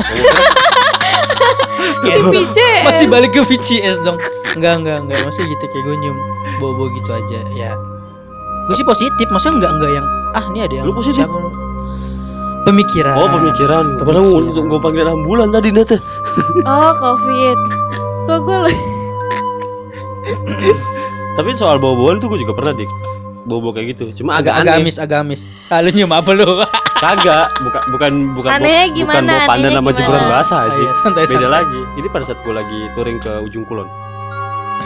VCS. 2.25 2.83
masih 2.83 3.07
balik 3.07 3.31
ke 3.31 3.43
VCS 3.45 3.97
dong 4.01 4.19
enggak 4.53 4.75
enggak 4.79 4.97
enggak 5.01 5.19
maksudnya 5.21 5.49
gitu 5.49 5.65
kayak 5.69 5.85
gue 5.85 5.97
nyium 5.99 6.17
bau 6.57 6.73
bau 6.73 6.89
gitu 6.91 7.11
aja 7.13 7.39
ya 7.53 7.71
gue 8.69 8.75
sih 8.75 8.85
positif 8.85 9.27
maksudnya 9.29 9.57
enggak 9.59 9.73
enggak 9.75 9.91
yang 9.95 10.07
ah 10.31 10.45
ini 10.47 10.59
ada 10.61 10.75
yang 10.75 10.85
Lu 10.85 10.93
positif? 10.93 11.19
siapa 11.19 11.33
lu? 11.35 11.49
pemikiran 12.61 13.17
Oh 13.17 13.29
pemikiran. 13.31 13.85
Padahal 13.97 14.29
Pemikiran. 14.45 14.65
gue 14.67 14.79
panggil 14.79 15.07
ambulan 15.09 15.49
tadi 15.49 15.73
Nata. 15.73 15.97
Oh, 16.63 16.93
Covid. 16.95 17.59
Kok 18.23 18.39
gue 18.45 18.61
Tapi 21.33 21.49
soal 21.55 21.79
bau-bauan 21.79 22.19
tuh 22.19 22.29
gue 22.29 22.39
juga 22.39 22.53
pernah 22.53 22.75
dik. 22.75 22.91
Bau-bau 23.43 23.73
kayak 23.73 23.97
gitu. 23.97 24.13
Cuma 24.13 24.37
agak, 24.37 24.61
agak 24.61 24.75
aneh. 24.75 24.85
amis 24.85 24.97
agak 24.99 25.25
amis 25.25 25.41
ah, 25.71 25.81
lu 25.81 25.89
nyium 25.89 26.13
apa 26.13 26.29
lu 26.31 26.45
Kagak, 26.99 27.47
bukan 27.63 27.83
bukan 27.89 28.13
bukan 28.35 28.51
Anehnya 28.53 28.85
bukan 28.85 28.97
gimana? 29.23 29.31
bau 29.33 29.49
pandan 29.49 29.71
Anehnya 29.71 29.79
sama 29.79 29.91
jemuran 29.95 30.25
basah 30.27 30.59
Ah, 30.59 30.67
aja. 30.67 30.77
iya, 30.77 30.93
santai, 30.99 31.23
Beda 31.25 31.39
santai. 31.39 31.55
lagi. 31.55 31.81
Ini 31.95 32.07
pada 32.11 32.25
saat 32.27 32.39
gue 32.43 32.53
lagi 32.53 32.79
touring 32.93 33.19
ke 33.19 33.33
ujung 33.41 33.65
kulon. 33.65 33.89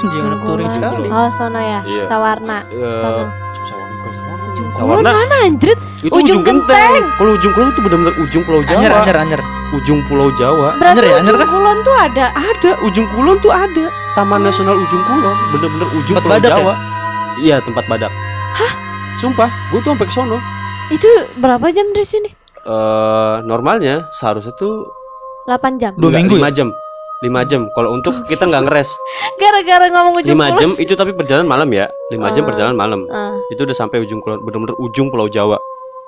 dia 0.04 0.20
anak 0.20 0.40
touring 0.40 0.68
sekali 0.68 1.08
Oh, 1.08 1.28
sono 1.32 1.56
ya. 1.58 1.80
Iya. 1.82 2.04
Sawarna. 2.06 2.58
Sono. 2.68 3.24
Sawarna 4.72 5.10
mana 5.12 5.36
anjrit? 5.44 5.78
itu 6.00 6.10
Ujung 6.10 6.40
ujung, 6.40 6.42
genteng. 6.42 7.02
Kalau 7.14 7.32
ujung 7.34 7.52
kulon 7.52 7.68
itu 7.68 7.80
benar-benar 7.80 8.14
ujung 8.18 8.42
Pulau 8.42 8.62
Jawa. 8.62 8.78
anyer 8.78 8.92
anyer 8.94 9.16
anyer 9.18 9.40
Ujung 9.72 10.00
Pulau 10.04 10.28
Jawa. 10.32 10.68
Berarti 10.76 10.98
Anyer 10.98 11.04
ya, 11.04 11.14
anyer 11.18 11.34
ujung 11.34 11.40
kan? 11.40 11.48
kulon 11.50 11.76
tuh 11.80 11.94
ada. 11.94 12.26
Ada 12.32 12.70
ujung 12.82 13.06
kulon 13.10 13.36
tuh 13.38 13.52
ada. 13.52 13.84
Taman 14.12 14.44
Nasional 14.44 14.76
Ujung 14.76 15.00
Kulon, 15.02 15.32
bener-bener 15.50 15.88
ujung 15.90 16.16
Tempat 16.16 16.22
Pulau 16.22 16.36
badak 16.36 16.50
ya? 16.50 16.56
Jawa. 16.60 16.74
Iya, 17.40 17.56
tempat 17.64 17.84
badak. 17.86 18.12
Hah? 18.52 18.72
Sumpah, 19.16 19.48
gue 19.72 19.80
tuh 19.80 19.90
sampai 19.90 20.04
ke 20.04 20.12
sono. 20.12 20.36
Itu 20.88 21.08
berapa 21.40 21.64
jam 21.72 21.88
dari 21.90 22.04
sini? 22.04 22.28
Eh, 22.62 23.34
normalnya 23.42 24.12
seharusnya 24.12 24.52
tuh 24.52 24.84
8 25.48 25.80
jam. 25.80 25.96
Dua 25.96 26.12
minggu 26.12 26.36
lima 26.36 26.52
jam. 26.52 26.68
5 27.22 27.30
jam. 27.46 27.70
Kalau 27.70 27.92
untuk 27.92 28.26
kita 28.26 28.44
nggak 28.44 28.66
ngeres. 28.66 28.90
Gara-gara 29.40 29.86
ngomong 29.88 30.14
ujung 30.16 30.28
5 30.28 30.36
kulon. 30.36 30.52
jam 30.56 30.70
itu 30.76 30.92
tapi 30.92 31.10
perjalanan 31.12 31.46
malam 31.46 31.70
ya. 31.70 31.86
5 32.10 32.18
jam 32.30 32.42
Ah. 32.42 32.48
perjalanan 32.50 32.76
malam. 32.76 33.00
Ah. 33.08 33.38
Itu 33.48 33.62
udah 33.62 33.72
sampai 33.72 33.98
ujung 33.98 34.18
kulon, 34.18 34.42
bener-bener 34.42 34.74
ujung 34.76 35.08
Pulau 35.08 35.26
Jawa. 35.26 35.56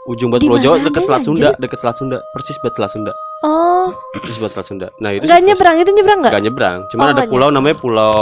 Ujung 0.04 0.28
buat 0.28 0.36
Pulau 0.38 0.60
Jawa 0.60 0.76
adanya, 0.76 1.00
Selat 1.00 1.24
Sunda, 1.24 1.48
anjir? 1.48 1.56
deket 1.58 1.78
Selat 1.80 1.96
Sunda, 1.96 2.18
persis 2.30 2.60
buat 2.60 2.74
Selat 2.74 2.92
Sunda. 2.92 3.12
Oh, 3.40 3.88
Persis 4.12 4.36
buat 4.36 4.50
Selat 4.50 4.66
Sunda. 4.66 4.86
Nah, 4.98 5.10
itu 5.10 5.24
situ- 5.24 5.48
nyebrang 5.48 5.76
itu 5.78 5.90
nyebrang 5.90 6.18
enggak? 6.20 6.32
Nggak 6.32 6.44
nyebrang. 6.44 6.78
Cuman 6.90 7.04
Oh, 7.04 7.12
ada 7.14 7.22
pulau 7.24 7.48
namanya 7.48 7.76
Pulau 7.78 8.16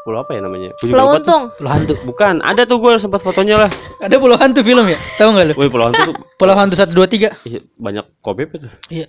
Pulau 0.00 0.18
apa 0.18 0.32
ya 0.32 0.40
namanya? 0.40 0.72
Pulau 0.74 1.06
tuh. 1.12 1.20
Untung. 1.20 1.42
pulau 1.54 1.70
hantu 1.70 1.94
Bukan, 2.02 2.34
ada 2.40 2.64
tuh 2.64 2.80
gue 2.80 2.96
sempat 2.96 3.20
fotonya 3.20 3.60
lah. 3.60 3.70
ada 4.00 4.16
pulau 4.16 4.34
hantu 4.34 4.64
film 4.64 4.88
ya 4.88 4.96
tahu 5.14 5.28
nggak 5.30 5.44
lu 5.44 5.54
Woi, 5.54 5.68
Pulau 5.68 5.86
Hantu 5.86 6.02
tuh 6.02 6.14
pulau 6.34 6.54
hantu 6.56 6.74
satu 6.74 6.90
dua 6.90 7.04
tiga 7.04 7.36
iya, 7.44 7.60
banyak 7.76 8.08
kobeb 8.18 8.48
itu. 8.50 8.66
iya 8.88 9.06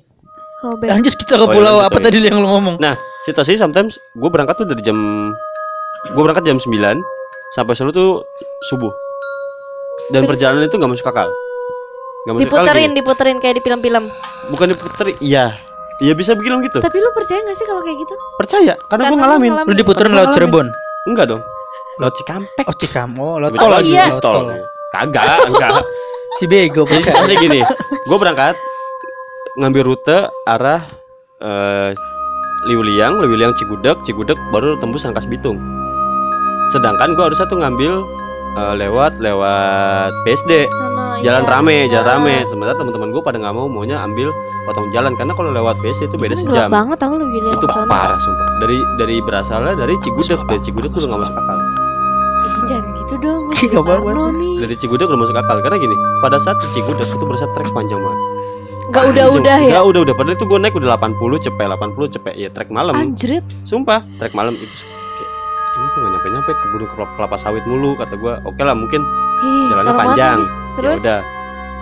Kobe. 0.61 0.85
lanjut 0.85 1.13
kita 1.15 1.33
ke 1.33 1.37
Oh, 1.37 1.47
iya, 1.47 1.53
pulau 1.53 1.75
apa 1.79 1.89
oh, 1.89 1.99
iya. 1.99 2.05
tadi 2.05 2.17
yang 2.21 2.37
lu 2.37 2.47
ngomong 2.47 2.75
Nah, 2.77 2.93
situasi 3.23 3.53
sometimes 3.55 3.97
gue 4.13 4.29
berangkat 4.29 4.55
tuh 4.55 4.65
dari 4.65 4.79
jam 4.79 4.97
gue 6.07 6.21
berangkat 6.21 6.45
jam 6.45 6.55
9 6.55 6.69
sampai 7.51 7.73
sana 7.73 7.89
tuh 7.89 8.21
subuh. 8.63 8.93
Dan 10.09 10.23
perjalanan 10.23 10.63
itu 10.63 10.75
nggak 10.75 10.91
masuk 10.91 11.07
akal. 11.07 11.29
Nggak 12.21 12.33
masuk 12.35 12.47
akal 12.47 12.63
Diputerin, 12.63 12.83
gini. 12.83 12.95
diputerin 12.95 13.37
kayak 13.37 13.55
di 13.55 13.61
film-film. 13.61 14.03
Bukan 14.47 14.65
diputerin, 14.69 15.15
iya. 15.19 15.45
Iya 15.97 16.13
bisa 16.13 16.33
bilang 16.33 16.61
gitu. 16.61 16.77
Tapi 16.77 16.97
lu 16.97 17.09
percaya 17.11 17.37
gak 17.39 17.53
sih 17.53 17.63
kalau 17.63 17.79
kayak 17.79 17.97
gitu? 17.99 18.13
Percaya, 18.35 18.73
karena 18.83 19.03
gue 19.03 19.09
Karena 19.09 19.09
lu 19.11 19.15
ngalamin. 19.19 19.51
ngalamin. 19.51 19.69
lu 19.69 19.75
diputerin 19.77 20.11
ngalamin. 20.11 20.33
Cirebon 20.33 20.67
Enggak 21.03 21.25
dong. 21.27 21.41
Lewat 21.97 22.13
Cikampek. 22.15 22.65
oh 22.65 22.75
Cikam 22.75 23.09
oh 23.15 23.35
lewat 23.37 23.51
Tiba-tiba 23.51 23.61
tol 23.61 23.69
Oh, 23.69 23.77
lagi 23.77 23.91
iya. 23.91 24.05
lewat 24.07 24.23
tol. 24.23 24.45
Kagak, 24.91 25.39
enggak. 25.45 25.71
si 26.39 26.43
bego 26.45 26.81
Jadi 26.87 27.35
gini, 27.37 27.59
gue 28.01 28.17
berangkat 28.17 28.55
ngambil 29.55 29.83
rute 29.85 30.17
arah 30.45 30.81
eh 31.39 31.91
Liuliang, 32.61 33.17
Liuliang 33.17 33.57
Cigudeg, 33.57 33.97
Cigudeg 34.01 34.37
baru 34.49 34.77
tembus 34.77 35.01
Rangkas 35.01 35.25
Bitung. 35.25 35.57
Sedangkan 36.69 37.17
gue 37.17 37.23
harusnya 37.23 37.43
tuh 37.43 37.57
ngambil 37.57 38.05
eh, 38.53 38.73
lewat 38.77 39.17
lewat 39.17 40.13
BSD, 40.21 40.69
Sono, 40.69 41.17
jalan 41.21 41.41
iya. 41.41 41.49
rame, 41.49 41.77
jalan 41.89 42.05
Ah. 42.05 42.11
rame. 42.15 42.35
Sementara 42.45 42.77
teman-teman 42.77 43.09
gue 43.09 43.17
pada 43.19 43.41
nggak 43.41 43.49
mau 43.51 43.65
maunya 43.65 43.97
ambil 43.97 44.29
potong 44.63 44.85
jalan 44.89 45.17
karena 45.17 45.33
kalau 45.33 45.49
lewat 45.49 45.73
BSD 45.79 46.05
itu 46.05 46.17
beda 46.17 46.31
Itu 46.31 46.43
sejam. 46.45 46.69
gelap 46.69 46.77
banget 46.77 46.97
tau 46.99 47.13
lu 47.15 47.25
William 47.27 47.49
Itu 47.51 47.65
sono. 47.65 47.89
parah 47.89 48.19
sumpah. 48.19 48.47
Dari 48.59 48.77
dari 48.95 49.15
berasalnya 49.19 49.73
dari 49.73 49.97
Cigudeg, 49.97 50.39
dari 50.45 50.61
Cigudeg 50.61 50.89
tuh 50.91 51.01
udah 51.01 51.09
nggak 51.09 51.21
masuk 51.23 51.35
akal. 51.35 51.57
Jangan 52.61 52.85
gitu 52.95 53.13
dong, 53.17 53.41
gue 53.57 53.73
apa-apa. 53.73 54.09
nih. 54.31 54.53
Dari 54.61 54.75
Cigudeg 54.77 55.07
udah 55.07 55.17
masuk 55.19 55.33
akal 55.35 55.57
karena 55.59 55.77
gini, 55.77 55.95
pada 56.21 56.37
saat 56.37 56.61
di 56.61 56.67
Cigudeg 56.69 57.09
itu 57.09 57.23
berasa 57.25 57.49
trek 57.49 57.73
panjang 57.73 57.97
banget. 57.97 58.21
Gak 58.91 59.05
udah-udah 59.15 59.57
ya? 59.57 59.67
Enggak 59.71 59.83
udah 59.87 60.01
udah 60.03 60.15
padahal 60.15 60.35
itu 60.35 60.45
gue 60.45 60.59
naik 60.59 60.75
udah 60.75 60.89
80 60.99 61.45
cepet 61.47 61.65
80 61.65 62.15
cepet 62.19 62.33
ya 62.35 62.49
trek 62.51 62.69
malam. 62.69 62.93
Anjrit. 62.93 63.43
Sumpah, 63.63 64.03
trek 64.19 64.35
malam 64.35 64.51
itu 64.51 64.65
kayak, 64.67 65.31
ini 65.79 65.85
kok 65.87 65.97
gak 65.97 66.11
nyampe-nyampe 66.11 66.51
ke 66.51 66.65
gunung 66.75 66.89
kelapa, 66.91 67.11
kelapa 67.15 67.35
sawit 67.39 67.63
mulu 67.63 67.95
kata 67.95 68.19
gue. 68.19 68.33
Oke 68.43 68.61
lah 68.61 68.75
mungkin 68.75 69.01
Ih, 69.41 69.65
jalannya 69.71 69.93
panjang. 69.95 70.39
nih. 70.43 70.83
Ya 70.83 70.89
udah. 70.99 71.19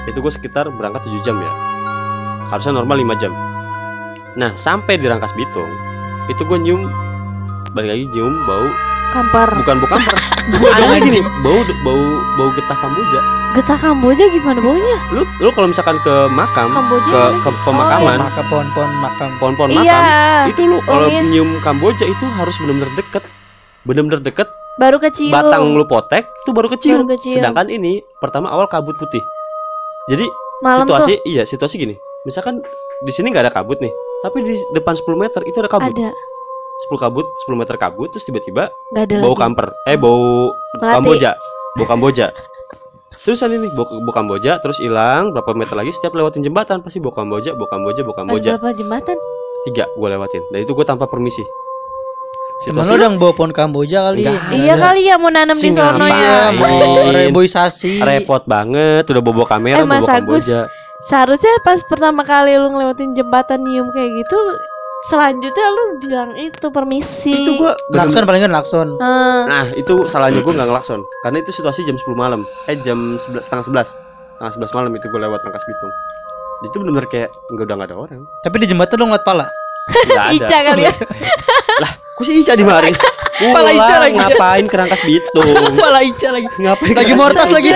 Itu 0.05 0.21
gue 0.21 0.31
sekitar 0.31 0.69
berangkat 0.69 1.09
7 1.09 1.19
jam 1.21 1.35
ya. 1.37 1.51
Harusnya 2.49 2.77
normal 2.77 2.97
5 3.01 3.21
jam. 3.21 3.33
Nah, 4.37 4.53
sampai 4.53 4.97
di 4.97 5.09
Rangkas 5.09 5.33
Bitung, 5.33 5.69
itu 6.29 6.45
gue 6.45 6.57
nyium 6.61 6.85
balik 7.73 7.93
lagi 7.93 8.05
nyium 8.09 8.33
bau 8.45 8.65
kampar. 9.13 9.49
bukan 9.57 9.75
bau 9.81 9.89
kamper. 9.89 10.17
Anehnya 10.77 10.99
gini, 11.01 11.19
bau 11.45 11.61
bau 11.85 12.03
bau 12.37 12.49
getah 12.53 12.77
Kamboja. 12.77 13.21
Getah 13.49 13.75
Kamboja 13.75 14.29
gimana 14.29 14.61
baunya? 14.61 14.97
Lu 15.09 15.25
lu 15.39 15.49
kalau 15.49 15.67
misalkan 15.67 15.97
ke 15.99 16.15
makam, 16.29 16.69
Kamboja 16.69 17.09
ke 17.09 17.21
ke 17.41 17.49
pemakaman, 17.65 18.17
maka 18.21 18.41
pohon-pohon 18.45 18.91
makam 18.95 19.29
pohon-pohon 19.37 19.69
Iya. 19.73 19.81
makam, 19.81 20.01
itu 20.47 20.61
lu 20.63 20.77
kalau 20.85 21.07
nyium 21.09 21.49
Kamboja 21.59 22.05
itu 22.05 22.25
harus 22.29 22.55
benar-benar 22.57 22.91
deket 22.95 23.23
benar-benar 23.81 24.21
deket 24.21 24.47
Baru 24.77 24.95
kecium. 24.95 25.33
batang 25.33 25.63
lu 25.73 25.83
potek 25.83 26.29
itu 26.37 26.51
baru 26.51 26.67
kecium. 26.69 27.03
Baru 27.03 27.11
kecium. 27.11 27.35
sedangkan 27.35 27.67
ini 27.67 27.99
pertama 28.15 28.47
awal 28.47 28.63
kabut 28.65 28.95
putih 28.95 29.19
jadi 30.07 30.23
Malam 30.61 30.83
situasi 30.83 31.13
iya 31.25 31.43
situasi 31.43 31.75
gini 31.77 31.95
misalkan 32.23 32.61
di 32.99 33.11
sini 33.11 33.27
nggak 33.27 33.43
ada 33.43 33.53
kabut 33.53 33.79
nih 33.79 33.91
tapi 34.19 34.39
di 34.41 34.53
depan 34.71 34.93
10 34.93 35.03
meter 35.15 35.41
itu 35.43 35.57
ada 35.57 35.65
tuh 35.65 35.73
kabut 35.73 35.95
ada. 35.95 36.11
10 36.85 36.95
kabut 36.97 37.25
10 37.41 37.55
meter 37.55 37.75
kabut 37.75 38.07
terus 38.07 38.23
tiba-tiba 38.23 38.71
bau 38.93 39.03
lagi. 39.25 39.35
kamper 39.37 39.67
eh 39.85 39.95
bau 39.95 40.51
Melati. 40.77 40.93
Kamboja 40.93 41.31
bau 41.73 41.85
Kamboja 41.85 42.27
Susan 43.19 43.51
ini 43.51 43.67
bau, 43.69 43.83
bau 43.83 44.13
Kamboja 44.13 44.57
terus 44.57 44.79
hilang 44.79 45.35
berapa 45.35 45.51
meter 45.53 45.75
lagi 45.75 45.91
setiap 45.91 46.15
lewatin 46.15 46.39
jembatan 46.39 46.79
pasti 46.79 46.97
bau 46.97 47.11
Kamboja 47.11 47.51
bau 47.51 47.67
Kamboja 47.67 48.01
bau 48.01 48.15
Ada 48.15 48.17
Kamboja 48.17 48.49
berapa 48.55 48.71
jembatan? 48.73 49.17
tiga 49.61 49.83
gue 49.85 50.07
lewatin 50.07 50.41
dan 50.47 50.59
itu 50.61 50.71
gue 50.71 50.85
tanpa 50.87 51.03
permisi 51.03 51.43
Temen 52.59 52.79
lu 52.81 52.95
udah 52.97 53.11
bawa 53.13 53.33
pohon 53.33 53.51
Kamboja 53.51 54.07
kali 54.09 54.23
Enggak. 54.23 54.39
Iya 54.53 54.73
ada. 54.73 54.83
kali 54.85 55.01
ya 55.03 55.15
mau 55.15 55.27
nanam 55.29 55.51
di 55.53 55.67
sono 55.69 56.05
ya. 56.05 56.51
Iya, 56.51 56.71
reboisasi 57.27 57.99
repot 57.99 58.43
banget 58.45 59.03
udah 59.05 59.21
bobo 59.21 59.43
kamera 59.43 59.79
Eh, 59.79 59.85
bobo 59.85 59.99
Agus. 59.99 60.47
Kamboja 60.47 60.61
Seharusnya 61.01 61.55
pas 61.61 61.79
pertama 61.81 62.23
kali 62.23 62.55
lu 62.55 62.67
ngelewatin 62.69 63.15
jembatan 63.15 63.63
nyium 63.63 63.87
kayak 63.89 64.11
gitu, 64.13 64.35
selanjutnya 65.07 65.67
lu 65.71 65.83
bilang 66.03 66.29
itu 66.35 66.67
permisi. 66.73 67.31
itu 67.31 67.55
gue 67.55 67.71
lakson 67.95 68.27
paling 68.27 68.43
kan 68.43 68.51
lakson 68.51 68.87
Eh, 68.99 69.41
nah 69.47 69.65
itu 69.71 70.03
salahnya 70.11 70.43
gue 70.43 70.53
nggak 70.53 70.67
ngelakson. 70.67 70.99
Karena 71.23 71.39
itu 71.39 71.55
situasi 71.55 71.87
jam 71.87 71.95
10 71.95 72.03
malam. 72.19 72.43
Eh 72.67 72.75
jam 72.83 73.15
11 73.15 73.39
setengah 73.39 73.63
11 73.63 73.95
setengah 74.35 74.53
11 74.59 74.75
malam 74.75 74.91
itu 74.95 75.05
gue 75.07 75.19
lewat 75.23 75.39
Rangkas 75.39 75.63
Bitung. 75.63 75.91
Itu 76.67 76.75
benar-benar 76.83 77.07
kayak 77.07 77.29
nggak 77.47 77.63
udah 77.63 77.75
nggak 77.79 77.89
ada 77.89 77.97
orang. 77.97 78.21
Tapi 78.43 78.55
di 78.59 78.65
jembatan 78.67 78.95
lu 78.99 79.05
ngeliat 79.07 79.23
pala? 79.23 79.45
Nggak 79.87 80.25
ada. 80.25 80.35
Ica 80.35 80.57
kali 80.67 80.81
ya. 80.83 80.93
lah 81.83 81.91
kok 81.95 82.23
si 82.27 82.33
Ica 82.43 82.53
di 82.59 82.65
mari? 82.67 82.91
Pala 83.55 83.71
Ica 83.71 83.95
lagi. 84.03 84.15
ngapain 84.19 84.65
ke 84.67 84.75
Rangkas 84.75 85.01
Bitung? 85.07 85.79
Pala 85.79 86.03
Ica 86.03 86.29
lagi. 86.35 86.47
Ngapain 86.59 86.91
lagi 86.91 87.13
mortas 87.15 87.49
lagi 87.55 87.71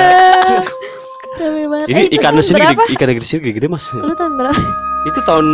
Banget. 1.36 1.88
ini 1.88 2.00
Eh, 2.00 2.06
itu 2.08 2.16
ikan 2.16 2.34
sini 2.38 2.60
gede, 2.60 2.76
ikan 2.94 3.08
negeri 3.08 3.26
sini 3.26 3.40
gede-gede 3.42 3.68
mas. 3.68 3.86
Lu 3.92 4.14
tahun 4.14 4.34
berapa? 4.36 4.62
itu 5.04 5.20
tahun 5.20 5.46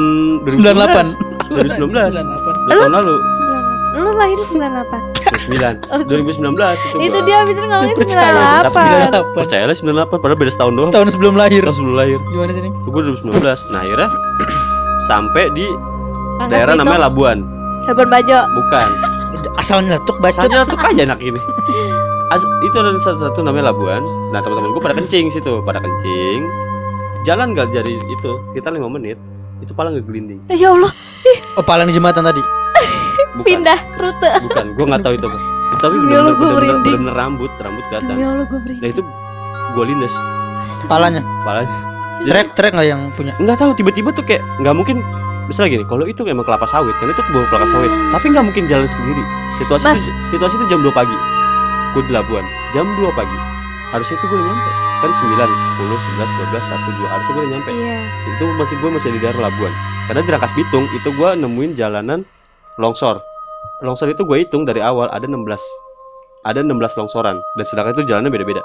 98 0.46 1.50
2019 1.50 2.22
dua 2.70 2.76
tahun 2.78 2.94
lalu. 2.94 3.16
98. 3.18 3.98
Lu 3.98 4.12
lahir 4.14 4.38
98. 4.38 5.50
99 5.50 6.06
2019 6.06 6.86
itu 6.86 6.98
Itu 7.00 7.10
gua. 7.12 7.26
dia 7.26 7.38
abis 7.40 7.56
itu 7.56 7.66
ngomongin 7.66 7.96
percaya, 7.98 8.62
98. 8.62 9.34
percaya 9.34 9.64
lah 9.66 9.76
98 9.76 10.22
padahal 10.22 10.38
beda 10.38 10.52
setahun 10.52 10.74
doang. 10.76 10.92
Tahun 10.92 11.08
sebelum 11.10 11.34
lahir. 11.34 11.62
Tahun 11.66 11.74
sebelum 11.74 11.96
lahir. 11.98 12.20
Gimana 12.22 12.52
sih 12.52 12.62
nih 12.62 12.72
itu 12.72 12.88
gue 12.88 13.02
2019 13.26 13.74
nah 13.74 13.82
akhirnya 13.82 14.10
sampai 15.10 15.44
di 15.52 15.66
Angkat 15.66 16.50
daerah 16.52 16.74
Bitung, 16.74 16.86
namanya 16.86 17.02
Labuan. 17.10 17.38
Labuan 17.84 18.08
Bajo. 18.08 18.40
bukan. 18.54 18.88
Asal 19.56 19.78
nyeletuk 19.82 20.16
baca 20.20 20.36
Asalnya 20.36 20.64
tuh 20.64 20.80
aja 20.80 21.02
anak 21.04 21.20
ini 21.20 21.40
As- 22.30 22.50
itu 22.62 22.76
ada 22.78 22.94
satu, 23.02 23.18
satu 23.30 23.40
namanya 23.42 23.74
Labuan. 23.74 24.06
Nah 24.30 24.40
teman-teman 24.40 24.70
gue 24.74 24.82
pada 24.82 24.96
kencing 24.98 25.34
situ 25.34 25.62
pada 25.66 25.82
kencing. 25.82 26.46
Jalan 27.26 27.58
gak 27.58 27.74
dari 27.74 28.00
itu 28.00 28.32
kita 28.54 28.70
lima 28.72 28.88
menit 28.88 29.18
itu 29.60 29.76
pala 29.76 29.92
ngegelinding. 29.92 30.40
Eh, 30.48 30.56
ya 30.56 30.72
Allah. 30.72 30.92
Oh, 31.60 31.64
palang 31.66 31.92
di 31.92 31.94
jembatan 31.98 32.24
tadi. 32.24 32.40
bukan. 33.36 33.44
Pindah 33.44 33.80
rute. 34.00 34.30
Bukan 34.48 34.66
gue 34.78 34.86
nggak 34.88 35.04
tahu 35.04 35.14
itu 35.20 35.28
apa 35.28 35.40
tapi 35.80 35.96
bener-bener 35.96 37.14
rambut 37.16 37.52
rambut 37.56 37.84
kelihatan. 37.88 38.14
Demi 38.20 38.26
Allah 38.28 38.46
gue 38.46 38.60
beri 38.60 38.76
nah 38.84 38.90
itu 38.92 39.02
gue 39.76 39.84
lindes. 39.88 40.16
Palanya. 40.92 41.22
palanya. 41.48 41.72
Trek 42.28 42.48
trek 42.54 42.72
nggak 42.76 42.88
yang 42.88 43.02
punya? 43.16 43.34
nggak 43.40 43.58
tahu 43.58 43.72
tiba-tiba 43.80 44.12
tuh 44.12 44.28
kayak 44.28 44.44
nggak 44.60 44.76
mungkin 44.76 45.00
misalnya 45.48 45.80
gini 45.80 45.86
kalau 45.88 46.06
itu 46.06 46.22
emang 46.28 46.44
kelapa 46.46 46.68
sawit 46.68 46.94
kan 47.00 47.08
itu 47.08 47.22
bawah 47.32 47.48
kelapa 47.48 47.68
sawit. 47.70 47.92
Tapi 48.12 48.26
nggak 48.34 48.46
mungkin 48.52 48.64
jalan 48.68 48.86
sendiri. 48.86 49.24
Situasi 49.64 49.88
Mas. 49.88 50.00
itu, 50.04 50.12
situasi 50.36 50.54
itu 50.60 50.66
jam 50.68 50.80
2 50.84 50.92
pagi 50.92 51.39
gue 51.94 52.04
di 52.06 52.12
Labuan 52.14 52.46
jam 52.72 52.86
2 52.86 53.10
pagi. 53.18 53.38
Harusnya 53.90 54.16
itu 54.22 54.26
gue 54.30 54.38
udah 54.38 54.48
nyampe. 54.54 54.72
Kan 55.00 55.12
9, 55.16 55.26
10, 55.32 56.20
11, 56.20 56.28
12, 56.54 56.62
1, 56.62 57.02
2 57.02 57.14
harusnya 57.14 57.34
gue 57.34 57.44
udah 57.44 57.54
nyampe. 57.58 57.72
Iya. 57.74 57.98
Itu 58.36 58.46
masih 58.54 58.76
gue 58.78 58.90
masih 58.94 59.10
di 59.16 59.20
daerah 59.24 59.42
Labuan. 59.50 59.74
Karena 60.06 60.22
di 60.22 60.30
Rangkas 60.30 60.54
Bitung 60.54 60.86
itu 60.94 61.10
gue 61.10 61.30
nemuin 61.40 61.72
jalanan 61.74 62.20
longsor. 62.78 63.18
Longsor 63.82 64.14
itu 64.14 64.22
gue 64.28 64.38
hitung 64.46 64.68
dari 64.68 64.84
awal 64.84 65.10
ada 65.10 65.26
16 65.26 65.40
ada 66.46 66.60
16 66.62 67.00
longsoran. 67.00 67.42
Dan 67.58 67.66
sedangkan 67.66 67.94
itu 67.98 68.04
jalannya 68.06 68.30
beda-beda. 68.30 68.62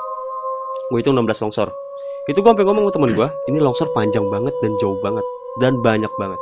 Gue 0.93 1.01
hitung 1.01 1.17
16 1.17 1.49
longsor. 1.49 1.73
Itu 2.29 2.45
gue 2.45 2.51
sampai 2.53 2.65
ngomong 2.65 2.89
sama 2.89 2.93
temen 2.93 3.11
gue 3.17 3.29
ini 3.49 3.59
longsor 3.61 3.89
panjang 3.97 4.25
banget 4.29 4.53
dan 4.61 4.73
jauh 4.77 5.01
banget. 5.01 5.25
Dan 5.63 5.81
banyak 5.81 6.11
banget 6.19 6.41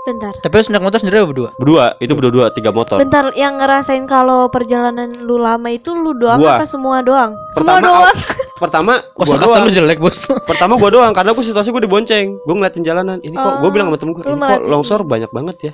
Bentar 0.00 0.32
Tapi 0.38 0.52
lu 0.54 0.62
naik 0.68 0.84
motor 0.84 0.98
sendiri 0.98 1.16
apa 1.18 1.28
berdua? 1.28 1.50
berdua 1.54 1.84
itu 1.98 2.12
berdua 2.12 2.46
tiga 2.48 2.70
motor 2.70 2.96
Bentar 2.96 3.34
yang 3.34 3.56
ngerasain 3.56 4.04
kalau 4.04 4.46
perjalanan 4.46 5.10
lu 5.18 5.36
lama 5.36 5.68
itu 5.68 5.92
lu 5.92 6.12
doang 6.12 6.38
Gua. 6.38 6.56
apa 6.56 6.64
semua 6.64 7.02
doang? 7.02 7.34
Pertama, 7.52 7.76
semua 7.76 7.80
doang 7.82 8.16
pertama 8.56 8.92
Kok 9.16 9.18
gue 9.18 9.34
kata 9.34 9.44
doang 9.44 9.62
lu 9.62 9.72
jelek, 9.72 9.98
Bos? 9.98 10.18
pertama 10.50 10.72
gue 10.74 10.90
doang 10.90 11.12
karena 11.12 11.30
gue 11.30 11.44
situasi 11.44 11.68
gue 11.68 11.82
dibonceng 11.82 12.26
gue 12.36 12.54
ngeliatin 12.54 12.82
jalanan 12.82 13.18
ini 13.20 13.34
kok 13.34 13.54
gue 13.58 13.68
Oh, 13.68 13.72
bilang 13.72 13.88
sama 13.88 13.98
temen 13.98 14.12
lu 14.14 14.34
ini 14.34 14.42
kok 14.46 14.62
longsor 14.64 15.00
banyak 15.02 15.28
banget 15.28 15.56
ya 15.60 15.72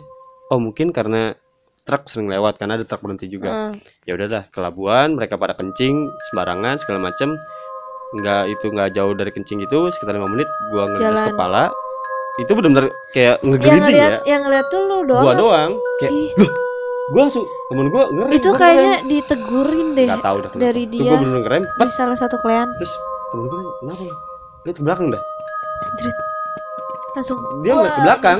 oh 0.48 0.58
mungkin 0.58 0.90
karena 0.90 1.36
truk 1.84 2.08
sering 2.08 2.26
lewat 2.26 2.56
karena 2.56 2.74
ada 2.74 2.84
truk 2.84 3.00
berhenti 3.00 3.28
juga 3.28 3.70
Heeh. 3.70 3.72
ya 4.04 4.12
udahlah 4.16 4.48
ke 4.48 4.58
Labuan 4.58 5.12
mereka 5.12 5.36
pada 5.36 5.52
kencing 5.52 5.94
sembarangan 6.28 6.80
segala 6.80 7.12
macem 7.12 7.36
nggak 8.14 8.42
itu 8.48 8.66
nggak 8.70 8.88
jauh 8.94 9.12
dari 9.12 9.30
kencing 9.30 9.60
itu 9.60 9.90
sekitar 9.90 10.14
lima 10.14 10.30
menit 10.30 10.46
gua 10.70 10.86
Jalan. 10.86 11.34
kepala 11.34 11.64
itu 12.34 12.50
benar-benar 12.50 12.90
kayak 13.14 13.36
ngegelinding 13.46 13.94
ya? 13.94 14.18
yang 14.26 14.42
ngeliat 14.42 14.66
tuh 14.66 14.80
lu 14.82 15.06
doang 15.06 15.22
gua 15.22 15.34
doang. 15.38 15.70
Kayak 16.02 16.12
Ih, 16.18 16.30
gua 17.14 17.20
langsung 17.30 17.44
temen 17.70 17.86
gua 17.94 18.04
ngeri 18.10 18.32
Itu 18.42 18.50
gua 18.50 18.58
kayaknya 18.58 18.96
ditegurin 19.06 19.86
deh 19.94 20.02
ngerem. 20.02 20.08
nggak 20.10 20.24
tahu 20.26 20.36
dah 20.42 20.50
kenapa. 20.50 20.64
dari 20.66 20.82
dia. 20.90 20.98
gua 20.98 21.06
bener-bener 21.14 21.42
ngerem 21.46 21.62
di 21.62 21.94
salah 21.94 22.18
satu 22.18 22.36
klean 22.42 22.68
terus 22.74 22.92
temen 23.30 23.44
gua 23.46 23.56
nanya 23.62 23.74
kenapa 23.78 24.02
lu? 24.02 24.14
Lihat 24.64 24.74
ke 24.74 24.82
belakang 24.82 25.06
dah. 25.14 25.22
Jerit. 26.02 26.16
langsung 27.14 27.38
dia 27.62 27.72
ngeliat 27.78 27.94
ke 27.94 28.02
belakang. 28.02 28.38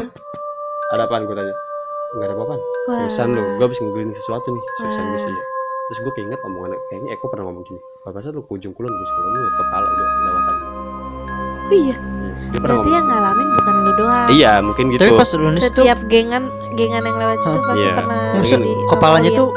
Ada 0.91 1.03
apaan? 1.07 1.23
gua 1.31 1.37
tanya. 1.39 1.55
Nggak 2.15 2.27
ada 2.27 2.35
apa-apaan. 2.35 2.61
Wah. 2.61 2.95
seriusan 2.99 3.29
lu 3.31 3.43
gua 3.55 3.65
habis 3.71 3.79
ngegelinding 3.79 4.19
sesuatu 4.19 4.47
nih. 4.51 4.65
Seriusan 4.83 5.03
gue 5.07 5.15
Wah. 5.15 5.23
sih 5.23 5.31
ya. 5.31 5.45
terus 5.85 5.99
gue 6.01 6.13
keinget 6.17 6.41
omongan 6.41 6.81
kayaknya 6.89 7.13
Eko 7.13 7.29
pernah 7.29 7.45
ngomong 7.53 7.63
gini. 7.63 7.77
Kalau 8.01 8.17
lu 8.17 8.41
ke 8.43 8.53
ujung 8.57 8.73
kulon 8.73 8.89
gue 8.89 9.07
sekolah 9.07 9.29
lu 9.29 9.41
kepala 9.55 9.87
udah 9.87 10.09
lewatan. 10.25 10.57
Oh 11.65 11.77
iya 11.77 11.97
berarti 12.57 12.89
yang 12.89 13.05
ngalamin 13.05 13.49
bukan 13.53 13.75
lu 13.77 13.93
doang 13.95 14.27
iya 14.31 14.53
mungkin 14.59 14.85
gitu 14.89 15.03
Tapi 15.03 15.13
pas 15.15 15.31
lu 15.31 15.41
nulis 15.45 15.63
tuh 15.65 15.83
setiap 15.83 15.99
gengan 16.05 16.45
gengan 16.73 17.03
yang 17.03 17.17
lewat 17.17 17.37
itu 17.37 17.49
Hah? 17.49 17.61
pasti 17.61 17.81
Iya. 17.81 17.93
pernah 17.95 18.21
maksud 18.35 18.59
di- 18.61 18.77
kepalanya 18.87 19.31
tuh 19.33 19.49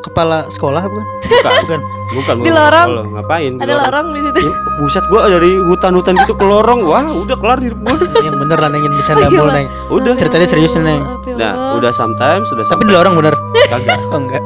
kepala 0.00 0.38
sekolah 0.48 0.82
bukan? 0.82 1.04
bukan 1.22 1.52
Bukan. 1.60 1.80
bukan 2.10 2.34
Di 2.34 2.42
bukan 2.42 2.54
lorong. 2.56 2.86
Solo. 2.88 3.02
ngapain 3.12 3.52
ada 3.54 3.74
lorong 3.78 4.06
di 4.08 4.20
situ 4.22 4.40
Ya, 4.40 4.52
buset 4.76 5.04
gua 5.06 5.20
dari 5.26 5.50
hutan-hutan 5.58 6.14
gitu 6.18 6.32
ke 6.32 6.44
lorong 6.44 6.80
wah 6.82 7.04
udah 7.06 7.36
kelar 7.36 7.58
hidup 7.58 7.78
gua 7.78 7.94
yang 8.18 8.34
bener 8.34 8.56
lah 8.56 8.68
nengin 8.68 8.92
bercanda 8.92 9.26
Iya, 9.26 9.30
mulu 9.30 9.50
neng. 9.50 9.66
udah 9.90 10.12
Ceritanya 10.14 10.46
serius 10.46 10.72
nih, 10.72 10.84
Neng. 10.86 11.00
Nah 11.34 11.52
udah 11.76 11.92
sometimes 11.92 12.48
udah 12.48 12.64
Tapi 12.64 12.82
di 12.82 12.92
lorong 12.92 13.14
bener. 13.14 13.34
kagak 13.68 13.98
Oh 14.08 14.18
enggak. 14.18 14.42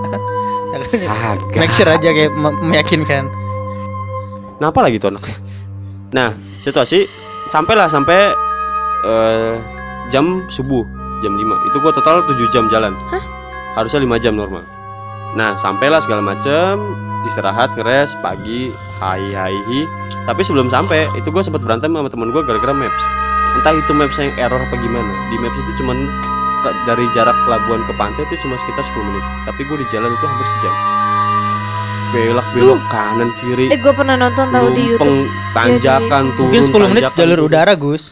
kagak 0.98 1.56
Make 1.56 1.72
sure 1.72 1.86
aja 1.88 2.08
kayak 2.08 2.32
me- 2.32 2.58
meyakinkan. 2.60 3.30
Kenapa 4.56 4.78
lagi 4.80 4.96
tuh 4.96 5.08
anaknya? 5.08 5.36
Nah, 6.10 6.28
situasi 6.34 7.06
sampailah 7.48 7.88
sampai 7.88 8.32
eh, 9.04 9.54
jam 10.08 10.44
subuh, 10.48 10.84
jam 11.20 11.32
5. 11.36 11.68
Itu 11.70 11.76
gua 11.80 11.92
total 11.92 12.24
7 12.24 12.36
jam 12.52 12.68
jalan. 12.68 12.96
Harusnya 13.74 14.00
5 14.02 14.22
jam 14.22 14.34
normal. 14.36 14.62
Nah, 15.34 15.58
sampailah 15.58 15.98
segala 15.98 16.22
macem 16.22 16.78
istirahat, 17.26 17.74
ngeres 17.74 18.14
pagi, 18.20 18.70
hai 19.02 19.34
hai 19.34 19.56
hi. 19.66 19.80
Tapi 20.24 20.40
sebelum 20.40 20.70
sampai, 20.70 21.08
itu 21.18 21.28
gua 21.32 21.42
sempat 21.42 21.64
berantem 21.64 21.90
sama 21.90 22.08
teman 22.08 22.30
gua 22.30 22.46
gara-gara 22.46 22.72
maps. 22.72 23.04
Entah 23.60 23.74
itu 23.74 23.92
maps 23.94 24.16
yang 24.18 24.30
error 24.38 24.60
apa 24.60 24.76
gimana. 24.78 25.12
Di 25.30 25.36
maps 25.42 25.58
itu 25.58 25.72
cuman 25.82 25.98
dari 26.88 27.04
jarak 27.12 27.36
pelabuhan 27.44 27.84
ke 27.84 27.92
pantai 28.00 28.24
itu 28.24 28.40
cuma 28.46 28.56
sekitar 28.56 28.84
10 28.86 29.04
menit. 29.04 29.24
Tapi 29.48 29.60
gua 29.66 29.76
di 29.80 29.86
jalan 29.90 30.10
itu 30.14 30.24
hampir 30.24 30.46
sejam. 30.48 30.74
Belok 32.14 32.46
belok 32.54 32.78
kanan 32.86 33.34
kiri 33.36 33.66
eh 33.68 33.76
gue 33.76 33.90
pernah 33.90 34.14
nonton 34.14 34.46
tahu 34.46 34.70
di 34.70 34.82
YouTube 34.86 35.02
lumpeng 35.02 35.14
tanjakan 35.50 36.24
turun 36.32 36.46
Mungkin 36.48 36.62
10 36.62 36.90
menit 36.90 37.02
jalur 37.10 37.36
turun. 37.36 37.48
udara, 37.48 37.72
Gus. 37.74 38.04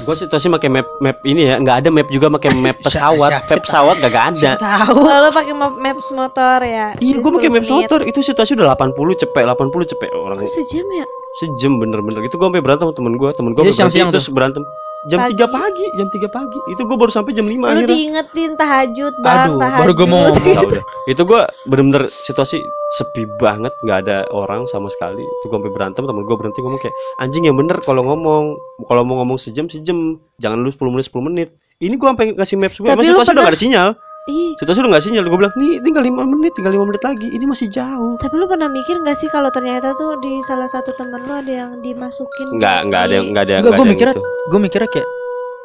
Gue 0.00 0.14
situasi 0.14 0.48
pakai 0.50 0.68
map 0.70 0.88
map 0.98 1.16
ini 1.22 1.44
ya, 1.44 1.56
nggak 1.56 1.76
ada 1.78 1.88
map 1.88 2.08
juga 2.08 2.28
pakai 2.30 2.50
map 2.52 2.76
pesawat. 2.78 3.30
Map 3.42 3.60
pesawat 3.62 3.94
gak 4.00 4.12
ada. 4.34 4.50
Tahu. 4.58 4.96
Lalu 4.98 5.28
pakai 5.30 5.54
map- 5.54 5.76
maps 5.78 6.08
motor 6.10 6.58
ya 6.60 6.86
Iya, 6.98 7.14
gue 7.16 7.30
pakai 7.30 7.48
10 7.48 7.54
maps 7.54 7.68
menit. 7.68 7.78
motor. 7.78 8.00
Itu 8.02 8.20
situasi 8.20 8.52
udah 8.52 8.68
80 8.70 8.92
cepet, 9.16 9.42
80 9.44 9.84
cepet 9.86 10.08
orang. 10.10 10.36
Kok 10.38 10.50
sejam 10.50 10.86
ya 10.90 11.04
Sejam 11.34 11.72
bener-bener. 11.76 12.20
Itu 12.22 12.36
gue 12.36 12.46
sampai 12.46 12.60
berantem 12.60 12.84
sama 12.84 12.94
temen 12.94 13.14
gue. 13.14 13.30
Temen 13.30 13.50
gue 13.52 13.62
Itu 13.62 13.72
siang-siang 13.72 14.08
terus 14.10 14.28
berantem. 14.28 14.64
Jam 15.08 15.24
Pagi. 15.24 15.32
3 15.32 15.48
pagi, 15.48 15.86
jam 15.96 16.08
3 16.12 16.28
pagi. 16.28 16.58
Itu 16.68 16.84
gue 16.84 16.96
baru 17.00 17.08
sampai 17.08 17.32
jam 17.32 17.48
5 17.48 17.56
Lu 17.56 17.64
akhirnya. 17.64 17.88
diingetin 17.88 18.52
tahajud 18.52 19.14
bang 19.24 19.32
Aduh, 19.48 19.56
tahajud 19.56 19.80
baru 19.80 19.92
gua 19.96 20.06
mau 20.12 20.20
ngomong. 20.28 20.76
Itu 21.12 21.22
gue 21.24 21.40
bener-bener 21.64 22.12
situasi 22.20 22.60
sepi 23.00 23.24
banget, 23.40 23.72
nggak 23.80 23.98
ada 24.04 24.28
orang 24.28 24.68
sama 24.68 24.92
sekali. 24.92 25.24
Itu 25.24 25.48
gue 25.48 25.56
sampai 25.56 25.72
berantem, 25.72 26.04
temen 26.04 26.20
gue 26.20 26.36
berhenti 26.36 26.60
ngomong 26.60 26.80
kayak 26.84 26.92
anjing 27.16 27.48
yang 27.48 27.56
bener 27.56 27.80
kalau 27.80 28.04
ngomong, 28.04 28.60
kalau 28.84 29.02
mau 29.08 29.24
ngomong 29.24 29.40
sejam 29.40 29.64
sejam, 29.72 30.20
jangan 30.36 30.60
lu 30.60 30.68
10 30.68 30.92
menit 30.92 31.08
10 31.08 31.28
menit. 31.32 31.48
Ini 31.80 31.96
gue 31.96 32.08
sampai 32.12 32.26
ngasih 32.36 32.56
maps 32.60 32.76
gue, 32.76 32.92
lu 32.92 33.00
situasi 33.00 33.32
udah 33.32 33.44
gak 33.48 33.54
ada 33.56 33.60
sinyal. 33.60 33.88
Ih, 34.26 34.52
Situasi 34.54 34.84
udah 34.84 34.92
gak 34.92 35.02
sinyal. 35.02 35.24
Gue 35.24 35.38
bilang 35.38 35.54
nih 35.56 35.80
tinggal 35.80 36.04
5 36.04 36.12
menit, 36.28 36.52
tinggal 36.52 36.76
5 36.76 36.84
menit 36.84 37.00
lagi. 37.00 37.26
Ini 37.30 37.44
masih 37.44 37.66
jauh. 37.66 38.20
tapi 38.20 38.36
lu 38.36 38.44
pernah 38.44 38.68
mikir 38.68 39.00
gak 39.00 39.16
sih 39.16 39.28
kalau 39.28 39.48
ternyata 39.48 39.96
tuh 39.96 40.12
di 40.18 40.44
salah 40.44 40.68
satu 40.68 40.92
temen 40.94 41.24
lu 41.24 41.32
ada 41.32 41.48
yang 41.48 41.70
dimasukin 41.78 42.46
Nggak, 42.52 42.78
nggak 42.86 43.00
ada 43.00 43.12
yang 43.14 43.26
nggak 43.32 43.42
ada 43.42 43.52
Enggak, 43.56 43.64
nggak 43.64 43.72
gue 43.72 43.80
ada 43.80 43.90
mikirnya, 43.90 44.14
itu. 44.14 44.22
gue 44.46 44.60
mikirnya 44.60 44.88
kayak 44.90 45.08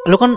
lu 0.05 0.15
kan 0.15 0.31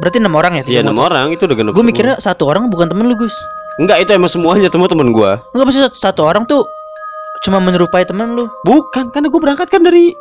berarti 0.00 0.16
enam 0.18 0.34
orang 0.34 0.52
ya? 0.56 0.62
Iya 0.66 0.80
enam 0.82 0.98
orang 0.98 1.26
itu 1.30 1.42
udah 1.44 1.56
genep. 1.56 1.72
Gue 1.72 1.84
mikirnya 1.84 2.16
satu 2.18 2.42
orang 2.44 2.66
bukan 2.66 2.88
temen 2.88 3.06
lu, 3.06 3.14
Gus. 3.14 3.34
enggak 3.78 4.02
itu 4.02 4.10
emang 4.10 4.28
semuanya 4.28 4.66
temen-temen 4.66 5.08
gue. 5.08 5.30
Enggak 5.54 5.66
pasti 5.66 5.80
satu, 5.80 5.96
satu 5.96 6.20
orang 6.24 6.42
tuh 6.44 6.66
cuma 7.40 7.56
menyerupai 7.56 8.02
temen 8.02 8.34
lu. 8.34 8.50
Bukan, 8.62 9.08
karena 9.08 9.28
gue 9.28 9.40
berangkat 9.40 9.68
kan 9.68 9.80
dari 9.80 10.12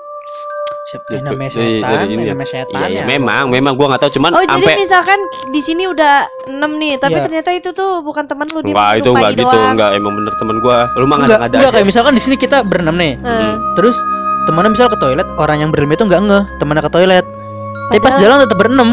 Siapa 0.89 1.05
yang 1.11 1.23
namanya 1.23 1.51
Dari- 1.51 1.77
setan? 1.77 1.89
dari 1.91 2.03
ini 2.03 2.13
yang 2.15 2.19
ya. 2.19 2.31
namanya 2.33 2.49
setan 2.49 2.73
Iya, 2.73 2.87
iya, 2.89 2.97
ya. 2.97 3.05
memang, 3.05 3.43
memang 3.47 3.73
gue 3.77 3.85
nggak 3.85 4.01
tahu 4.01 4.11
cuman 4.17 4.31
Oh 4.31 4.41
jadi 4.41 4.49
sampai 4.57 4.73
misalkan 4.75 5.19
di 5.47 5.61
sini 5.61 5.83
udah 5.85 6.13
6 6.49 6.71
nih, 6.73 6.93
tapi 6.97 7.13
Iya. 7.13 7.23
ternyata 7.23 7.49
itu 7.51 7.69
tuh 7.71 8.01
bukan 8.01 8.25
teman 8.25 8.49
lu 8.49 8.59
dia 8.59 8.73
Enggak, 8.73 8.91
itu 8.97 9.09
enggak 9.11 9.31
gitu, 9.31 9.45
doang. 9.45 9.71
enggak 9.71 9.89
emang 9.93 10.13
bener 10.15 10.33
temen 10.35 10.55
gua. 10.59 10.77
Lu 10.91 11.05
mah 11.05 11.17
Enggak, 11.19 11.29
ngada-ngada 11.39 11.55
enggak 11.55 11.71
kayak 11.71 11.87
misalkan 11.87 12.13
di 12.13 12.21
sini 12.21 12.35
kita 12.35 12.57
berenam 12.63 12.95
nih. 12.95 13.13
Eh, 13.15 13.53
Terus 13.77 13.97
temennya 14.43 14.71
misal 14.71 14.87
ke 14.89 14.97
toilet, 14.97 15.27
orang 15.37 15.57
yang 15.59 15.69
berenam 15.69 15.93
itu 15.93 16.03
enggak 16.03 16.21
ngeh, 16.21 16.43
temennya 16.57 16.81
ke 16.81 16.91
toilet. 16.91 17.25
Tapi 17.89 17.99
pas 17.99 18.13
jalan 18.15 18.37
tetap 18.39 18.57
berenam. 18.57 18.89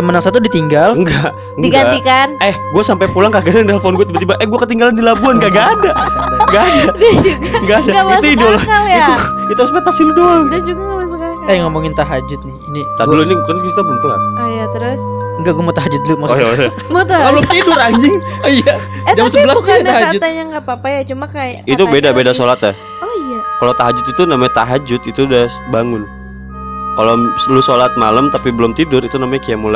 Temen 0.00 0.16
yang 0.16 0.24
satu 0.24 0.40
ditinggal. 0.40 0.96
Enggak, 0.96 1.36
enggak. 1.54 1.92
digantikan. 1.92 2.28
Eh, 2.40 2.56
gua 2.72 2.80
sampai 2.80 3.04
pulang 3.06 3.28
kagak 3.28 3.52
ada 3.52 3.60
yang 3.60 3.68
nelpon 3.68 3.92
gua 3.92 4.08
tiba-tiba. 4.08 4.32
Eh, 4.40 4.48
gua 4.48 4.64
ketinggalan 4.64 4.96
di 4.96 5.04
Labuan 5.04 5.36
kagak 5.36 5.76
ada. 5.76 5.92
Enggak 6.40 6.64
ada. 6.64 6.84
Dia 7.00 7.12
juga 7.20 7.46
Enggak 7.60 7.78
ada. 7.84 8.00
Itu 8.24 8.46
akal 8.48 8.84
ya? 8.88 8.96
Itu 8.98 9.14
itu 9.50 9.60
ekspektasi 9.60 10.00
lu 10.06 10.12
doang. 10.14 10.46
dia 10.46 10.62
juga 10.62 10.80
gak 10.80 10.98
masuk 11.04 11.18
akal. 11.20 11.50
Eh 11.50 11.56
ngomongin 11.60 11.92
tahajud 11.92 12.40
nih. 12.40 12.56
Ini 12.64 12.80
Tadi 12.96 13.08
dulu 13.10 13.20
ini 13.20 13.34
bukan 13.36 13.56
kita 13.60 13.80
belum 13.82 13.98
kelar. 14.00 14.20
Oh 14.40 14.48
iya 14.48 14.64
terus 14.72 15.00
enggak 15.36 15.52
gue 15.52 15.64
mau 15.64 15.74
tahajud 15.74 16.00
dulu 16.00 16.14
Oh 16.14 16.20
maksudnya. 16.22 16.40
iya, 16.40 16.48
udah. 16.54 16.70
motor. 16.88 17.18
Oh, 17.18 17.30
belum 17.30 17.46
tidur 17.50 17.78
anjing. 17.78 18.16
Oh, 18.40 18.48
iya. 18.48 18.74
eh 19.04 19.12
jam 19.12 19.24
tapi 19.26 19.36
11 19.36 19.52
bukannya 19.52 19.76
sih 19.76 19.84
tahajud. 19.84 20.20
katanya 20.22 20.42
nggak 20.48 20.62
apa-apa 20.64 20.86
ya, 20.88 21.00
cuma 21.04 21.24
kayak 21.28 21.60
Itu 21.66 21.82
beda-beda 21.84 22.14
lebih- 22.24 22.38
sholatnya. 22.38 22.72
Oh 23.04 23.12
iya. 23.20 23.38
Kalau 23.58 23.72
tahajud 23.76 24.04
itu 24.06 24.22
namanya 24.24 24.52
tahajud 24.56 25.00
itu 25.02 25.20
udah 25.20 25.44
bangun. 25.68 26.02
Kalau 26.98 27.14
lu 27.22 27.60
sholat 27.62 27.94
malam 27.94 28.28
tapi 28.34 28.50
belum 28.50 28.74
tidur 28.74 29.00
itu 29.00 29.16
namanya 29.16 29.42
qiyamul 29.46 29.72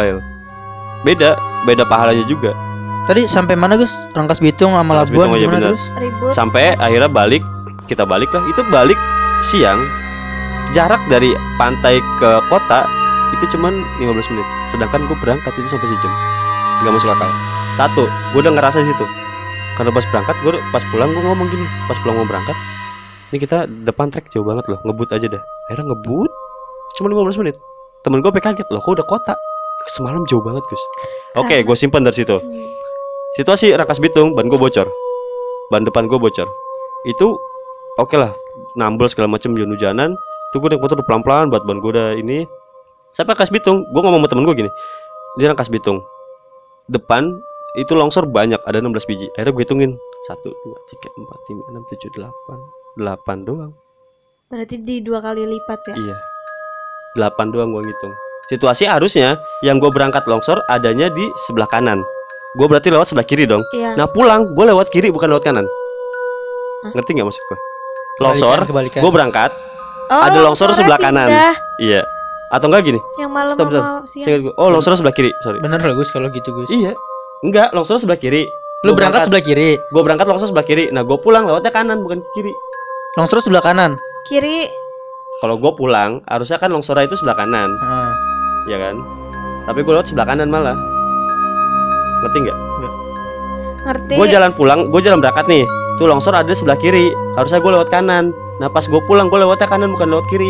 Beda, 1.05 1.37
beda 1.69 1.85
pahalanya 1.85 2.25
juga. 2.25 2.57
Tadi 3.05 3.29
sampai 3.29 3.53
mana 3.53 3.77
Gus? 3.77 3.93
Rangkas 4.17 4.41
Bitung 4.41 4.73
sama 4.73 4.97
Rangkas 4.97 5.13
Labuan 5.13 5.29
Bitung 5.29 5.37
aja 5.37 5.45
gimana 5.45 5.59
bener. 5.61 5.69
terus? 5.77 5.85
Ribut. 6.01 6.31
sampai 6.33 6.65
akhirnya 6.81 7.11
balik 7.13 7.43
kita 7.85 8.09
balik 8.09 8.33
lah. 8.33 8.41
Itu 8.49 8.65
balik 8.73 8.97
siang. 9.45 9.77
Jarak 10.73 11.05
dari 11.13 11.37
pantai 11.61 12.01
ke 12.17 12.31
kota 12.49 12.89
itu 13.37 13.45
cuman 13.53 13.77
15 14.01 14.33
menit. 14.33 14.47
Sedangkan 14.73 15.05
gue 15.05 15.17
berangkat 15.21 15.53
itu 15.61 15.69
sampai 15.69 15.89
sejam. 15.93 16.13
Nggak 16.81 16.93
masuk 16.97 17.13
akal. 17.13 17.31
Satu 17.77 18.05
gue 18.09 18.41
udah 18.41 18.53
ngerasa 18.57 18.81
di 18.81 18.89
situ. 18.89 19.05
Karena 19.77 19.93
pas 19.93 20.07
berangkat 20.09 20.37
gue 20.41 20.53
pas 20.73 20.83
pulang 20.89 21.13
gue 21.13 21.23
ngomong 21.29 21.49
gini. 21.53 21.67
Pas 21.85 21.99
pulang 22.01 22.17
mau 22.17 22.25
berangkat 22.25 22.57
ini 23.33 23.43
kita 23.43 23.67
depan 23.69 24.09
trek 24.09 24.33
jauh 24.33 24.49
banget 24.49 24.65
loh. 24.73 24.81
Ngebut 24.81 25.13
aja 25.13 25.27
dah 25.29 25.43
akhirnya 25.69 25.93
ngebut 25.93 26.31
cuma 26.99 27.11
15 27.11 27.41
menit. 27.43 27.57
Temen 28.05 28.21
gue 28.21 28.31
kaget 28.31 28.69
loh 28.69 28.81
kok 28.85 28.95
udah 29.01 29.07
kota? 29.09 29.35
Semalam 29.91 30.23
jauh 30.29 30.41
banget 30.41 30.65
Gus. 30.69 30.83
Oke 31.37 31.61
gue 31.65 31.77
simpan 31.77 32.05
dari 32.05 32.17
situ. 32.17 32.37
Situasi 33.35 33.75
Rangkas 33.75 33.99
Bitung 33.99 34.33
ban 34.33 34.47
gue 34.47 34.57
bocor. 34.61 34.87
Ban 35.73 35.83
depan 35.83 36.07
gue 36.07 36.19
bocor. 36.21 36.47
Itu 37.09 37.37
oke 37.99 38.15
lah 38.15 38.31
nambel 38.79 39.11
segala 39.11 39.31
macam 39.31 39.53
hujan-hujanan 39.53 40.15
itu 40.51 40.57
gue 40.63 40.69
naik 40.71 40.83
motor 40.83 40.95
udah 40.95 41.07
pelan-pelan 41.07 41.51
buat 41.51 41.67
ban 41.67 41.79
gue 41.83 41.91
udah 41.91 42.09
ini. 42.15 42.47
Sampai 43.11 43.35
Rangkas 43.35 43.51
Bitung 43.51 43.83
gue 43.83 44.01
ngomong 44.01 44.23
sama 44.23 44.31
temen 44.31 44.45
gue 44.47 44.55
gini 44.65 44.71
di 45.35 45.45
Rangkas 45.45 45.69
Bitung 45.73 45.99
depan 46.87 47.27
itu 47.75 47.91
longsor 47.99 48.31
banyak 48.31 48.63
ada 48.63 48.79
16 48.79 49.11
biji. 49.11 49.27
Akhirnya 49.35 49.51
gue 49.51 49.65
hitungin 49.67 49.91
1, 50.31 50.47
2, 50.47 50.55
3, 51.03 51.11
4, 51.27 51.51
5, 51.59 51.75
6, 51.75 51.91
7, 51.91 52.23
8 52.23 52.85
8 53.03 53.43
doang. 53.49 53.73
Berarti 54.47 54.79
di 54.79 55.03
dua 55.03 55.19
kali 55.19 55.43
lipat 55.43 55.81
ya? 55.91 55.95
Iya. 55.99 56.17
8 57.15 57.55
doang 57.55 57.71
gua 57.71 57.83
ngitung. 57.83 58.13
Situasi 58.47 58.85
harusnya 58.85 59.41
yang 59.65 59.81
gua 59.81 59.89
berangkat 59.89 60.27
longsor 60.29 60.61
adanya 60.69 61.09
di 61.09 61.25
sebelah 61.49 61.67
kanan. 61.67 62.03
Gua 62.55 62.71
berarti 62.71 62.93
lewat 62.93 63.11
sebelah 63.11 63.27
kiri 63.27 63.49
dong. 63.49 63.65
Iya. 63.75 63.99
Nah, 63.99 64.07
pulang 64.07 64.53
gua 64.55 64.71
lewat 64.71 64.91
kiri 64.93 65.11
bukan 65.11 65.31
lewat 65.31 65.43
kanan. 65.43 65.67
Hah? 66.85 66.93
Ngerti 66.93 67.17
nggak 67.17 67.27
maksud 67.27 67.43
gua? 67.49 67.59
Longsor, 68.23 68.59
gua 69.03 69.11
berangkat, 69.11 69.51
Oh, 70.13 70.21
ada 70.21 70.39
longsor 70.45 70.69
sebelah 70.77 71.01
kanan. 71.01 71.33
pindah. 71.33 71.57
iya. 71.81 72.01
Atau 72.53 72.69
enggak 72.69 72.87
gini? 72.93 73.01
Yang 73.19 73.31
malam 73.33 73.55
Stop, 73.57 73.69
siang. 74.07 74.53
Oh, 74.61 74.69
longsor 74.69 74.95
sebelah 74.95 75.17
kiri, 75.17 75.33
sorry. 75.43 75.59
Bener 75.65 75.81
lah 75.81 75.97
Gus 75.97 76.13
kalau 76.13 76.29
gitu 76.31 76.53
Gus. 76.53 76.69
Iya. 76.71 76.93
Enggak, 77.43 77.73
longsor 77.73 77.97
sebelah 77.99 78.21
kiri. 78.21 78.47
Lu 78.85 78.93
Gua 78.93 79.01
berangkat 79.01 79.27
sebelah 79.27 79.41
kiri, 79.43 79.81
Gua 79.91 80.03
berangkat 80.05 80.27
longsor 80.29 80.53
sebelah 80.53 80.67
kiri. 80.69 80.93
Nah, 80.93 81.03
gua 81.03 81.17
pulang 81.19 81.49
lewatnya 81.49 81.73
kanan 81.73 82.05
bukan 82.05 82.21
kiri. 82.37 82.53
longsor 83.17 83.41
sebelah 83.41 83.65
kanan. 83.65 83.97
Kiri. 84.29 84.69
Kalau 85.37 85.57
gua 85.57 85.73
pulang, 85.73 86.23
harusnya 86.25 86.57
kan 86.57 86.69
longsornya 86.69 87.05
itu 87.05 87.17
sebelah 87.17 87.37
kanan, 87.37 87.75
Heeh. 87.75 88.11
ya 88.67 88.79
kan? 88.79 88.97
Tapi 89.65 89.81
gua 89.81 89.99
lewat 89.99 90.07
sebelah 90.07 90.27
kanan 90.27 90.49
malah. 90.49 90.77
Ngerti 92.21 92.39
nggak? 92.41 92.59
Ngerti? 93.85 94.13
gue 94.17 94.27
jalan 94.27 94.49
pulang 94.51 94.89
gue 94.89 94.97
jalan 94.99 95.21
berangkat 95.21 95.45
nih 95.45 95.61
tuh 95.95 96.09
longsor 96.09 96.33
ada 96.33 96.49
di 96.49 96.57
sebelah 96.57 96.73
kiri 96.75 97.05
harusnya 97.37 97.61
gue 97.61 97.69
lewat 97.69 97.93
kanan 97.93 98.33
nah 98.57 98.65
pas 98.67 98.81
gue 98.81 98.97
pulang 99.05 99.29
gue 99.29 99.37
lewatnya 99.37 99.69
kanan 99.69 99.93
bukan 99.93 100.09
lewat 100.09 100.25
kiri 100.27 100.49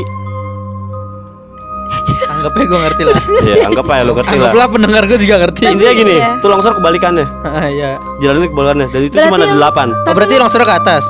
Anggapnya 2.25 2.65
gue 2.65 2.79
ngerti 2.81 3.03
lah. 3.05 3.19
ya 3.51 3.55
anggap 3.65 3.87
aja 3.89 4.03
lo 4.03 4.13
ngerti 4.13 4.31
lah 4.31 4.55
Anggaplah 4.55 4.67
pendengar 4.71 5.03
gue 5.05 5.19
juga 5.19 5.37
ngerti. 5.41 5.67
intinya 5.67 5.93
gini 5.97 6.15
Iya. 6.15 6.39
tuh 6.39 6.47
longsor 6.49 6.73
kebalikannya 6.75 7.27
Ah, 7.49 7.67
Iya. 7.67 7.91
jalannya 8.21 8.49
kebalikannya 8.49 8.87
dan 8.89 9.01
itu 9.03 9.11
Berarti 9.11 9.27
cuma 9.27 9.35
ada 9.35 9.43
yang- 9.43 9.55
delapan 9.57 9.89
Oh, 9.99 10.13
berarti 10.15 10.35
longsor 10.37 10.63
ke 10.63 10.75
atas. 10.77 11.05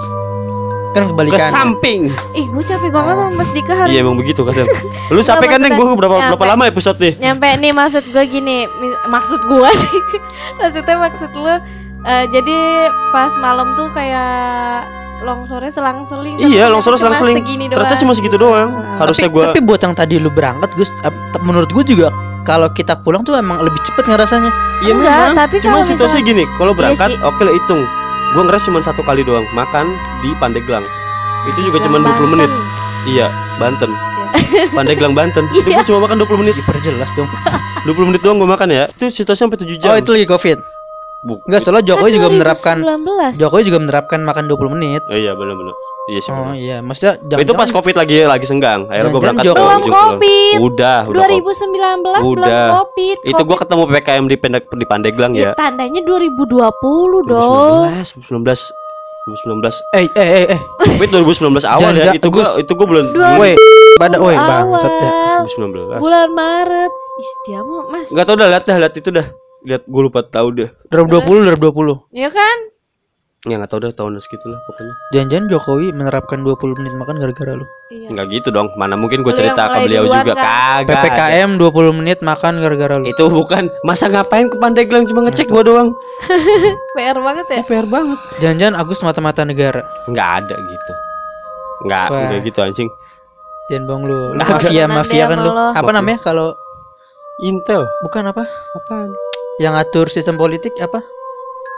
Kan 0.94 1.02
ke 1.02 1.10
kebalikan. 1.10 1.40
samping. 1.42 2.00
Ih, 2.32 2.46
gue 2.46 2.62
capek 2.62 2.88
banget 2.88 3.14
sama 3.16 3.32
Mas 3.34 3.50
Dika 3.50 3.72
hari 3.74 3.88
iya 3.90 4.00
emang 4.00 4.14
begitu 4.14 4.40
kadang. 4.40 4.70
Lu 5.12 5.20
sampai 5.20 5.46
kan 5.46 5.60
gue 5.60 5.74
berapa 5.92 5.98
Nyampe. 6.16 6.28
berapa 6.30 6.44
lama 6.48 6.64
episode 6.64 6.96
nih? 6.96 7.18
Nyampe 7.18 7.48
nih 7.58 7.72
maksud 7.72 8.04
gue 8.06 8.24
gini. 8.24 8.58
Maksud 9.04 9.40
gue 9.42 9.68
sih 9.74 9.98
maksudnya 10.60 10.96
maksud 10.96 11.30
lu 11.32 11.54
eh, 12.04 12.24
jadi 12.28 12.56
pas 13.10 13.32
malam 13.36 13.74
tuh 13.74 13.90
kayak 13.90 14.86
longsornya 15.20 15.70
selang-seling 15.70 16.36
iya 16.36 16.66
ternyata 16.66 16.70
longsor 16.70 16.92
cuma 16.92 17.00
selang-seling. 17.16 17.36
ternyata 17.70 17.96
cuma 17.96 18.12
segitu 18.12 18.36
doang. 18.36 18.68
Hmm. 18.68 18.98
harusnya 18.98 19.26
gue 19.26 19.42
tapi 19.46 19.60
buat 19.60 19.80
yang 19.80 19.94
tadi 19.94 20.18
lu 20.18 20.28
berangkat 20.28 20.68
Gus, 20.74 20.90
menurut 21.40 21.70
gue 21.70 21.84
juga 21.86 22.12
kalau 22.42 22.68
kita 22.68 23.00
pulang 23.00 23.24
tuh 23.24 23.32
emang 23.34 23.56
lebih 23.58 23.80
cepet 23.80 24.04
ngerasanya. 24.04 24.50
iya 24.82 24.92
memang. 24.92 25.32
tapi 25.34 25.56
cuma 25.58 25.80
situasi 25.80 26.20
gini 26.20 26.44
kalau 26.54 26.70
Iya 26.70 26.78
berangkat 26.78 27.08
sih. 27.10 27.18
oke 27.20 27.40
lah 27.40 27.54
hitung 27.54 27.82
gue 28.34 28.42
ngeres 28.42 28.66
cuma 28.66 28.82
satu 28.82 29.00
kali 29.00 29.22
doang 29.22 29.46
makan 29.54 29.94
di 30.20 30.34
Pandeglang 30.36 30.82
itu 31.44 31.60
juga 31.60 31.78
cuma 31.84 32.00
Yang 32.00 32.24
20 32.24 32.32
menit. 32.32 32.50
Iya, 33.04 33.28
Banten. 33.60 33.92
Pandeglang 34.72 35.12
Banten. 35.12 35.44
Itu 35.52 35.68
Iya. 35.68 35.84
gue 35.84 35.92
cuma 35.92 36.08
makan 36.08 36.16
20 36.24 36.40
menit. 36.40 36.54
Diperjelas 36.56 37.10
dong. 37.12 37.28
20 37.84 38.08
menit 38.08 38.20
doang 38.24 38.40
gue 38.40 38.48
makan 38.48 38.68
ya. 38.72 38.84
Itu 38.88 39.12
situasi 39.12 39.44
sampai 39.44 39.60
7 39.60 39.76
jam. 39.76 39.92
Oh, 39.92 39.96
itu 40.00 40.10
lagi 40.16 40.24
Covid. 40.24 40.56
Bu- 41.24 41.40
Enggak, 41.42 41.60
soalnya 41.60 41.84
Jokowi 41.86 42.04
Kan 42.06 42.14
juga 42.14 42.28
menerapkan 42.30 42.76
2019. 42.78 43.40
Jokowi 43.40 43.62
juga 43.64 43.78
menerapkan 43.80 44.20
makan 44.20 44.44
20 44.44 44.68
menit. 44.70 45.00
Oh 45.04 45.16
iya 45.16 45.32
benar-benar. 45.32 45.72
Iya 46.04 46.20
sih. 46.20 46.30
Oh 46.30 46.52
iya, 46.52 46.76
maksudnya 46.78 47.16
jangan 47.18 47.40
itu 47.40 47.52
pas 47.54 47.68
Covid 47.70 47.94
lagi 47.96 48.16
lagi 48.22 48.44
senggang. 48.44 48.84
Akhirnya 48.84 49.08
gue 49.08 49.22
berangkat 49.22 49.44
Jokowi- 49.46 49.56
ke 49.56 49.64
Belum 49.64 49.80
ujung. 49.80 49.94
Covid. 49.96 50.56
Udah, 50.60 50.98
udah. 51.02 51.20
kok. 51.22 51.28
2019 51.40 52.20
belum 52.20 52.24
Udah. 52.36 52.66
covid. 52.74 53.16
Itu 53.24 53.42
gue 53.42 53.56
ketemu 53.56 53.82
PPKM 53.86 54.24
di 54.26 54.36
pendek 54.36 54.64
di 54.68 54.84
Pandeglang 54.84 55.32
ya. 55.32 55.42
ya. 55.42 55.50
tandanya 55.54 56.00
2020 56.04 56.60
dong. 57.24 57.40
2019, 58.20 58.20
2019, 58.20 58.76
2019. 59.24 59.80
Eh 59.96 60.04
eh 60.12 60.28
eh 60.28 60.46
eh. 60.52 60.60
Covid 60.78 61.08
2019 61.10 61.64
awal 61.64 61.90
ya. 61.90 62.04
Jangan- 62.04 62.16
Itu 62.20 62.28
gue 62.28 62.44
itu 62.60 62.72
gue 62.74 62.86
belum 62.86 63.04
Dua- 63.10 63.36
Woi, 63.40 63.52
pada 63.96 64.16
woi 64.18 64.36
bangsat 64.36 64.92
ya. 64.92 65.08
Awal 65.08 65.48
2019. 65.48 66.04
bulan 66.04 66.28
Maret. 66.30 66.92
Ih, 67.14 67.30
dia 67.44 67.60
mah 67.62 67.82
Mas. 67.86 68.06
Enggak 68.10 68.24
tahu 68.26 68.36
dah 68.36 68.48
lihat 68.50 68.62
dah 68.62 68.76
lihat 68.76 68.92
itu 68.92 69.08
dah. 69.08 69.26
Lihat 69.64 69.82
gue 69.84 70.02
lupa 70.02 70.20
tahu 70.20 70.48
dah. 70.54 70.70
2020 70.88 71.48
2020. 71.56 72.12
Ya 72.12 72.28
kan? 72.28 72.58
Ya 73.42 73.60
enggak 73.60 73.70
tahu 73.70 73.80
dah 73.82 73.92
tahun 73.92 74.16
segitu 74.18 74.48
lah 74.48 74.56
pokoknya. 74.62 74.94
Jangan-jangan 75.10 75.46
Jokowi 75.46 75.86
menerapkan 75.90 76.40
20 76.40 76.80
menit 76.80 76.92
makan 76.94 77.14
gara-gara 77.18 77.52
lu. 77.52 77.66
Iya. 77.90 78.08
Enggak 78.08 78.26
gitu 78.30 78.48
dong. 78.48 78.72
Mana 78.74 78.96
mungkin 78.96 79.20
gue 79.20 79.28
Lu 79.28 79.36
cerita 79.36 79.68
ke 79.68 79.84
beliau 79.84 80.04
duluan 80.04 80.20
juga 80.22 80.32
kan? 80.34 80.44
kagak. 80.80 80.96
PPKM 81.04 81.50
20 81.54 81.92
menit 81.94 82.18
makan 82.20 82.52
gara-gara 82.56 82.94
lu. 82.96 83.04
Itu 83.06 83.24
bukan 83.28 83.68
masa 83.82 84.08
ngapain 84.08 84.48
ke 84.48 84.56
Pandeglang 84.56 85.04
cuma 85.04 85.20
ngecek 85.22 85.48
gua 85.48 85.60
doang. 85.60 85.92
PR 86.96 87.18
banget 87.18 87.46
ya. 87.50 87.60
PR 87.62 87.84
banget. 87.86 88.18
Jangan-jangan 88.38 88.74
Agus 88.74 89.00
mata-mata 89.02 89.44
negara. 89.44 89.80
Enggak 90.04 90.28
ada 90.40 90.56
gitu. 90.56 90.92
Enggak, 91.82 92.06
Wah. 92.08 92.20
enggak 92.22 92.40
gitu 92.42 92.58
anjing. 92.60 92.88
Jangan 93.66 93.84
bohong 93.86 94.04
lu. 94.04 94.12
Lu 94.12 94.24
Nggak 94.34 94.48
ada. 94.48 94.56
mafia 94.58 94.82
Nanti 94.82 94.96
mafia 94.98 95.24
kan 95.26 95.36
sama 95.36 95.44
lu. 95.44 95.50
lo. 95.50 95.64
Apa 95.66 95.80
Mafia. 95.82 95.92
namanya 95.94 96.18
kalau 96.20 96.48
Intel. 97.36 97.82
bukan 98.00 98.24
apa? 98.26 98.42
Apaan? 98.74 99.10
Yang 99.56 99.74
atur 99.78 100.06
sistem 100.10 100.34
politik 100.34 100.74
apa? 100.82 100.98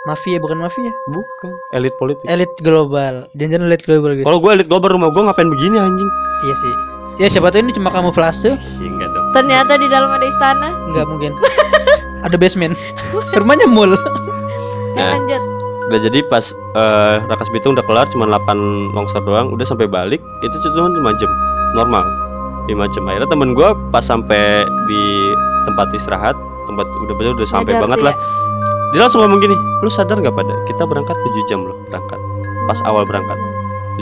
Mafia 0.07 0.39
bukan 0.39 0.57
mafia. 0.57 0.93
Bukan. 1.05 1.51
Elit 1.75 1.93
politik. 1.99 2.25
Elit 2.25 2.53
global. 2.57 3.27
Jangan-jangan 3.35 3.67
elit 3.67 3.83
global 3.83 4.11
gitu. 4.15 4.25
Kalau 4.25 4.39
gua 4.39 4.55
elit 4.55 4.65
global 4.65 4.91
rumah 4.95 5.11
gua 5.11 5.29
ngapain 5.29 5.51
begini 5.51 5.77
anjing? 5.77 6.11
Iya 6.47 6.55
sih. 6.57 6.75
Ya 7.17 7.27
siapa 7.29 7.51
tahu 7.51 7.65
ini 7.65 7.73
cuma 7.75 7.91
kamuflase. 7.91 8.55
Enggak 8.79 9.11
dong. 9.11 9.27
Ternyata 9.35 9.73
di 9.77 9.89
dalam 9.89 10.09
ada 10.09 10.25
istana. 10.25 10.69
Enggak 10.87 11.07
mungkin. 11.07 11.33
Ada 12.23 12.37
basement. 12.37 12.75
Rumahnya 13.35 13.69
mall. 13.69 13.93
Ya, 13.93 13.99
Nah. 14.97 15.12
lanjut. 15.21 15.43
Udah 15.87 16.01
jadi 16.01 16.19
pas 16.27 16.45
eh, 16.51 17.17
Rakas 17.23 17.53
Bitung 17.53 17.77
udah 17.77 17.85
kelar 17.85 18.09
cuma 18.09 18.25
8 18.25 18.57
longsor 18.91 19.21
doang, 19.23 19.53
udah 19.53 19.62
sampai 19.62 19.85
balik 19.85 20.19
itu 20.41 20.57
cuma 20.65 20.89
5 20.89 21.21
jam. 21.21 21.29
Normal. 21.77 22.03
5 22.65 22.89
jam. 22.89 23.05
Akhirnya 23.05 23.29
temen 23.29 23.53
gua 23.53 23.77
pas 23.93 24.01
sampai 24.01 24.65
di 24.89 25.03
tempat 25.62 25.93
istirahat, 25.93 26.35
tempat 26.66 26.87
udah 26.90 27.14
udah 27.14 27.48
sampai 27.48 27.79
banget 27.79 28.02
tuh 28.02 28.09
lah. 28.11 28.16
Dia 28.94 29.00
langsung 29.02 29.22
ngomong 29.22 29.40
gini, 29.42 29.57
lu 29.83 29.90
sadar 29.90 30.18
nggak 30.22 30.35
pada 30.35 30.55
kita 30.66 30.83
berangkat 30.87 31.16
7 31.18 31.50
jam 31.50 31.62
loh 31.66 31.74
berangkat. 31.90 32.18
Pas 32.66 32.79
awal 32.87 33.07
berangkat 33.07 33.38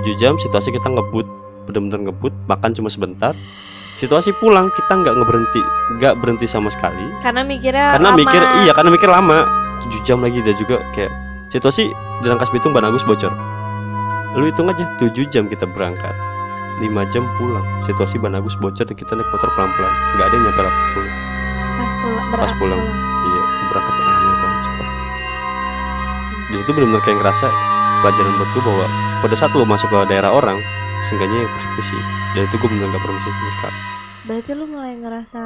7 0.00 0.16
jam 0.18 0.34
situasi 0.36 0.74
kita 0.74 0.90
ngebut, 0.90 1.26
bener-bener 1.70 2.10
ngebut, 2.10 2.34
makan 2.50 2.70
cuma 2.74 2.90
sebentar. 2.90 3.32
Situasi 3.94 4.34
pulang 4.42 4.68
kita 4.74 4.90
nggak 4.90 5.14
ngeberhenti, 5.14 5.62
nggak 5.96 6.18
berhenti 6.18 6.50
sama 6.50 6.66
sekali. 6.68 7.06
Karena 7.22 7.46
mikirnya 7.46 7.94
Karena 7.94 8.10
lama. 8.10 8.18
mikir 8.18 8.42
iya, 8.66 8.72
karena 8.74 8.90
mikir 8.90 9.08
lama. 9.08 9.38
7 9.86 10.02
jam 10.02 10.18
lagi 10.20 10.38
dia 10.42 10.54
juga 10.56 10.82
kayak 10.92 11.12
situasi 11.48 11.92
di 11.94 12.26
Rangkas 12.26 12.50
Bitung 12.50 12.74
Ban 12.74 12.84
Agus 12.84 13.06
bocor. 13.06 13.30
Lu 14.34 14.50
hitung 14.50 14.66
aja 14.66 14.82
7 14.98 15.14
jam 15.30 15.46
kita 15.46 15.64
berangkat. 15.70 16.12
5 16.82 17.06
jam 17.06 17.22
pulang. 17.38 17.62
Situasi 17.86 18.18
Ban 18.18 18.34
Agus 18.34 18.58
bocor 18.58 18.82
dan 18.82 18.96
kita 18.98 19.14
naik 19.14 19.30
motor 19.30 19.46
pelan-pelan. 19.54 19.94
Nggak 20.18 20.26
ada 20.26 20.34
yang 20.34 20.44
nyampe 20.44 20.62
80. 20.62 21.23
Pas 22.38 22.52
pulang. 22.58 22.82
Iya, 23.24 23.42
itu 23.42 23.64
berangkat 23.70 23.94
aneh 23.98 24.36
banget 24.38 24.60
sumpah. 24.66 24.88
Di 26.50 26.56
situ 26.60 26.70
benar-benar 26.74 27.02
kayak 27.02 27.18
ngerasa 27.22 27.46
pelajaran 28.04 28.32
buat 28.36 28.48
gue 28.52 28.62
bahwa 28.62 28.86
pada 29.24 29.34
saat 29.38 29.50
lu 29.56 29.64
masuk 29.64 29.88
ke 29.88 29.98
daerah 30.12 30.30
orang, 30.30 30.58
seenggaknya 31.02 31.48
permisi. 31.48 31.98
Dan 32.36 32.46
itu 32.46 32.54
gue 32.60 32.68
benar-benar 32.68 32.98
gak 32.98 33.02
permisi 33.02 33.28
sama 33.30 33.52
sekali. 33.58 34.03
Berarti 34.24 34.50
lu 34.50 34.64
mulai 34.64 34.96
ngerasa 34.96 35.36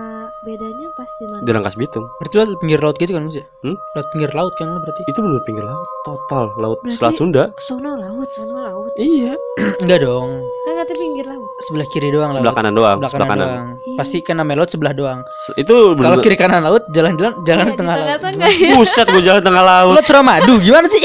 bedanya 0.40 0.86
pas 0.94 1.10
di 1.12 1.26
mana? 1.26 1.42
Di 1.42 1.50
Rangkas 1.50 1.74
Bitung, 1.74 2.06
Berarti 2.16 2.34
lu 2.38 2.54
pinggir 2.56 2.78
laut 2.78 2.94
gitu 2.94 3.10
kan 3.10 3.26
Gus 3.26 3.34
ya? 3.34 3.46
Hmm? 3.60 3.74
Laut 3.74 4.06
pinggir 4.08 4.30
laut 4.30 4.54
kan 4.54 4.66
lu 4.68 4.78
berarti? 4.78 5.02
itu 5.04 5.18
benar 5.18 5.42
pinggir 5.42 5.64
laut, 5.64 5.82
total 6.00 6.44
laut 6.54 6.78
Berarti- 6.78 6.94
Selat 6.94 7.14
Sunda. 7.16 7.44
Sono 7.60 7.90
laut, 7.92 8.30
sono 8.30 8.54
laut. 8.56 8.94
Iya, 8.94 9.34
Enggak 9.82 9.98
dong. 10.00 10.46
Kan 10.62 10.74
kata 10.78 10.92
pinggir 10.94 11.26
laut. 11.26 11.50
Sebelah 11.60 11.86
kiri 11.88 12.08
doang 12.08 12.30
sebelah 12.30 12.46
laut. 12.46 12.54
kanan 12.56 12.72
doang, 12.72 12.96
Sebelah 12.96 13.10
sebelah 13.10 13.26
kanan, 13.26 13.38
kanan. 13.40 13.50
doang. 13.50 13.68
Iya. 13.82 13.96
Pasti 13.98 14.16
kan 14.20 14.34
namanya 14.36 14.56
laut 14.56 14.70
sebelah 14.70 14.94
doang. 14.94 15.18
Se- 15.26 15.56
Itu 15.56 15.76
Kalau 15.98 16.18
kiri 16.20 16.36
kanan 16.36 16.60
laut, 16.62 16.82
jalan-jalan 16.88 17.32
jalan 17.42 17.64
Iya, 17.64 17.66
di 17.66 17.74
tengah 17.76 17.94
di 17.94 18.02
laut. 18.04 18.20
Gimana? 18.22 18.72
Buset 18.72 19.06
gue 19.08 19.22
jalan 19.24 19.42
tengah 19.42 19.64
laut. 19.64 19.94
Laut 19.94 20.06
Suramadu 20.06 20.54
gimana 20.60 20.86
sih? 20.86 21.02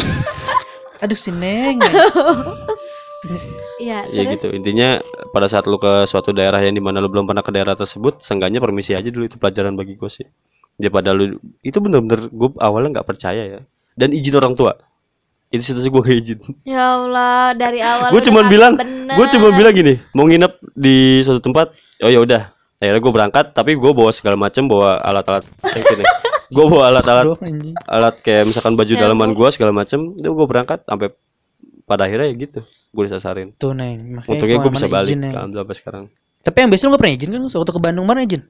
Aduh 1.01 1.17
si 1.17 1.33
Neng. 1.33 1.81
Iya, 3.83 3.99
Ya 4.07 4.21
terus 4.23 4.33
gitu. 4.39 4.47
Intinya 4.55 4.89
pada 5.35 5.51
saat 5.51 5.67
lu 5.67 5.75
ke 5.75 6.07
suatu 6.07 6.31
daerah 6.31 6.63
yang 6.63 6.73
di 6.73 6.83
mana 6.83 7.03
lu 7.03 7.11
belum 7.11 7.27
pernah 7.27 7.43
ke 7.43 7.51
daerah 7.51 7.75
tersebut, 7.75 8.23
seenggaknya 8.23 8.63
permisi 8.63 8.95
aja 8.95 9.07
dulu 9.11 9.27
itu 9.27 9.35
pelajaran 9.35 9.75
bagi 9.75 9.99
gue 9.99 10.09
sih. 10.09 10.25
Daripada 10.79 11.11
lu 11.11 11.37
itu 11.61 11.77
bener-bener 11.83 12.31
gue 12.31 12.49
awalnya 12.63 12.99
nggak 12.99 13.07
percaya 13.07 13.43
ya. 13.43 13.59
Dan 13.93 14.15
izin 14.15 14.39
orang 14.39 14.55
tua. 14.55 14.73
Itu 15.53 15.61
situasi 15.61 15.93
gue 15.93 16.01
gak 16.01 16.17
izin. 16.17 16.39
Ya 16.65 16.97
Allah, 16.97 17.53
dari 17.53 17.77
awal 17.77 18.09
Gue 18.09 18.25
kagak 18.25 18.49
bilang, 18.49 18.73
gue 19.05 19.27
cuma 19.37 19.53
bilang 19.53 19.73
gini, 19.77 20.01
mau 20.17 20.25
nginep 20.25 20.53
di 20.73 21.21
suatu 21.21 21.45
tempat. 21.45 21.77
Oh 22.01 22.09
ya 22.09 22.25
udah, 22.25 22.53
akhirnya 22.83 22.99
gue 22.99 23.13
berangkat 23.15 23.45
tapi 23.55 23.79
gue 23.79 23.91
bawa 23.95 24.11
segala 24.11 24.35
macam 24.35 24.67
bawa 24.67 24.99
alat-alat 24.99 25.47
kayak 25.63 25.85
gini 25.87 26.03
gue 26.51 26.65
bawa 26.67 26.83
alat-alat 26.91 27.25
alat 27.87 28.15
kayak 28.19 28.43
misalkan 28.51 28.75
baju 28.75 28.93
Ya 28.93 28.99
dalaman 29.07 29.31
gue 29.31 29.47
segala 29.55 29.71
macam 29.71 30.11
itu 30.19 30.27
gue 30.27 30.47
berangkat 30.47 30.83
sampai 30.83 31.15
pada 31.87 32.11
akhirnya 32.11 32.27
ya 32.27 32.35
gitu 32.35 32.59
gue 32.93 33.03
disasarin 33.03 33.49
Tuh 33.55 33.73
neng. 33.73 33.97
makanya 34.15 34.31
untungnya 34.31 34.57
gue 34.59 34.71
bisa 34.71 34.87
balik 34.87 35.09
izin, 35.09 35.19
Neng. 35.19 35.33
kan 35.33 35.49
sampai 35.49 35.75
sekarang 35.75 36.03
Tapi 36.39 36.57
yang 36.57 36.69
biasa 36.69 36.83
lu 36.83 36.89
gak 36.89 37.01
pernah 37.01 37.15
izin 37.15 37.29
kan 37.29 37.41
waktu 37.43 37.71
ke 37.71 37.81
Bandung 37.81 38.05
mana 38.05 38.19
izin? 38.21 38.43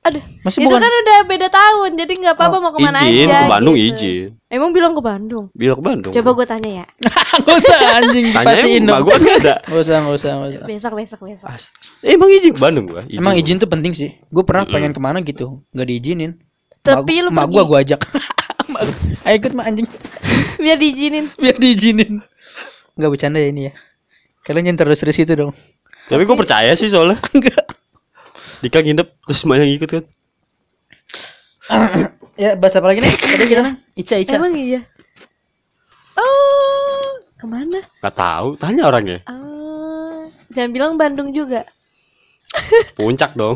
Aduh, 0.00 0.24
Masih 0.40 0.58
itu 0.58 0.66
bukan 0.66 0.80
kan 0.80 0.92
udah 0.96 1.18
beda 1.22 1.48
tahun, 1.50 1.90
jadi 1.92 2.12
nggak 2.14 2.34
apa-apa 2.34 2.56
mau 2.56 2.72
ke 2.72 2.80
mana 2.80 3.04
izin 3.04 3.28
aja. 3.28 3.36
ke 3.36 3.52
Bandung 3.52 3.76
gitu. 3.76 3.88
izin 3.92 4.28
Emang 4.48 4.70
bilang 4.70 4.92
ke 4.92 5.02
Bandung. 5.02 5.44
bilang 5.52 5.76
ke 5.76 5.84
Bandung 5.84 6.12
Coba 6.12 6.30
gue 6.32 6.46
tanya 6.48 6.70
ya. 6.72 6.86
Gak 7.44 7.56
usah 7.60 7.78
anjing 7.98 8.26
tanya 8.30 8.46
pastiin 8.48 8.82
dong. 8.82 9.00
gue 9.02 9.12
nggak 9.14 9.36
ada 9.38 9.54
Gak 9.60 9.76
usah, 9.78 9.96
gak 10.00 10.14
usah, 10.14 10.30
gak 10.32 10.48
usah. 10.48 10.64
Besok, 10.64 10.92
besok, 10.96 11.20
besok. 11.22 11.46
As 11.46 11.68
eh, 12.00 12.16
emang 12.16 12.32
izin 12.32 12.52
ke 12.52 12.60
Bandung 12.60 12.88
gue 12.88 13.02
Emang 13.12 13.36
izin 13.36 13.56
tuh 13.56 13.68
penting 13.68 13.92
sih. 13.92 14.16
Gue 14.26 14.40
pernah 14.40 14.64
pengen 14.64 14.92
ke 14.92 15.00
mana 15.00 15.20
gitu, 15.20 15.60
gak 15.70 15.84
diizinin. 15.84 16.40
Tapi 16.80 17.20
lu 17.20 17.28
mak 17.28 17.44
gua 17.46 17.68
gua 17.68 17.78
ajak. 17.80 18.00
Ayo 19.26 19.36
ikut 19.36 19.52
mak 19.52 19.68
anjing, 19.68 19.84
Biar 20.56 20.76
diizinin. 20.76 21.28
biar 21.34 21.56
diizinin. 21.56 22.24
Gak 23.00 23.08
bercanda 23.10 23.40
ya 23.40 23.48
ini 23.48 23.62
ya. 23.68 23.72
Kalian 24.44 24.68
jangan 24.68 24.78
terus 24.84 25.00
terus 25.00 25.16
itu 25.16 25.32
dong. 25.32 25.52
tapi 26.06 26.26
gue 26.26 26.36
percaya 26.36 26.74
sih 26.74 26.90
soalnya 26.90 27.16
Enggak. 27.36 27.64
Dika 28.60 28.84
nginep 28.84 29.08
terus 29.24 29.38
semuanya 29.40 29.64
ngikut 29.64 29.90
kan 29.90 30.04
ya 32.42 32.58
bahasa 32.58 32.82
apa 32.82 32.90
lagi 32.90 33.00
nih? 33.00 33.14
Tadi 33.38 33.44
kita 33.46 33.60
nang 33.62 33.76
Ica 33.94 34.14
Ica. 34.18 34.34
Emang 34.36 34.52
iya. 34.52 34.80
Oh, 36.18 37.06
ke 37.38 37.46
mana? 37.46 37.78
nggak 38.02 38.12
tahu 38.12 38.48
tanya 38.58 38.90
orangnya 38.90 39.18
Ah, 39.24 40.26
jangan 40.52 40.70
bilang 40.74 40.92
Bandung 40.98 41.30
juga. 41.30 41.64
puncak 42.98 43.32
dong 43.32 43.54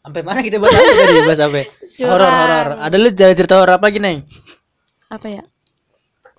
Sampai 0.00 0.24
mana 0.24 0.40
kita 0.40 0.56
bahas 0.56 0.72
apa 0.72 0.88
tadi? 0.96 1.16
Bahas 1.20 1.40
apa? 1.44 1.60
Horor 2.00 2.30
horor. 2.32 2.66
Ada 2.80 2.96
lu 2.96 3.08
cerita 3.12 3.54
horor 3.60 3.76
apa 3.76 3.92
lagi 3.92 4.00
neng? 4.00 4.24
Apa 5.12 5.26
ya? 5.28 5.44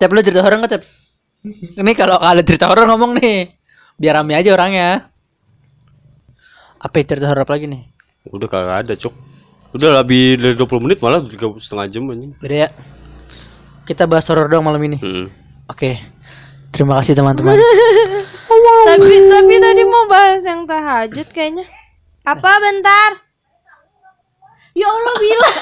Tep 0.00 0.08
lu 0.08 0.24
cerita 0.24 0.40
horor 0.40 0.64
nggak 0.64 0.72
Tep? 0.72 0.82
Ini 1.76 1.92
kalau 1.92 2.16
ada 2.16 2.40
cerita 2.40 2.72
horor 2.72 2.88
ngomong 2.88 3.20
nih, 3.20 3.52
biar 4.00 4.24
rame 4.24 4.32
aja 4.32 4.56
orangnya. 4.56 5.12
Apa 6.80 7.04
ya 7.04 7.04
cerita 7.04 7.28
horor 7.28 7.44
apa 7.44 7.52
lagi 7.60 7.68
nih? 7.68 7.84
udah 8.28 8.48
kagak 8.52 8.78
ada 8.84 8.94
cok 9.00 9.14
udah 9.72 10.02
lebih 10.02 10.36
dari 10.36 10.54
20 10.58 10.84
menit 10.84 10.98
malah 11.00 11.24
tiga 11.24 11.48
setengah 11.56 11.86
jam 11.88 12.04
anjing 12.10 12.34
Beda 12.36 12.56
ya. 12.66 12.68
Kita 13.86 14.04
bahas 14.06 14.26
horor 14.30 14.46
doang 14.50 14.66
malam 14.66 14.82
ini. 14.86 14.98
Mm. 14.98 15.26
Oke. 15.66 15.98
Terima 16.70 16.98
kasih 16.98 17.18
teman-teman. 17.18 17.58
tapi 18.90 19.14
tapi 19.26 19.54
tadi 19.58 19.82
mau 19.82 20.06
bahas 20.06 20.42
yang 20.46 20.62
tahajud 20.62 21.26
kayaknya. 21.34 21.66
Apa 22.22 22.50
bentar? 22.62 23.29
Ya 24.70 24.86
Allah 24.86 25.14
bilang, 25.18 25.54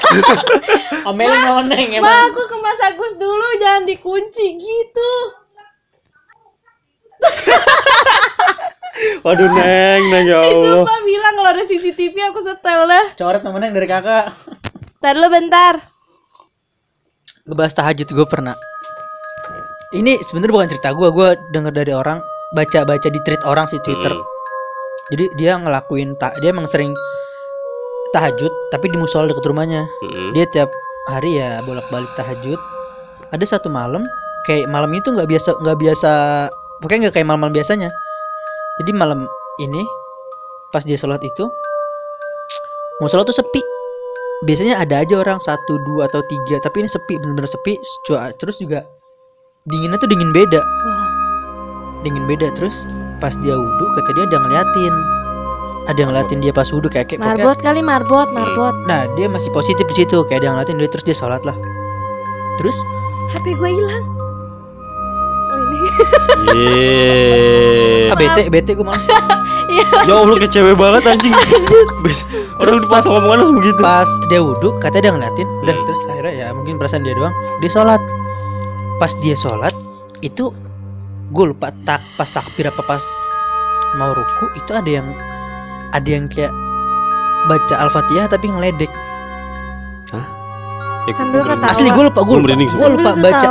Omelin 1.09 1.41
noneng 1.41 1.97
Ma 1.97 2.29
aku 2.29 2.45
ke 2.45 2.55
Mas 2.61 2.77
Agus 2.77 3.17
dulu 3.17 3.57
jangan 3.57 3.89
dikunci 3.89 4.61
gitu. 4.61 5.11
Waduh 9.25 9.49
neng 9.51 10.01
neng 10.11 10.25
ya 10.27 10.39
Allah 10.47 10.83
Sumpah 10.83 10.99
bilang 11.03 11.33
kalau 11.39 11.49
ada 11.49 11.63
CCTV 11.65 12.15
aku 12.29 12.39
setel 12.45 12.85
dah. 12.85 13.05
Coret 13.15 13.41
temennya 13.41 13.73
dari 13.73 13.87
kakak. 13.89 14.25
Ntar 14.99 15.13
dulu 15.15 15.27
bentar. 15.31 15.73
Ngebahas 17.49 17.73
tahajud 17.73 18.07
gue 18.13 18.27
pernah. 18.29 18.55
Ini 19.89 20.21
sebenarnya 20.21 20.53
bukan 20.53 20.69
cerita 20.69 20.93
gue, 20.93 21.09
gue 21.09 21.29
denger 21.49 21.73
dari 21.73 21.93
orang 21.97 22.21
baca-baca 22.53 23.09
di 23.09 23.17
tweet 23.25 23.41
orang 23.41 23.65
sih 23.65 23.81
Twitter. 23.81 24.13
Mm. 24.13 24.25
Jadi 25.09 25.25
dia 25.41 25.57
ngelakuin 25.57 26.13
tak, 26.21 26.37
dia 26.45 26.53
emang 26.53 26.69
sering 26.69 26.93
tahajud 28.15 28.51
tapi 28.73 28.85
di 28.89 28.97
musola 28.97 29.29
deket 29.29 29.45
rumahnya. 29.45 29.85
Mm-mm. 30.05 30.33
Dia 30.33 30.45
tiap 30.49 30.69
hari 31.09 31.37
ya 31.37 31.61
bolak-balik 31.65 32.09
tahajud. 32.17 32.59
Ada 33.29 33.57
satu 33.57 33.69
malam 33.69 34.01
kayak 34.49 34.65
malam 34.69 34.89
itu 34.97 35.09
nggak 35.13 35.29
biasa 35.29 35.49
nggak 35.61 35.77
biasa 35.77 36.11
pokoknya 36.81 36.99
nggak 37.09 37.15
kayak 37.21 37.27
malam-malam 37.27 37.53
biasanya. 37.53 37.89
Jadi 38.81 38.91
malam 38.95 39.27
ini 39.59 39.83
pas 40.71 40.85
dia 40.85 40.95
sholat 40.95 41.21
itu 41.21 41.45
musola 43.03 43.25
tuh 43.25 43.35
sepi. 43.35 43.61
Biasanya 44.47 44.79
ada 44.79 45.03
aja 45.03 45.19
orang 45.19 45.43
satu 45.43 45.73
dua 45.83 46.07
atau 46.07 46.23
tiga 46.23 46.63
tapi 46.63 46.85
ini 46.85 46.89
sepi 46.89 47.19
bener-bener 47.19 47.51
sepi. 47.51 47.75
Terus 48.39 48.55
juga 48.57 48.87
dinginnya 49.67 49.99
tuh 49.99 50.07
dingin 50.07 50.31
beda, 50.31 50.63
dingin 52.01 52.25
beda 52.25 52.47
terus 52.55 52.73
pas 53.19 53.35
dia 53.43 53.53
wudhu 53.53 53.85
kata 53.99 54.09
dia 54.15 54.23
ada 54.31 54.37
ngeliatin 54.39 54.95
ada 55.85 55.97
yang 55.97 56.09
ngeliatin 56.09 56.39
dia 56.39 56.49
pas 56.49 56.67
wudhu 56.67 56.87
kayak 56.87 57.07
kayak 57.07 57.19
pokoknya- 57.19 57.39
marbot 57.39 57.57
kali 57.59 57.81
marbot, 57.81 58.27
marbot. 58.29 58.75
Nah 58.83 59.07
dia 59.13 59.25
masih 59.25 59.49
positif 59.49 59.85
di 59.85 59.95
situ 59.97 60.23
kayak 60.23 60.39
ada 60.39 60.45
yang 60.45 60.55
ngeliatin 60.55 60.77
dia 60.77 60.89
terus 60.89 61.03
dia 61.03 61.13
sholat 61.13 61.41
lah. 61.41 61.55
Terus 62.55 62.75
HP 63.31 63.53
gue 63.53 63.69
hilang. 63.71 64.03
Oh 65.45 65.57
ini. 65.57 65.77
Yeay. 66.49 68.09
ah 68.09 68.15
bete 68.15 68.41
bete 68.49 68.71
gue 68.73 68.83
malas. 68.83 69.03
Iya. 69.69 69.85
Ya 70.01 70.13
Allah 70.17 70.33
kayak 70.35 70.49
cewek 70.49 70.73
banget 70.73 71.05
anjing 71.05 71.29
Orang 72.57 72.81
pas 72.81 72.89
pas- 72.89 73.05
ngomongan 73.05 73.37
langsung 73.37 73.61
begitu 73.61 73.77
Pas 73.77 74.09
dia 74.25 74.41
wudhu 74.41 74.73
katanya 74.81 75.03
dia 75.03 75.13
ngeliatin. 75.13 75.47
Udah 75.61 75.69
Hmm. 75.71 75.85
terus 75.85 76.01
akhirnya 76.09 76.33
ya 76.33 76.47
mungkin 76.51 76.73
perasaan 76.75 77.05
dia 77.05 77.13
doang. 77.13 77.29
Dia 77.61 77.69
sholat. 77.69 78.01
Pas 78.97 79.13
dia 79.15 79.37
sholat 79.37 79.73
itu 80.19 80.49
gue 81.29 81.45
lupa 81.45 81.69
tak 81.79 82.01
pas 82.17 82.25
takbir 82.27 82.65
apa 82.67 82.81
pas 82.81 83.05
mau 83.93 84.09
ruku 84.09 84.45
itu 84.55 84.71
ada 84.73 84.89
yang 84.89 85.13
ada 85.91 86.07
yang 86.07 86.25
kayak 86.25 86.53
baca 87.45 87.75
al-fatihah 87.79 88.27
tapi 88.27 88.45
ngeledek. 88.47 88.91
Ya, 91.07 91.13
Sambil 91.15 91.41
gua 91.41 91.45
merinding. 91.47 91.57
ketawa. 91.57 91.73
Asli 91.73 91.89
gue 91.89 92.03
lupa 92.05 92.21
gue 92.21 92.29
Gua 92.29 92.39
lupa, 92.39 92.61
gue 92.75 92.89
lupa 92.91 93.11
baca 93.15 93.49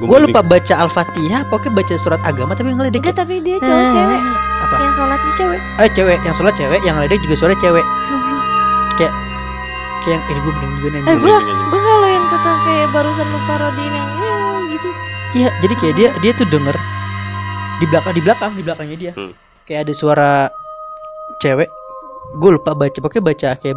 gue 0.00 0.18
lupa 0.24 0.40
baca 0.40 0.74
al-fatihah 0.80 1.40
pokoknya 1.48 1.72
baca 1.76 1.94
surat 1.96 2.20
agama 2.24 2.52
tapi 2.52 2.72
ngeledek. 2.72 3.00
Enggak 3.00 3.16
tapi 3.16 3.34
dia 3.40 3.56
cowok 3.56 3.76
Eh, 3.76 3.90
cewek. 3.92 4.20
Apa? 4.60 4.74
Yang 4.76 4.92
sholatnya 4.96 5.32
cewek. 5.36 5.60
Eh 5.60 5.90
cewek 5.92 6.18
yang 6.20 6.34
sholat 6.34 6.54
cewek 6.56 6.80
yang 6.82 6.94
ngeledek 6.96 7.20
juga 7.20 7.34
suara 7.36 7.54
cewek. 7.56 7.84
Ya 7.84 8.16
Allah. 8.16 8.44
Kayak 8.96 9.12
yang 10.02 10.22
ini 10.24 10.40
gue 10.40 10.52
bener 10.52 10.70
juga 10.74 10.88
nih. 10.90 11.00
Eh 11.00 11.16
gue 11.16 11.34
gue 11.36 11.80
kalau 11.80 12.08
yang 12.08 12.24
kata 12.26 12.50
kayak 12.64 12.88
barusan 12.90 13.26
lu 13.28 13.38
parodiin 13.44 13.92
yang 13.92 14.08
gitu. 14.68 14.88
Iya, 15.30 15.48
jadi 15.62 15.74
kayak 15.78 15.94
dia 15.94 16.08
dia 16.18 16.32
tuh 16.34 16.46
denger 16.48 16.76
di 17.78 17.86
belakang 17.86 18.12
di 18.12 18.20
belakang 18.20 18.50
di 18.52 18.62
belakangnya 18.64 18.96
dia. 18.98 19.12
Hmm. 19.14 19.32
Kayak 19.64 19.80
ada 19.86 19.92
suara 19.94 20.30
cewek. 21.40 21.68
Gue 22.36 22.50
lupa 22.54 22.72
baca 22.72 22.94
pokoknya 22.94 23.24
baca 23.26 23.48
kayak 23.58 23.76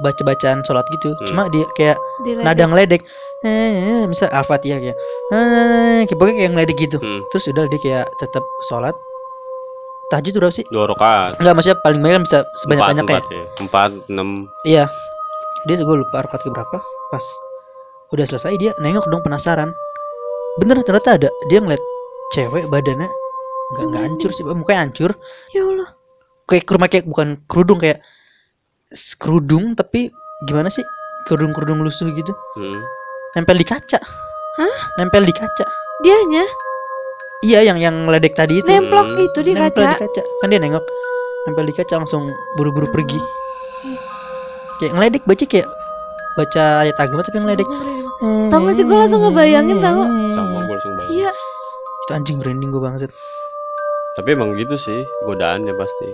baca 0.00 0.22
bacaan 0.24 0.64
sholat 0.64 0.86
gitu. 0.90 1.12
Hmm. 1.12 1.26
Cuma 1.28 1.42
dia 1.52 1.66
kayak 1.76 1.98
Diledek. 2.24 2.44
nada 2.46 2.62
ngeledek. 2.64 3.02
Eh, 3.42 4.04
misal 4.06 4.32
al-fatihah 4.32 4.80
kayak. 4.80 4.96
Eh, 5.30 6.00
kayak 6.08 6.16
pokoknya 6.16 6.36
kayak 6.38 6.52
ngeledek 6.56 6.76
gitu. 6.80 6.98
Hmm. 6.98 7.20
Terus 7.28 7.44
udah 7.52 7.64
dia 7.68 7.80
kayak 7.80 8.06
tetap 8.16 8.44
sholat. 8.64 8.96
Tahajud 10.08 10.32
tuh 10.34 10.40
berapa 10.42 10.50
sih? 10.50 10.66
Dua 10.66 10.90
rakaat 10.90 11.38
Enggak 11.38 11.54
maksudnya 11.54 11.78
paling 11.86 12.02
banyak 12.02 12.14
kan 12.18 12.24
bisa 12.26 12.38
sebanyak 12.58 12.82
Empat, 12.82 12.90
banyaknya. 12.90 13.14
empat 13.14 13.24
ya 13.30 13.42
Empat, 13.62 13.90
enam 14.10 14.28
Iya. 14.66 14.84
Dia 15.62 15.74
gue 15.78 15.96
lupa 16.02 16.16
rakaat 16.18 16.42
ke 16.42 16.50
berapa. 16.50 16.78
Pas 17.14 17.24
udah 18.10 18.26
selesai 18.26 18.58
dia 18.58 18.72
nengok 18.82 19.06
dong 19.06 19.22
penasaran. 19.22 19.70
Bener 20.58 20.82
ternyata 20.82 21.14
ada 21.14 21.28
dia 21.46 21.62
ngeliat 21.62 21.78
cewek 22.34 22.66
badannya 22.66 23.06
nggak 23.70 23.84
nggak 23.86 24.02
hancur 24.02 24.30
sih, 24.34 24.42
mukanya 24.42 24.90
hancur. 24.90 25.14
Ya 25.54 25.62
Allah. 25.62 25.94
Kayak 26.50 26.64
kerumah 26.66 26.88
kayak 26.90 27.06
bukan 27.06 27.28
kerudung 27.46 27.78
kayak 27.78 28.02
kerudung 29.16 29.72
tapi 29.72 30.10
gimana 30.44 30.66
sih? 30.66 30.82
Kerudung-kerudung 31.24 31.78
lusuh 31.80 32.10
gitu. 32.10 32.32
Hmm. 32.58 32.80
Nempel 33.32 33.54
di 33.54 33.62
kaca. 33.62 34.02
Hah? 34.58 34.76
Nempel 34.98 35.22
di 35.22 35.30
kaca. 35.30 35.64
Dianya 36.02 36.42
Iya 37.40 37.64
yang 37.64 37.78
yang 37.78 37.96
ledek 38.04 38.34
tadi 38.34 38.58
itu. 38.58 38.66
nemplok 38.66 39.06
Hmm. 39.08 39.24
itu 39.24 39.38
di 39.40 39.52
Nempel 39.54 39.80
kaca. 39.80 39.94
di 39.94 40.00
kaca. 40.02 40.22
Kan 40.42 40.50
dia 40.50 40.58
nengok. 40.58 40.84
Nempel 41.46 41.64
di 41.64 41.72
kaca 41.72 41.94
langsung 41.96 42.26
buru-buru 42.58 42.90
pergi. 42.90 43.16
Kayak 44.76 44.92
ngeledek 44.92 45.22
baca 45.24 45.44
kayak 45.46 45.68
baca 46.34 46.62
ayat 46.82 46.96
agama 46.98 47.22
tapi 47.22 47.38
ngeledek. 47.38 47.68
Tau 48.50 48.60
gak 48.60 48.74
sih, 48.76 48.84
gua 48.84 48.98
langsung 49.00 49.22
ngebayangin 49.22 49.78
tau. 49.80 50.02
Sama 50.34 50.60
gue 50.60 50.74
langsung 50.74 50.92
bayang 50.92 51.12
Iya. 51.14 51.30
Itu 52.04 52.10
anjing 52.12 52.36
branding 52.36 52.68
gue 52.68 52.82
banget. 52.82 53.08
Tapi 54.12 54.28
emang 54.34 54.52
gitu 54.58 54.74
sih 54.74 55.00
Godaannya 55.22 55.72
pasti 55.72 56.08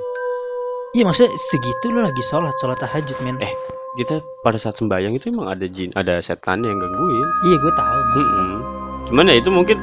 Iya 0.97 1.05
maksudnya 1.05 1.29
segitu 1.37 1.93
lo 1.93 2.01
lagi 2.01 2.23
sholat 2.25 2.57
sholat 2.57 2.81
tahajud 2.81 3.17
men. 3.21 3.37
Eh. 3.39 3.53
Kita 3.95 4.17
pada 4.41 4.57
saat 4.57 4.77
sembahyang 4.77 5.13
itu 5.13 5.29
emang 5.29 5.49
ada 5.49 5.65
jin 5.65 5.89
Ada 5.93 6.21
setan 6.21 6.61
yang 6.61 6.77
gangguin 6.77 7.29
Iya 7.43 7.57
gue 7.57 7.73
tahu. 7.73 7.97
Mas. 7.99 8.17
Mm-mm. 8.19 8.51
Cuman 9.05 9.25
ya 9.25 9.37
itu 9.37 9.49
mungkin 9.49 9.77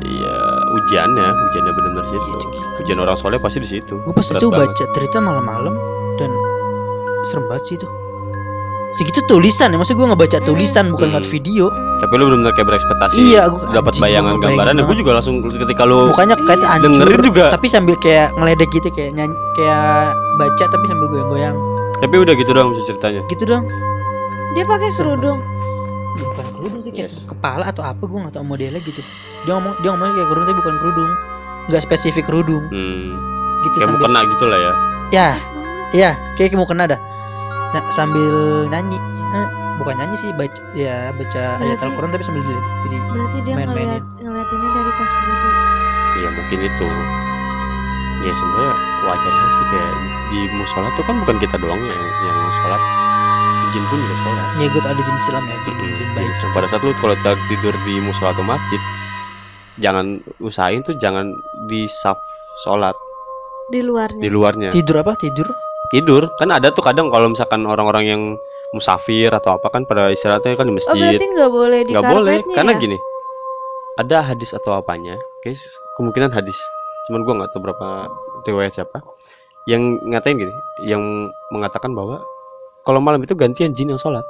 Ya 0.00 0.32
ujiannya 0.70 1.26
Ujiannya 1.28 1.72
benar-benar 1.74 2.04
situ 2.04 2.24
Iya. 2.40 2.60
Ujian 2.80 2.98
orang 2.98 3.16
soleh 3.16 3.36
pasti 3.36 3.60
di 3.60 3.68
situ 3.70 4.00
Gue 4.00 4.12
pas 4.12 4.24
Berat 4.24 4.40
itu 4.40 4.48
banget. 4.48 4.68
baca 4.68 4.84
cerita 4.92 5.16
malam-malam 5.20 5.74
dan 6.16 6.32
serem 7.22 7.44
banget 7.48 7.64
sih 7.64 7.76
itu. 7.76 7.88
Segitu 8.92 9.22
tulisan 9.24 9.70
ya 9.70 9.76
maksud 9.76 9.94
gue 9.94 10.02
ngebaca 10.04 10.38
tulisan 10.40 10.88
bukan 10.88 11.06
Hmm. 11.06 11.14
ngeliat 11.14 11.28
video 11.28 11.66
Tapi 11.96 12.12
lu 12.12 12.26
benar-benar 12.26 12.52
kayak 12.52 12.64
berekspektasi. 12.66 13.16
Iya, 13.20 13.42
gua- 13.46 13.68
dapat 13.70 13.92
bayangan 13.98 14.34
gua 14.34 14.42
gambaran. 14.42 14.72
bayangin 14.72 14.88
Gue 14.88 14.96
juga 14.98 15.12
langsung 15.12 15.34
ketika 15.44 15.82
lu 15.84 16.08
mukanya 16.08 16.32
kayak 16.34 16.64
hancur 16.64 16.84
dengerin 16.88 17.20
juga. 17.22 17.44
tapi 17.50 17.66
sambil 17.68 17.94
kayak 17.94 18.32
ngeledek 18.34 18.68
gitu 18.72 18.88
kayak 18.90 19.10
nyanyi 19.12 19.36
kayak 19.52 19.84
baca 20.34 20.64
tapi 20.66 20.84
sambil 20.86 21.06
goyang-goyang 21.06 21.56
Tapi 21.96 22.14
udah 22.16 22.34
gitu 22.34 22.50
dong 22.50 22.72
ceritanya. 22.80 23.20
gitu 23.26 23.44
dong 23.44 23.64
Dia 24.50 24.64
pakai. 24.64 24.88
Ya, 26.10 26.26
bukan 26.26 26.46
kerudung 26.50 26.80
sih 26.80 26.90
kayak 26.90 27.06
Yes. 27.06 27.22
kepala 27.24 27.64
atau 27.66 27.82
apa 27.82 28.00
gue 28.00 28.18
nggak 28.18 28.34
tahu 28.34 28.44
modelnya 28.44 28.80
gitu 28.80 29.00
dia 29.40 29.52
ngomong 29.54 29.74
dia 29.78 29.88
ngomongnya 29.90 30.14
kayak 30.16 30.28
kerudung 30.28 30.46
tapi 30.48 30.58
bukan 30.58 30.74
kerudung 30.76 31.10
nggak 31.66 31.80
spesifik 31.80 32.24
kerudung 32.26 32.62
Hmm. 32.66 33.14
gitu 33.62 33.76
Kayak 33.76 33.86
mau 33.86 33.94
sambil 33.94 34.04
kena 34.08 34.20
gitu 34.26 34.44
lah 34.44 34.58
ya. 34.58 34.72
ya 35.10 35.28
ya 35.92 36.10
kayak 36.34 36.56
mau 36.56 36.64
kena 36.64 36.84
dah 36.88 37.00
nah, 37.70 37.82
sambil 37.90 38.34
nyanyi 38.66 38.98
Eh, 39.30 39.46
bukan 39.76 39.94
nyanyi 39.94 40.16
sih 40.16 40.30
baca 40.32 40.58
ya 40.72 41.14
baca 41.14 41.42
ayat 41.56 41.78
Berarti- 41.78 41.84
Al-Quran 41.86 42.10
tapi 42.10 42.24
sambil 42.24 42.42
di, 42.42 42.54
di 42.84 42.98
Berarti 43.00 43.38
dia 43.40 43.54
Main-mainin. 43.54 43.86
ngeliat 43.86 44.04
ngeliatinnya 44.20 44.68
dari 44.68 44.90
pas 44.92 45.12
duduk. 45.12 45.54
Iya 46.10 46.28
mungkin 46.30 46.58
itu. 46.60 46.88
Ya 48.20 48.32
sebenarnya 48.34 48.72
wajar 49.00 49.32
aja 49.32 49.48
sih 49.48 49.64
kayak 49.66 49.92
di 50.28 50.40
musola 50.52 50.88
tuh 50.92 51.04
kan 51.04 51.16
bukan 51.16 51.36
kita 51.38 51.56
doang 51.56 51.78
yang 51.78 52.02
yang 52.20 52.38
sholat. 52.52 52.82
Jin 53.70 53.84
pun 53.86 53.96
juga 53.96 54.16
sholat. 54.18 54.46
ya 54.56 54.66
gue 54.66 54.80
tau 54.80 54.90
ada 54.90 54.98
jenis 55.00 55.22
Islam 55.22 55.44
ya 55.44 55.56
jin, 55.56 55.72
Mm-mm. 55.72 55.94
jin 55.94 56.08
baik 56.10 56.26
Jadi, 56.28 56.50
pada 56.50 56.66
saat 56.66 56.82
lu 56.82 56.90
kalau 56.92 57.14
tidur 57.46 57.74
di 57.80 57.94
musola 57.96 58.34
atau 58.34 58.42
masjid, 58.42 58.80
jangan 59.78 60.06
usahain 60.38 60.82
tuh 60.82 60.98
jangan 60.98 61.30
di 61.64 61.86
saf 61.86 62.18
sholat 62.58 62.98
Di 63.70 63.78
luarnya. 63.78 64.18
di 64.18 64.26
luarnya. 64.28 64.68
tidur 64.74 64.98
apa 64.98 65.14
tidur 65.14 65.46
Tidur. 65.90 66.30
Kan 66.38 66.54
ada 66.54 66.70
tuh 66.70 66.80
kadang 66.80 67.10
kalau 67.10 67.26
misalkan 67.28 67.66
orang-orang 67.66 68.04
yang 68.06 68.22
musafir 68.70 69.26
atau 69.34 69.58
apa 69.58 69.66
kan 69.68 69.82
pada 69.82 70.14
istirahatnya 70.14 70.54
kan 70.54 70.62
di 70.62 70.70
Oh 70.70 70.78
masjid. 70.78 70.94
berarti 70.94 71.26
nggak 71.26 71.50
boleh 71.50 71.78
di 71.82 71.90
nggak 71.90 72.06
boleh 72.06 72.36
karpetnya 72.38 72.54
karena 72.54 72.72
ya? 72.72 72.78
gini 72.78 72.98
ada 73.98 74.16
hadis 74.22 74.50
atau 74.54 74.72
apanya 74.78 75.18
guys 75.42 75.58
kemungkinan 75.98 76.30
hadis. 76.30 76.54
Cuman 77.10 77.26
gua 77.26 77.34
nggak 77.42 77.50
tahu 77.50 77.60
berapa 77.66 78.06
riwayat 78.46 78.72
siapa. 78.78 79.02
Yang 79.66 79.98
ngatain 80.06 80.36
gini 80.38 80.54
yang 80.86 81.02
mengatakan 81.50 81.90
bahwa 81.92 82.22
kalau 82.86 83.02
malam 83.02 83.20
itu 83.20 83.34
gantian 83.34 83.74
jin 83.74 83.90
yang 83.90 83.98
sholat. 84.00 84.22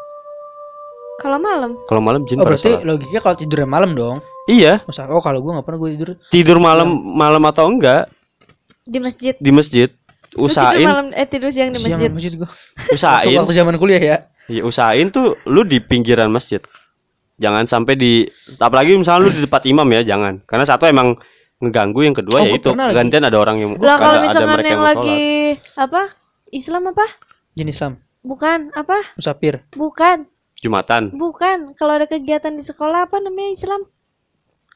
Kalau 1.20 1.36
malam. 1.36 1.76
kalau 1.84 2.00
malam 2.00 2.24
jin 2.24 2.40
oh 2.40 2.48
pada 2.48 2.56
berarti 2.56 2.72
sholat. 2.72 2.88
logikanya 2.88 3.20
kalau 3.20 3.36
tidurnya 3.36 3.68
malam 3.68 3.90
dong? 3.92 4.16
Iya. 4.48 4.80
Masa? 4.88 5.04
Oh 5.12 5.20
kalau 5.20 5.44
gue 5.44 5.52
nggak 5.52 5.66
pernah 5.68 5.78
gue 5.84 5.90
tidur. 5.92 6.10
Tidur 6.32 6.56
malam 6.56 6.88
malam 6.96 7.44
atau 7.44 7.68
enggak 7.68 8.08
Di 8.88 8.96
masjid. 8.98 9.36
di 9.36 9.50
masjid 9.52 9.88
Lu 10.30 10.46
tidur 10.46 10.46
usahain 10.46 10.86
malam 10.86 11.06
eh 11.10 11.26
tidur 11.26 11.50
siang 11.50 11.70
di 11.70 11.78
siang 11.78 11.98
masjid. 11.98 12.10
masjid 12.10 12.32
gue 12.38 12.48
usahain 12.90 13.26
waktu, 13.28 13.40
waktu 13.42 13.54
zaman 13.56 13.74
kuliah 13.76 13.98
ya 13.98 14.16
ya 14.46 14.62
usahain 14.62 15.10
tuh 15.10 15.34
lu 15.44 15.62
di 15.62 15.82
pinggiran 15.82 16.30
masjid 16.30 16.62
jangan 17.36 17.66
sampai 17.66 17.94
di 17.94 18.28
apalagi 18.56 18.94
misalnya 18.94 19.26
lu 19.26 19.30
di 19.30 19.42
tempat 19.42 19.62
imam 19.66 19.88
ya 19.90 20.06
jangan 20.06 20.38
karena 20.44 20.62
satu 20.62 20.86
emang 20.86 21.18
ngeganggu 21.58 22.00
yang 22.00 22.14
kedua 22.14 22.38
Oh, 22.38 22.46
ya 22.46 22.50
gua 22.50 22.58
itu 22.62 22.70
gantian 22.72 23.20
ada 23.20 23.36
orang 23.36 23.56
yang 23.58 23.70
Lah 23.76 23.96
kalau 23.98 24.22
ada, 24.22 24.46
mereka 24.46 24.64
yang 24.64 24.70
yang 24.70 24.82
lagi 24.86 25.20
sholat 25.60 25.76
apa? 25.76 26.02
Islam 26.50 26.82
apa? 26.88 27.06
jenis 27.52 27.74
Islam 27.74 27.92
Bukan, 28.20 28.58
apa? 28.72 28.96
musafir 29.16 29.64
Bukan, 29.72 30.28
jumatan 30.60 31.10
bukan. 31.10 31.72
Kalau 31.74 31.96
ada 31.96 32.04
kegiatan 32.04 32.52
di 32.52 32.62
sekolah 32.62 33.08
apa 33.08 33.18
namanya 33.18 33.50
Islam? 33.50 33.82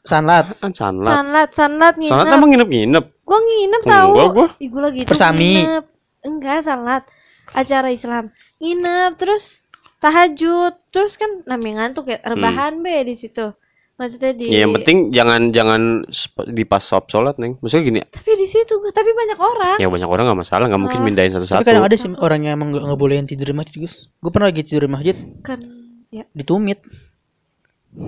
sanlat 0.03 0.53
kan 0.61 0.73
sanlat 0.75 1.15
Sanlat, 1.15 1.49
sanlat 1.57 1.95
nginep. 1.97 2.11
sanlat 2.11 2.27
emang 2.29 2.49
nginep-nginep 2.53 3.05
Gua 3.25 3.39
nginep 3.39 3.83
Enggak, 3.83 4.01
tahu. 4.01 4.13
gua. 4.31 4.49
Ih, 4.57 4.71
lagi 4.71 4.99
itu 5.01 5.09
Persami. 5.09 5.53
nginep. 5.59 5.85
Enggak, 6.23 6.59
sanlat. 6.63 7.03
Acara 7.51 7.89
Islam. 7.89 8.25
Nginep 8.59 9.13
terus 9.17 9.65
tahajud. 9.99 10.73
Terus 10.89 11.17
kan 11.17 11.43
namanya 11.45 11.75
ngantuk 11.83 12.07
ya, 12.07 12.21
rebahan 12.23 12.79
be 12.79 13.03
di 13.03 13.15
situ. 13.15 13.53
Maksudnya 13.95 14.35
di 14.35 14.51
ya 14.51 14.67
yang 14.67 14.75
penting 14.75 15.15
jangan 15.15 15.55
jangan 15.55 16.03
di 16.51 16.67
pas 16.67 16.83
shop 16.83 17.07
sholat 17.07 17.39
neng 17.39 17.63
maksudnya 17.63 17.85
gini 17.87 18.01
Tapi 18.03 18.35
di 18.35 18.51
situ 18.51 18.75
tapi 18.91 19.15
banyak 19.15 19.39
orang. 19.39 19.79
ya 19.79 19.87
banyak 19.87 20.11
orang 20.11 20.25
nggak 20.27 20.41
masalah 20.43 20.67
nggak 20.67 20.83
mungkin 20.83 20.99
Oh. 20.99 21.07
mindahin 21.07 21.31
tapi 21.31 21.47
satu-satu 21.47 21.63
kadang 21.63 21.87
ada 21.87 21.95
sih 21.95 22.11
orang 22.19 22.43
yang 22.43 22.59
emang 22.59 22.75
nggak 22.75 22.91
nggak 22.91 22.99
bolehin 22.99 23.23
tidur 23.23 23.47
di 23.47 23.55
masjid 23.55 23.79
guys 23.79 24.11
gue 24.11 24.31
pernah 24.35 24.51
lagi 24.51 24.67
tidur 24.67 24.83
di 24.83 24.91
masjid 24.91 25.15
Kan 25.47 25.63
ya. 26.11 26.27
ditumit 26.35 26.83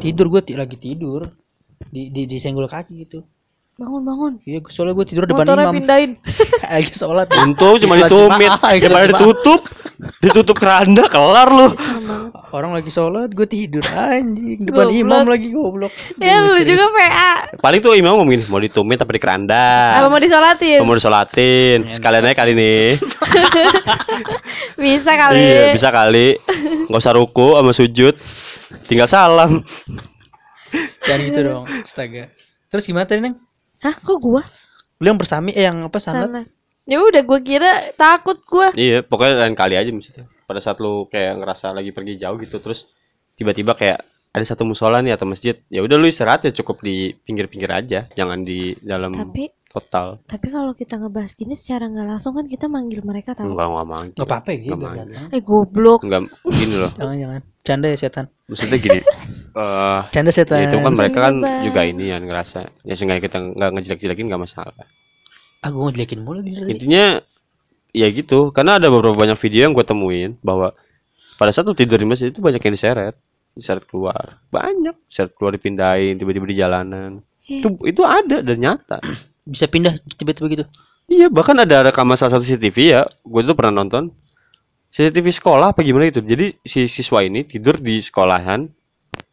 tidur 0.03 0.27
gue 0.27 0.43
lagi 0.59 0.75
tidur 0.75 1.23
di 1.87 2.11
di 2.11 2.23
disenggol 2.27 2.67
kaki 2.67 3.07
gitu 3.07 3.23
Bangun, 3.77 4.03
bangun. 4.03 4.33
iya 4.43 4.57
gua- 4.57 4.73
soalnya 4.73 4.97
gue 4.97 5.05
tidur 5.05 5.29
depan 5.29 5.45
Motornya 5.45 5.69
imam. 5.69 5.77
pindahin. 5.77 6.11
lagi 6.73 6.93
sholat. 6.93 7.29
Untung 7.37 7.77
cuma 7.77 7.95
ditumit. 7.95 8.49
Daripada 8.57 8.81
jemaah. 8.81 9.05
ditutup. 9.13 9.61
Ditutup 10.17 10.57
keranda 10.57 11.05
kelar 11.07 11.49
lu. 11.49 11.69
Orang 12.51 12.73
lagi 12.73 12.89
sholat 12.89 13.29
gue 13.29 13.45
tidur. 13.45 13.85
Anjing 13.85 14.65
depan 14.65 14.89
Goblok. 14.89 14.97
imam 14.97 15.25
lagi 15.27 15.49
goblok. 15.51 15.93
Ya 16.17 16.41
lu 16.41 16.57
juga 16.59 16.89
PA. 16.89 17.33
paling 17.61 17.81
tuh 17.81 17.93
imam 17.93 18.17
ngomong 18.17 18.29
gini 18.31 18.45
mau 18.47 18.57
ditumit 18.57 18.97
apa 18.97 19.13
di 19.13 19.21
keranda. 19.21 19.69
Apa 19.95 20.09
mau 20.09 20.17
disolatin? 20.19 20.81
mau 20.81 20.97
disolatin. 20.97 21.79
Sekalian 21.91 22.25
aja 22.25 22.33
kali 22.35 22.57
nih 22.57 22.97
Bisa 24.79 25.13
kali. 25.13 25.37
iya 25.37 25.63
bisa 25.73 25.89
kali. 25.91 26.41
Nggak 26.89 26.97
usah 26.97 27.13
ruku 27.13 27.53
sama 27.53 27.73
sujud. 27.73 28.15
Tinggal 28.85 29.05
salam. 29.05 29.61
Jangan 31.03 31.21
gitu 31.23 31.41
dong 31.43 31.65
astaga. 31.83 32.33
Terus 32.67 32.85
gimana 32.85 33.05
tadi 33.05 33.21
neng 33.21 33.37
Hah, 33.87 33.95
kok 34.03 34.19
gua? 34.19 34.43
lu 34.97 35.13
yang 35.13 35.21
bersami 35.21 35.53
eh 35.53 35.69
yang 35.69 35.87
apa 35.87 36.01
sanat 36.01 36.29
Sana. 36.33 36.43
Ya 36.87 37.03
udah 37.03 37.23
gua 37.27 37.41
kira 37.45 37.93
takut 38.01 38.41
gua. 38.49 38.73
iya 38.75 39.05
pokoknya 39.05 39.45
lain 39.45 39.53
kali 39.53 39.77
aja 39.77 39.91
maksudnya 39.93 40.25
pada 40.49 40.59
saat 40.63 40.81
lu 40.81 41.05
kayak 41.11 41.37
ngerasa 41.43 41.75
lagi 41.77 41.91
pergi 41.93 42.17
jauh 42.17 42.39
gitu 42.41 42.57
terus 42.63 42.89
tiba-tiba 43.37 43.77
kayak 43.77 44.01
ada 44.33 44.45
satu 44.45 44.65
musola 44.65 45.05
nih 45.05 45.13
atau 45.17 45.29
masjid 45.29 45.61
ya 45.69 45.85
udah 45.85 45.97
lu 46.01 46.09
istirahat 46.09 46.49
ya 46.49 46.53
cukup 46.53 46.81
di 46.81 47.13
pinggir-pinggir 47.13 47.69
aja 47.69 48.01
jangan 48.13 48.41
di 48.41 48.73
dalam 48.81 49.13
Tapi 49.13 49.53
total. 49.77 50.07
Tapi 50.25 50.47
kalau 50.49 50.73
kita 50.73 50.97
ngebahas 50.97 51.33
gini 51.33 51.53
secara 51.53 51.85
nggak 51.85 52.07
langsung 52.09 52.33
kan 52.33 52.45
kita 52.45 52.65
manggil 52.65 53.05
mereka 53.05 53.37
tahu. 53.37 53.53
enggak 53.53 53.69
enggak 53.69 53.87
manggil. 53.87 54.15
Nggak 54.17 54.27
apa-apa 54.27 54.49
ya 54.49 54.59
gitu 54.59 54.75
Nggak 54.75 54.95
jangan 54.97 55.29
Eh 55.29 55.43
goblok. 55.43 56.01
enggak 56.01 56.21
gini 56.49 56.75
loh. 56.75 56.91
Jangan 56.99 57.17
jangan. 57.19 57.41
Canda 57.61 57.87
ya 57.87 57.99
setan. 57.99 58.25
Maksudnya 58.47 58.79
gini 58.79 59.01
eh 59.61 60.01
canda 60.11 60.31
setan. 60.31 60.57
ya 60.57 60.67
itu 60.67 60.77
kan 60.79 60.93
mereka 60.93 61.19
kan 61.21 61.35
Lebay. 61.37 61.61
juga 61.65 61.81
ini 61.83 62.05
ya 62.09 62.17
ngerasa 62.17 62.59
ya 62.83 62.95
seenggaknya 62.95 63.23
kita 63.25 63.39
nggak 63.53 63.71
ngejelek-jelekin 63.75 64.25
nggak 64.27 64.43
masalah. 64.43 64.87
Aku 65.61 65.77
ngejelekin 65.85 66.21
mulu 66.23 66.41
intinya 66.67 67.21
ya 67.91 68.07
gitu. 68.09 68.49
Karena 68.51 68.79
ada 68.79 68.89
beberapa 68.89 69.13
banyak 69.15 69.37
video 69.37 69.67
yang 69.67 69.73
gue 69.73 69.83
temuin 69.83 70.31
bahwa 70.41 70.73
pada 71.37 71.53
saat 71.53 71.65
lu 71.65 71.75
tidur 71.75 71.97
di 71.97 72.07
masjid 72.07 72.31
itu 72.31 72.41
banyak 72.41 72.61
yang 72.61 72.73
diseret 72.73 73.15
diseret 73.53 73.85
keluar. 73.85 74.41
Banyak. 74.49 74.95
Diseret 75.05 75.33
keluar 75.33 75.53
dipindahin 75.53 76.17
tiba-tiba 76.17 76.47
di 76.47 76.57
jalanan. 76.57 77.13
Iya. 77.43 77.63
itu 77.63 77.69
itu 77.87 78.03
ada 78.03 78.43
dan 78.43 78.59
nyata 78.59 78.99
bisa 79.47 79.71
pindah 79.71 80.03
tiba-tiba 80.19 80.47
gitu. 80.51 80.65
Iya 81.07 81.31
bahkan 81.31 81.55
ada 81.63 81.87
rekaman 81.87 82.19
salah 82.19 82.35
satu 82.35 82.43
CCTV 82.43 82.77
ya 82.83 83.03
gue 83.07 83.41
tuh 83.47 83.55
pernah 83.55 83.81
nonton. 83.81 84.11
CCTV 84.91 85.27
sekolah 85.39 85.71
apa 85.71 85.87
gimana 85.87 86.11
gitu. 86.11 86.21
Jadi 86.21 86.59
si 86.67 86.91
siswa 86.91 87.23
ini 87.23 87.47
tidur 87.47 87.79
di 87.79 88.03
sekolahan 88.03 88.67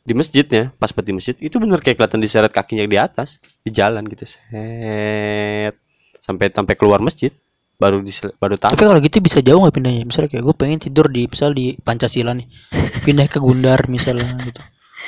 di 0.03 0.13
masjidnya 0.13 0.75
pas 0.75 0.91
di 0.91 1.13
masjid 1.15 1.33
itu 1.39 1.55
bener 1.57 1.79
kayak 1.79 1.95
kelihatan 1.95 2.19
diseret 2.19 2.51
kakinya 2.51 2.83
di 2.85 2.97
atas 2.99 3.41
di 3.63 3.73
jalan 3.73 4.05
gitu 4.05 4.27
set. 4.27 5.73
Sampai 6.21 6.53
sampai 6.53 6.75
keluar 6.77 7.01
masjid 7.01 7.33
baru 7.79 8.03
di 8.03 8.13
baru 8.37 8.55
tahu. 8.55 8.77
Tapi 8.77 8.85
kalau 8.85 8.99
gitu 9.01 9.17
bisa 9.23 9.39
jauh 9.41 9.59
nggak 9.63 9.75
pindahnya? 9.75 10.03
Misalnya 10.05 10.29
kayak 10.29 10.43
gue 10.45 10.55
pengen 10.55 10.79
tidur 10.79 11.09
di 11.09 11.25
misal 11.25 11.55
di 11.57 11.73
Pancasila 11.79 12.37
nih 12.37 12.47
pindah 13.01 13.27
ke 13.27 13.39
Gundar 13.41 13.87
misalnya 13.89 14.35
gitu 14.45 14.61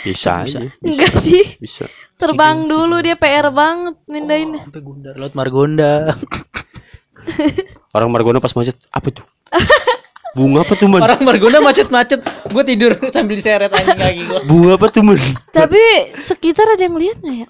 bisa 0.04 0.44
Bisa. 0.44 0.60
aja. 0.60 0.60
bisa 0.76 1.04
Enggak 1.06 1.14
sih. 1.22 1.44
bisa. 1.58 1.86
Terbang 2.16 2.66
dulu 2.66 3.00
dia 3.00 3.16
PR 3.16 3.48
banget 3.50 3.96
mindahin. 4.06 4.56
sampai 4.58 4.82
Gundar 4.82 5.14
laut 5.16 5.34
Margonda. 5.34 6.16
Orang 7.92 8.12
Margono 8.12 8.38
pas 8.38 8.52
macet 8.52 8.76
apa 8.90 9.08
tuh 9.10 9.26
bunga 10.36 10.62
apa 10.62 10.74
tuh 10.76 10.92
man? 10.92 11.00
Orang 11.00 11.24
Margonda 11.24 11.64
macet-macet. 11.64 12.20
Gue 12.46 12.64
tidur 12.64 12.92
sambil 13.16 13.40
diseret 13.40 13.72
anjing 13.72 13.96
kaki 14.04 14.22
gue 14.26 14.40
bunga 14.44 14.76
apa 14.76 14.88
tuh 14.90 15.02
man? 15.02 15.16
Tapi 15.50 15.82
sekitar 16.20 16.76
ada 16.76 16.84
yang 16.84 16.96
lihat 16.96 17.18
nggak 17.18 17.38
ya? 17.38 17.48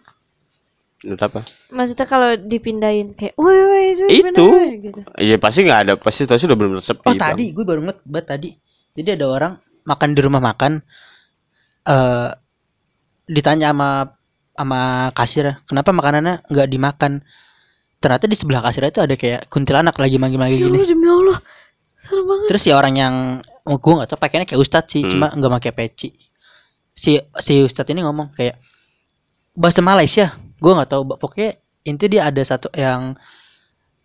Lihat 1.04 1.22
apa? 1.24 1.42
Maksudnya 1.70 2.06
kalau 2.06 2.30
dipindahin 2.36 3.14
kayak, 3.14 3.34
woi 3.36 3.58
woi 3.60 3.84
itu 3.92 4.04
Itu. 4.06 4.22
pindahin, 4.24 4.54
woi," 4.54 4.86
gitu. 4.86 5.00
iya 5.18 5.36
pasti 5.36 5.60
nggak 5.62 5.80
ada. 5.82 5.94
Pasti 5.98 6.24
pasti 6.24 6.46
udah 6.46 6.56
benar-benar 6.56 6.86
sepi 6.86 7.10
oh 7.10 7.16
tadi 7.16 7.46
gue 7.52 7.66
baru 7.66 7.80
ngeliat 7.84 8.26
tadi. 8.26 8.50
Jadi 8.94 9.10
ada 9.12 9.26
orang 9.28 9.54
makan 9.84 10.10
di 10.14 10.22
rumah 10.22 10.42
makan 10.42 10.72
eh 11.86 12.30
ditanya 13.26 13.74
sama 13.74 13.90
sama 14.56 14.82
kasir 15.12 15.60
kenapa 15.66 15.92
makanannya 15.92 16.46
nggak 16.48 16.68
dimakan? 16.70 17.22
Ternyata 18.00 18.26
di 18.30 18.38
sebelah 18.38 18.62
kasir 18.62 18.86
itu 18.86 19.02
ada 19.02 19.16
kayak 19.18 19.50
kuntilanak 19.50 19.98
lagi 19.98 20.22
manggil-manggil 20.22 20.60
Ya 20.62 20.66
gini. 20.70 20.78
Allah 20.78 20.90
demi 20.90 21.08
Allah. 21.10 21.38
Serem 22.06 22.26
banget. 22.30 22.46
terus 22.54 22.62
si 22.62 22.70
orang 22.70 22.94
yang 22.94 23.16
oh, 23.66 23.78
gue 23.82 23.94
nggak 23.98 24.10
tahu 24.14 24.20
pakainya 24.22 24.46
kayak 24.46 24.62
ustadz 24.62 24.94
sih 24.94 25.02
Hmm. 25.02 25.12
cuma 25.18 25.28
nggak 25.34 25.52
pakai 25.58 25.72
peci. 25.74 26.10
Si 26.94 27.18
si 27.42 27.54
ustadz 27.66 27.90
ini 27.90 28.06
ngomong 28.06 28.30
kayak 28.38 28.62
bahasa 29.58 29.82
Malaysia 29.82 30.38
gue 30.62 30.72
nggak 30.72 30.90
tahu 30.94 31.02
pokoknya 31.18 31.58
inti 31.84 32.06
dia 32.06 32.30
ada 32.30 32.42
satu 32.46 32.70
yang 32.78 33.18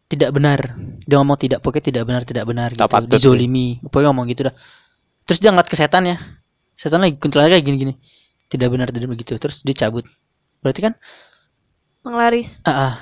tidak 0.08 0.32
benar. 0.34 0.74
Dia 1.04 1.20
ngomong 1.20 1.36
tidak 1.38 1.60
pokoknya 1.60 1.84
tidak 1.92 2.04
benar 2.08 2.22
tidak 2.24 2.44
benar 2.48 2.68
gitu 2.72 3.06
dizolimi. 3.06 3.78
Pokoknya 3.84 4.08
ngomong 4.10 4.26
gitu 4.32 4.48
dah. 4.48 4.54
Terus 5.28 5.38
dia 5.38 5.52
ngeliat 5.52 5.68
ke 5.68 5.76
setan 5.76 6.08
ya 6.08 6.16
setan 6.80 7.04
lagi 7.04 7.20
kuntilanak 7.20 7.60
kayak 7.60 7.64
gini-gini 7.68 7.94
tidak 8.48 8.72
benar 8.72 8.88
tidak 8.88 9.12
begitu 9.12 9.36
terus 9.36 9.60
dia 9.60 9.76
cabut 9.76 10.08
berarti 10.64 10.80
kan 10.88 10.94
Penglaris. 12.00 12.64
ah, 12.64 12.72
ah. 12.72 12.94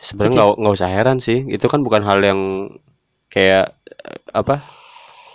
Sebenarnya 0.00 0.32
nggak 0.40 0.48
nggak 0.64 0.74
usah 0.80 0.88
heran 0.88 1.18
sih. 1.20 1.44
Itu 1.44 1.68
kan 1.68 1.84
bukan 1.84 2.00
hal 2.00 2.24
yang 2.24 2.40
kayak 3.28 3.76
eh, 3.84 4.18
apa? 4.32 4.64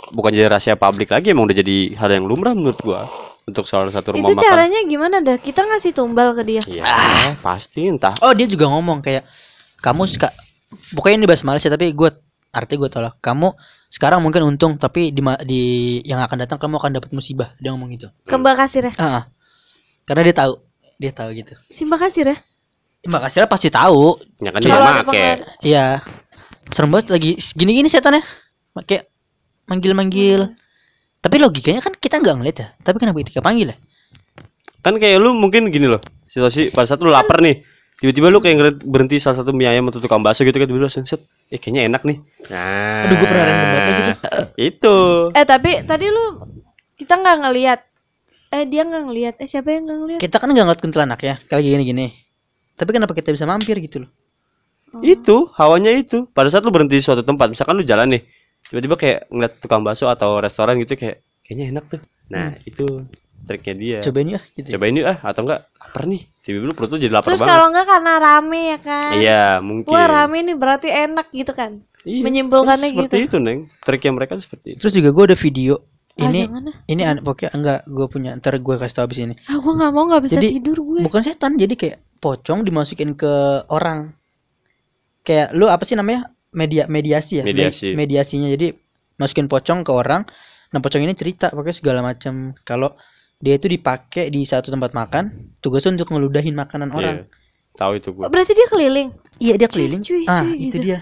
Bukan 0.09 0.33
jadi 0.33 0.49
rahasia 0.49 0.73
publik 0.73 1.13
lagi 1.13 1.29
emang 1.29 1.45
udah 1.45 1.57
jadi 1.61 1.93
hal 2.01 2.09
yang 2.09 2.25
lumrah 2.25 2.57
menurut 2.57 2.81
gua 2.81 3.05
untuk 3.45 3.69
salah 3.69 3.93
satu 3.93 4.17
rumah 4.17 4.25
Itu 4.25 4.37
makan. 4.37 4.45
caranya 4.45 4.79
gimana 4.89 5.21
dah? 5.21 5.37
Kita 5.37 5.61
ngasih 5.69 5.93
tumbal 5.93 6.33
ke 6.33 6.41
dia. 6.45 6.61
Iya, 6.65 7.37
pasti 7.45 7.85
entah. 7.85 8.17
oh 8.25 8.33
dia 8.33 8.49
juga 8.49 8.65
ngomong 8.69 9.05
kayak 9.05 9.21
kamu 9.85 10.09
suka 10.09 10.33
pokoknya 10.97 11.23
ini 11.23 11.27
bahasa 11.29 11.45
Malaysia 11.45 11.69
tapi 11.69 11.93
gue 11.93 12.09
arti 12.49 12.73
gue 12.75 12.89
tolak 12.89 13.17
kamu 13.19 13.53
sekarang 13.87 14.21
mungkin 14.21 14.45
untung 14.45 14.77
tapi 14.77 15.09
di 15.09 15.21
ma- 15.21 15.39
di 15.39 15.61
yang 16.01 16.21
akan 16.21 16.45
datang 16.45 16.57
kamu 16.57 16.77
akan 16.77 16.91
dapat 16.97 17.09
musibah 17.13 17.53
dia 17.57 17.69
ngomong 17.69 17.89
gitu 17.93 18.09
Ke 18.25 18.35
Mbak 18.35 18.55
Kasir 18.57 18.83
ya. 18.89 18.93
ah, 18.97 19.05
ah. 19.05 19.23
karena 20.05 20.21
dia 20.25 20.35
tahu 20.35 20.53
dia 20.97 21.11
tahu 21.13 21.29
gitu 21.31 21.53
Si 21.69 21.85
Mbak 21.85 21.99
Kasir 22.03 22.25
ya. 22.27 22.37
Mbak 23.05 23.21
Kasira 23.23 23.45
pasti 23.47 23.69
tahu 23.69 24.17
Ya 24.41 24.49
kan 24.51 24.59
Kalau 24.59 24.83
dia 24.83 25.03
make. 25.05 25.27
Iya. 25.63 25.85
Serem 26.69 26.91
banget 26.91 27.09
lagi 27.09 27.31
gini-gini 27.55 27.87
setannya. 27.87 28.21
Kayak 28.83 29.09
manggil-manggil. 29.65 30.53
Tapi 31.17 31.35
logikanya 31.39 31.79
kan 31.79 31.95
kita 31.95 32.19
nggak 32.19 32.35
ngeliat 32.37 32.57
ya. 32.59 32.67
Tapi 32.77 32.95
kenapa 32.99 33.23
kita 33.23 33.41
panggil 33.41 33.73
ya? 33.73 33.77
Kan 34.79 34.99
kayak 34.99 35.17
lu 35.17 35.33
mungkin 35.33 35.71
gini 35.71 35.87
loh. 35.87 35.97
Situasi 36.27 36.69
pada 36.69 36.85
saat 36.85 37.01
lu 37.01 37.09
lapar 37.09 37.41
nih. 37.41 37.63
Tiba-tiba 37.99 38.31
lu 38.31 38.39
kayak 38.39 38.55
ngeliat 38.55 38.77
berhenti 38.87 39.19
salah 39.19 39.43
satu 39.43 39.51
mie 39.51 39.67
ayam 39.67 39.91
atau 39.91 39.99
tukang 39.99 40.23
bakso 40.23 40.47
gitu 40.47 40.55
kan 40.55 40.71
tiba-tiba 40.71 40.87
langsung 40.87 41.03
set. 41.03 41.19
Eh 41.51 41.59
kayaknya 41.59 41.91
enak 41.91 42.01
nih. 42.07 42.17
Nah. 42.47 43.03
Aduh, 43.03 43.15
gue 43.19 43.27
pernah 43.27 43.45
random 43.45 43.67
kayak 43.67 43.95
gitu. 43.99 44.11
Itu. 44.71 44.97
Eh 45.35 45.45
tapi 45.45 45.71
tadi 45.83 46.05
lu 46.07 46.25
kita 46.95 47.19
nggak 47.19 47.37
ngelihat. 47.43 47.79
Eh 48.55 48.63
dia 48.71 48.81
nggak 48.87 49.03
ngelihat. 49.03 49.35
Eh 49.43 49.47
siapa 49.51 49.67
yang 49.75 49.83
nggak 49.83 49.99
ngelihat? 49.99 50.19
Kita 50.23 50.35
kan 50.39 50.47
nggak 50.47 50.65
ngeliat 50.71 50.81
kuntilanak 50.81 51.19
ya. 51.19 51.35
Kayak 51.51 51.63
gini-gini. 51.67 52.07
Tapi 52.79 52.89
kenapa 52.95 53.11
kita 53.11 53.35
bisa 53.35 53.43
mampir 53.43 53.75
gitu 53.83 54.07
loh? 54.07 54.11
Itu 55.03 55.51
hawanya 55.59 55.91
itu. 55.91 56.31
Pada 56.31 56.47
saat 56.47 56.63
lu 56.63 56.71
berhenti 56.71 56.97
di 56.97 57.03
suatu 57.03 57.21
tempat, 57.21 57.51
misalkan 57.51 57.75
lu 57.77 57.83
jalan 57.83 58.15
nih, 58.15 58.23
tiba-tiba 58.71 58.95
kayak 58.95 59.19
ngeliat 59.27 59.53
tukang 59.59 59.83
bakso 59.83 60.07
atau 60.07 60.39
restoran 60.39 60.79
gitu 60.79 60.95
kayak 60.95 61.21
kayaknya 61.43 61.75
enak 61.75 61.85
tuh. 61.91 62.01
Nah, 62.31 62.55
itu 62.63 62.85
triknya 63.49 63.73
dia. 63.75 63.97
Cobain 64.05 64.29
ya 64.29 64.39
gitu. 64.53 64.67
Cobain 64.77 64.93
yuk 64.93 65.07
ah 65.09 65.17
atau 65.25 65.41
enggak 65.41 65.61
lapar 65.73 66.03
nih. 66.05 66.21
Tiba-tiba 66.39 66.65
lu 66.69 66.73
perut 66.77 66.89
lu 66.93 66.97
jadi 66.97 67.13
lapar 67.13 67.33
Terus 67.33 67.41
banget. 67.41 67.53
kalau 67.57 67.65
nggak 67.69 67.85
karena 67.89 68.13
rame 68.15 68.59
ya 68.61 68.77
kan. 68.77 69.11
Iya, 69.17 69.43
mungkin. 69.59 69.89
Wah 69.89 70.05
rame 70.05 70.37
nih 70.45 70.55
berarti 70.55 70.87
enak 70.87 71.27
gitu 71.33 71.51
kan. 71.51 71.71
Iya, 72.05 72.23
menyimpulkannya 72.23 72.87
seperti 72.87 73.15
gitu. 73.25 73.27
itu, 73.27 73.37
Neng. 73.41 73.59
Triknya 73.81 74.11
mereka 74.13 74.37
tuh 74.37 74.45
seperti 74.45 74.67
itu. 74.77 74.79
Terus 74.79 74.93
juga 74.93 75.09
gue 75.09 75.23
ada 75.33 75.37
video. 75.37 75.73
Ah, 76.15 76.27
Ini 76.27 76.41
ah. 76.45 76.75
ini 76.85 77.01
an- 77.03 77.23
pokoknya 77.23 77.51
enggak 77.51 77.79
gue 77.85 78.07
punya 78.07 78.29
ntar 78.35 78.53
gue 78.53 78.75
kasih 78.75 78.91
tau 78.93 79.05
abis 79.07 79.17
ini. 79.19 79.35
Ah 79.43 79.55
gue 79.55 79.73
nggak 79.73 79.91
mau 79.91 80.03
nggak 80.05 80.23
bisa 80.23 80.35
Jadi, 80.37 80.47
tidur 80.53 80.77
gue. 80.79 80.99
Bukan 81.01 81.21
setan 81.23 81.55
jadi 81.55 81.73
kayak 81.73 81.97
pocong 82.19 82.61
dimasukin 82.61 83.15
ke 83.15 83.31
orang. 83.67 84.11
Kayak 85.21 85.53
lu 85.53 85.67
apa 85.67 85.83
sih 85.83 85.95
namanya? 85.95 86.27
Media 86.49 86.87
mediasi 86.87 87.39
ya. 87.39 87.43
Me- 87.45 87.53
Mediasi. 87.53 87.93
mediasinya 87.93 88.47
jadi 88.49 88.73
masukin 89.15 89.45
pocong 89.45 89.83
ke 89.83 89.91
orang. 89.91 90.25
Nah 90.69 90.79
pocong 90.79 91.01
ini 91.01 91.13
cerita 91.13 91.49
pokoknya 91.49 91.75
segala 91.75 91.99
macam 92.01 92.51
kalau 92.63 92.93
dia 93.39 93.55
itu 93.55 93.67
dipakai 93.67 94.27
di 94.27 94.43
satu 94.43 94.67
tempat 94.67 94.91
makan 94.91 95.55
tugasnya 95.59 95.95
untuk 95.95 96.11
ngeludahin 96.11 96.51
makanan 96.53 96.91
orang. 96.91 97.15
Iya. 97.23 97.25
Tahu 97.71 97.91
itu 97.95 98.09
gua. 98.11 98.27
Berarti 98.27 98.51
dia 98.51 98.67
keliling. 98.67 99.09
Iya 99.39 99.53
dia 99.55 99.69
keliling. 99.71 100.01
cuy, 100.03 100.27
ah 100.27 100.43
cuy, 100.43 100.55
itu 100.59 100.75
gitu. 100.75 100.77
dia. 100.83 100.99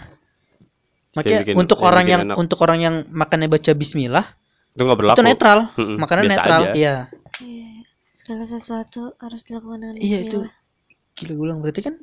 Makanya 1.18 1.40
bikin- 1.42 1.58
untuk 1.58 1.78
yang 1.82 1.88
orang 1.90 2.04
bikin 2.06 2.14
yang 2.14 2.22
enak. 2.30 2.36
untuk 2.38 2.58
orang 2.62 2.80
yang 2.80 2.96
makannya 3.10 3.50
baca 3.50 3.72
Bismillah 3.74 4.26
Itu 4.70 4.82
enggak 4.86 4.98
berlaku. 5.02 5.18
itu 5.18 5.24
netral. 5.26 5.60
Mm-mm, 5.74 5.98
Makanan 5.98 6.22
biasa 6.24 6.36
netral. 6.38 6.62
aja. 6.62 6.70
Iya. 6.78 6.96
Iya. 7.42 7.70
Segala 8.14 8.44
sesuatu 8.46 9.02
harus 9.18 9.42
dilakukan 9.42 9.78
dengan 9.82 9.96
Iya 9.98 10.18
itu 10.22 10.38
bismillah. 10.46 10.54
gila 11.18 11.32
gue 11.34 11.42
bilang 11.42 11.60
berarti 11.66 11.82
kan 11.82 11.96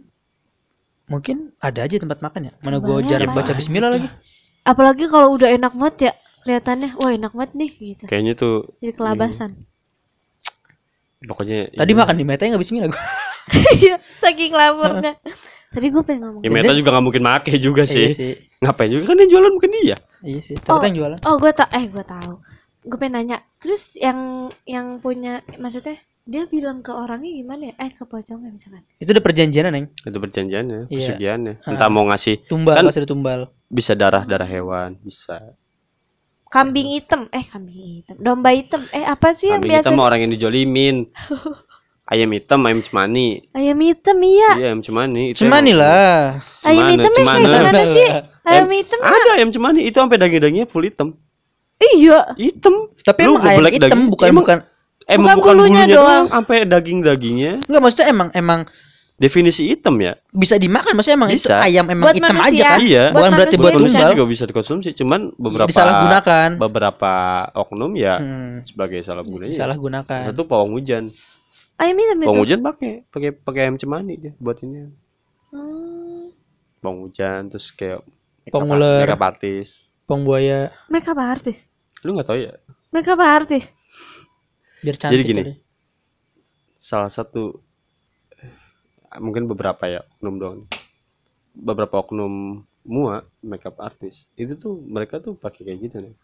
mungkin 1.06 1.36
ada 1.60 1.80
aja 1.84 1.94
tempat 1.94 2.18
makan 2.18 2.50
ya. 2.50 2.52
Mana 2.58 2.82
gue 2.82 2.96
jarang 3.06 3.30
Pak. 3.30 3.36
baca 3.38 3.52
Bismillah 3.54 3.90
lagi. 3.92 4.08
Apalagi 4.64 5.04
kalau 5.06 5.30
udah 5.30 5.46
enak 5.46 5.70
banget 5.70 5.96
ya 6.00 6.12
kelihatannya. 6.42 6.90
Wah 6.98 7.10
enak 7.12 7.30
banget 7.30 7.50
nih 7.54 7.70
gitu. 7.94 8.04
Kayaknya 8.10 8.32
tuh 8.34 8.54
Jadi 8.82 8.92
kelabasan. 8.92 9.50
Pokoknya 11.24 11.72
Tadi 11.72 11.92
iya. 11.92 11.98
makan 11.98 12.14
di 12.14 12.24
Meta 12.24 12.42
nggak 12.44 12.60
Bismillah 12.60 12.88
gue. 12.88 13.02
Iya 13.76 13.94
saking 14.18 14.52
laparnya. 14.52 15.12
Tadi 15.68 15.86
gue 15.90 16.02
pengen 16.02 16.20
ngomong. 16.24 16.42
Ya 16.42 16.50
Meta 16.50 16.72
juga 16.72 16.88
nggak 16.90 17.04
mungkin 17.04 17.22
make 17.22 17.52
juga 17.58 17.82
Iya 17.82 17.92
sih. 17.92 18.08
sih. 18.12 18.32
Ngapain 18.58 18.88
juga 18.88 19.04
kan 19.06 19.16
yang 19.18 19.30
jualan 19.30 19.52
bukan 19.52 19.70
dia. 19.70 19.96
Iya 20.22 20.40
sih. 20.40 20.56
Ternyata 20.56 20.84
yang 20.86 20.96
jualan. 20.96 21.18
Oh 21.24 21.36
gue 21.36 21.52
tak 21.52 21.68
eh 21.70 21.84
gue 21.84 22.04
tahu. 22.04 22.32
Gue 22.84 22.96
pengen 22.96 23.14
nanya. 23.18 23.38
Terus 23.58 23.92
yang 23.94 24.18
yang 24.64 24.98
punya 24.98 25.40
maksudnya 25.54 25.96
dia 26.24 26.48
bilang 26.48 26.80
ke 26.80 26.88
orangnya 26.88 27.28
gimana 27.28 27.62
ya? 27.68 27.74
Eh 27.78 27.90
ke 27.92 28.04
pocongnya 28.04 28.48
misalkan. 28.48 28.80
Itu 28.96 29.12
udah 29.12 29.20
perjanjian 29.20 29.68
neng. 29.68 29.92
Itu 29.98 30.16
perjanjiannya, 30.16 30.88
Iya. 30.88 30.96
pesugihannya. 30.96 31.54
Entah 31.62 31.88
mau 31.88 32.08
ngasih 32.08 32.48
Tumbal 32.48 32.80
Kan- 32.80 32.86
pasti 32.88 33.00
ada 33.00 33.08
tumbal. 33.08 33.40
bisa 33.68 33.92
darah-darah 33.92 34.48
hewan, 34.48 34.96
bisa. 35.00 35.52
Kambing 36.54 36.88
hitam. 36.94 37.26
Eh 37.28 37.44
kambing 37.44 37.74
hitam. 37.98 38.14
Domba 38.16 38.54
hitam. 38.54 38.78
Eh 38.90 39.02
apa 39.02 39.34
sih 39.34 39.50
yang 39.50 39.58
Kambing 39.58 39.70
biasa? 39.74 39.82
hitam 39.82 39.96
orang 39.98 40.18
yang 40.22 40.30
dijolimin. 40.30 40.96
Ayam 42.04 42.28
hitam, 42.30 42.60
ayam 42.62 42.78
cemani. 42.78 43.48
Ayam 43.50 43.80
hitam 43.80 44.20
iya. 44.20 44.50
Iya, 44.54 44.66
ayam 44.70 44.80
cemani. 44.80 45.32
Itu 45.32 45.40
Cemani 45.40 45.72
lah. 45.72 46.36
Ayam 46.60 46.76
Cemana, 46.76 46.92
hitam 46.92 47.00
yang 47.00 47.14
cemana. 47.16 47.40
kayak 47.40 47.56
gimana 47.58 47.80
sih? 47.88 48.06
Ayam 48.12 48.28
Ayam- 48.44 48.70
hitam 48.70 48.98
Ada 49.00 49.30
ayam 49.34 49.50
cemani 49.50 49.80
itu 49.82 49.96
sampai 49.96 50.18
daging-dagingnya 50.20 50.66
full 50.68 50.84
hitam. 50.84 51.08
Iya. 51.80 52.18
Hitam. 52.36 52.74
Tapi 53.00 53.20
Lu 53.24 53.34
emang 53.34 53.42
ayam 53.42 53.64
hitam 53.66 53.80
daging- 53.88 54.10
bukan 54.12 54.26
emang- 54.28 54.44
bukan 54.44 54.58
Emang 55.04 55.20
Bukan 55.20 55.36
bukan, 55.36 55.52
bulunya 55.54 55.72
bulunya 55.80 55.96
doang. 55.96 56.04
doang, 56.08 56.26
sampai 56.32 56.56
daging-dagingnya. 56.64 57.52
Enggak 57.64 57.80
maksudnya 57.82 58.06
emang 58.08 58.28
emang 58.32 58.60
Definisi 59.14 59.70
hitam 59.70 59.94
ya. 59.96 60.18
bisa 60.28 60.58
dimakan 60.58 60.90
maksudnya 60.92 61.14
emang 61.16 61.30
itu 61.30 61.46
Bisa. 61.46 61.62
ayam 61.62 61.86
emang 61.86 62.02
Buat 62.04 62.16
hitam 62.18 62.34
manusia. 62.34 62.50
aja 62.50 62.64
kan. 62.66 62.78
Iya. 62.80 63.04
Bukan 63.06 63.14
Buat 63.14 63.30
berarti 63.30 63.38
manusia 63.46 63.62
buat 63.62 63.72
bisa. 63.72 63.78
Manusia 63.78 64.04
juga 64.10 64.24
bisa 64.26 64.44
dikonsumsi, 64.44 64.88
cuman 64.92 65.20
beberapa 65.36 65.68
Disalahgunakan. 65.68 66.48
beberapa 66.56 67.12
oknum 67.54 67.92
ya 67.94 68.14
Hmm, 68.16 68.52
sebagai 68.62 68.98
salah 69.00 69.22
gunanya. 69.22 69.50
disalahgunakan. 69.50 70.20
Satu 70.26 70.42
pawang 70.44 70.72
hujan. 70.72 71.14
Ayam 71.74 71.94
hitam 71.94 72.16
itu. 72.16 72.26
Pawang 72.26 72.40
hujan 72.40 72.60
pakai 72.60 72.92
pakai 73.06 73.30
pakai 73.32 73.60
ayam 73.62 73.76
cemani 73.76 74.14
dia 74.16 74.32
buat 74.36 74.58
ini. 74.60 74.90
Hmm. 75.48 76.34
Pawang 76.78 76.98
hujan 77.04 77.40
terus 77.46 77.70
kayak 77.70 78.02
Pawang 78.46 78.66
makeup- 78.68 78.82
ular. 78.82 79.06
makeup 79.06 79.22
artis. 79.24 79.68
Pong 80.04 80.20
buaya 80.20 80.68
Makeup 80.86 81.16
artis. 81.16 81.56
Lu 82.02 82.12
nggak 82.12 82.26
tahu 82.26 82.38
ya? 82.40 82.52
Makeup 82.90 83.16
artis. 83.18 83.64
biar 84.80 84.96
cantik. 84.96 85.14
Jadi 85.14 85.24
gini. 85.24 85.40
kali. 85.40 85.54
Salah 86.76 87.08
satu 87.08 87.63
mungkin 89.16 89.46
beberapa 89.46 89.84
ya 89.84 90.00
oknum 90.16 90.34
doang. 90.36 90.60
Beberapa 91.54 92.02
oknum 92.02 92.62
mua 92.84 93.22
makeup 93.40 93.80
artis 93.80 94.28
itu 94.34 94.54
tuh 94.54 94.76
mereka 94.84 95.16
tuh 95.16 95.32
pakai 95.34 95.64
kayak 95.64 95.78
gitu 95.82 95.96
nih. 96.02 96.14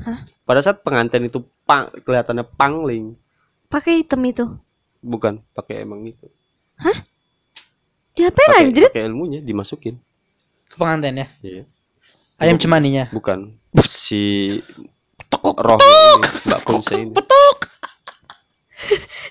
Hah? 0.00 0.18
Pada 0.44 0.60
saat 0.60 0.80
pengantin 0.80 1.24
itu 1.24 1.40
pang, 1.64 1.88
kelihatannya 1.92 2.44
pangling, 2.56 3.14
Pakai 3.68 4.02
hitam 4.02 4.20
itu. 4.24 4.44
bukan 5.00 5.40
pakai 5.52 5.84
emang 5.84 6.02
itu. 6.04 6.26
Diapain 8.12 8.48
Pakai 8.50 8.64
anjir? 8.66 8.88
pakai 8.90 9.04
ilmunya 9.06 9.40
dimasukin. 9.40 9.96
Ke 10.66 10.76
pengantin 10.76 11.20
ya. 11.20 11.26
Iya. 11.40 11.62
Ayam 12.40 12.56
cemaninya. 12.56 13.08
Bukan 13.12 13.54
si 13.84 14.56
roh 15.40 15.78
ini, 15.78 16.04
Mbak 16.48 16.60
Kunse 16.64 16.94
ini. 16.98 17.12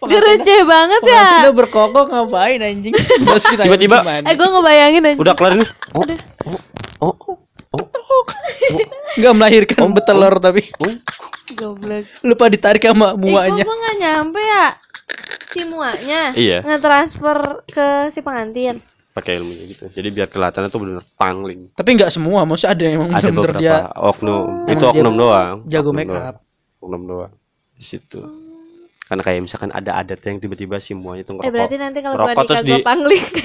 Dia 0.01 0.19
receh 0.19 0.61
banget 0.63 1.01
ya. 1.03 1.27
Lo 1.43 1.51
berkokok 1.51 2.05
ngapain 2.07 2.59
anjing? 2.59 2.93
Tiba-tiba-. 3.59 4.01
Eh 4.21 4.33
gue 4.33 4.47
ngebayangin 4.47 5.03
aja. 5.05 5.17
Udah 5.17 5.33
kelar 5.33 5.53
ini. 5.53 5.65
Oh, 5.91 6.05
oh, 7.01 7.15
oh, 7.15 7.35
oh, 7.75 8.23
nggak 9.15 9.33
melahirkan 9.33 9.89
betelor 9.91 10.37
tapi 10.37 10.65
oh. 10.79 10.93
Goblok. 11.49 12.05
lupa 12.21 12.45
ditarik 12.45 12.81
sama 12.81 13.09
Eh, 13.09 13.11
kok 13.11 13.19
muanya. 13.19 13.63
gue 13.63 13.77
gak 13.79 13.95
nyampe 13.97 14.39
ya? 14.39 14.65
Si 15.49 15.61
muanya 15.63 16.21
Iya. 16.31 16.61
ngetransfer 16.61 17.37
ke 17.65 17.87
si 18.07 18.21
pengantin. 18.21 18.77
Pakai 19.09 19.35
ilmunya 19.35 19.65
gitu. 19.65 19.89
Jadi 19.89 20.07
biar 20.07 20.29
kelihatannya 20.29 20.69
tuh 20.69 20.79
benar 20.79 21.01
pangling. 21.15 21.73
Tapi 21.73 21.89
nggak 21.91 22.09
semua, 22.09 22.45
maksudnya 22.45 22.71
ada 22.71 22.83
yang 22.85 23.01
Ada 23.09 23.29
beberapa 23.29 23.57
dia 23.59 23.77
oknum. 23.91 24.45
Emang 24.63 24.71
Itu 24.71 24.83
oknum 24.87 25.15
doang. 25.17 25.55
jago 25.65 25.81
Oknum 25.83 25.97
make 25.97 26.07
doang. 26.07 26.23
up. 26.23 26.35
Oknum 26.79 27.01
doang. 27.03 27.31
Di 27.71 27.83
situ. 27.83 28.21
Karena 29.09 29.21
kayak 29.21 29.39
misalkan 29.41 29.69
ada 29.69 29.97
adat 29.97 30.21
yang 30.21 30.37
tiba-tiba 30.37 30.77
si 30.77 30.93
muanya 30.93 31.25
tuh 31.25 31.33
Eh 31.33 31.41
ngerokok. 31.41 31.51
berarti 31.51 31.75
nanti 31.75 31.99
kalau 31.99 32.15
gue 32.15 32.23
Rokok 32.29 32.45
terus 32.45 32.61
di- 32.61 32.85
pangling 32.85 33.25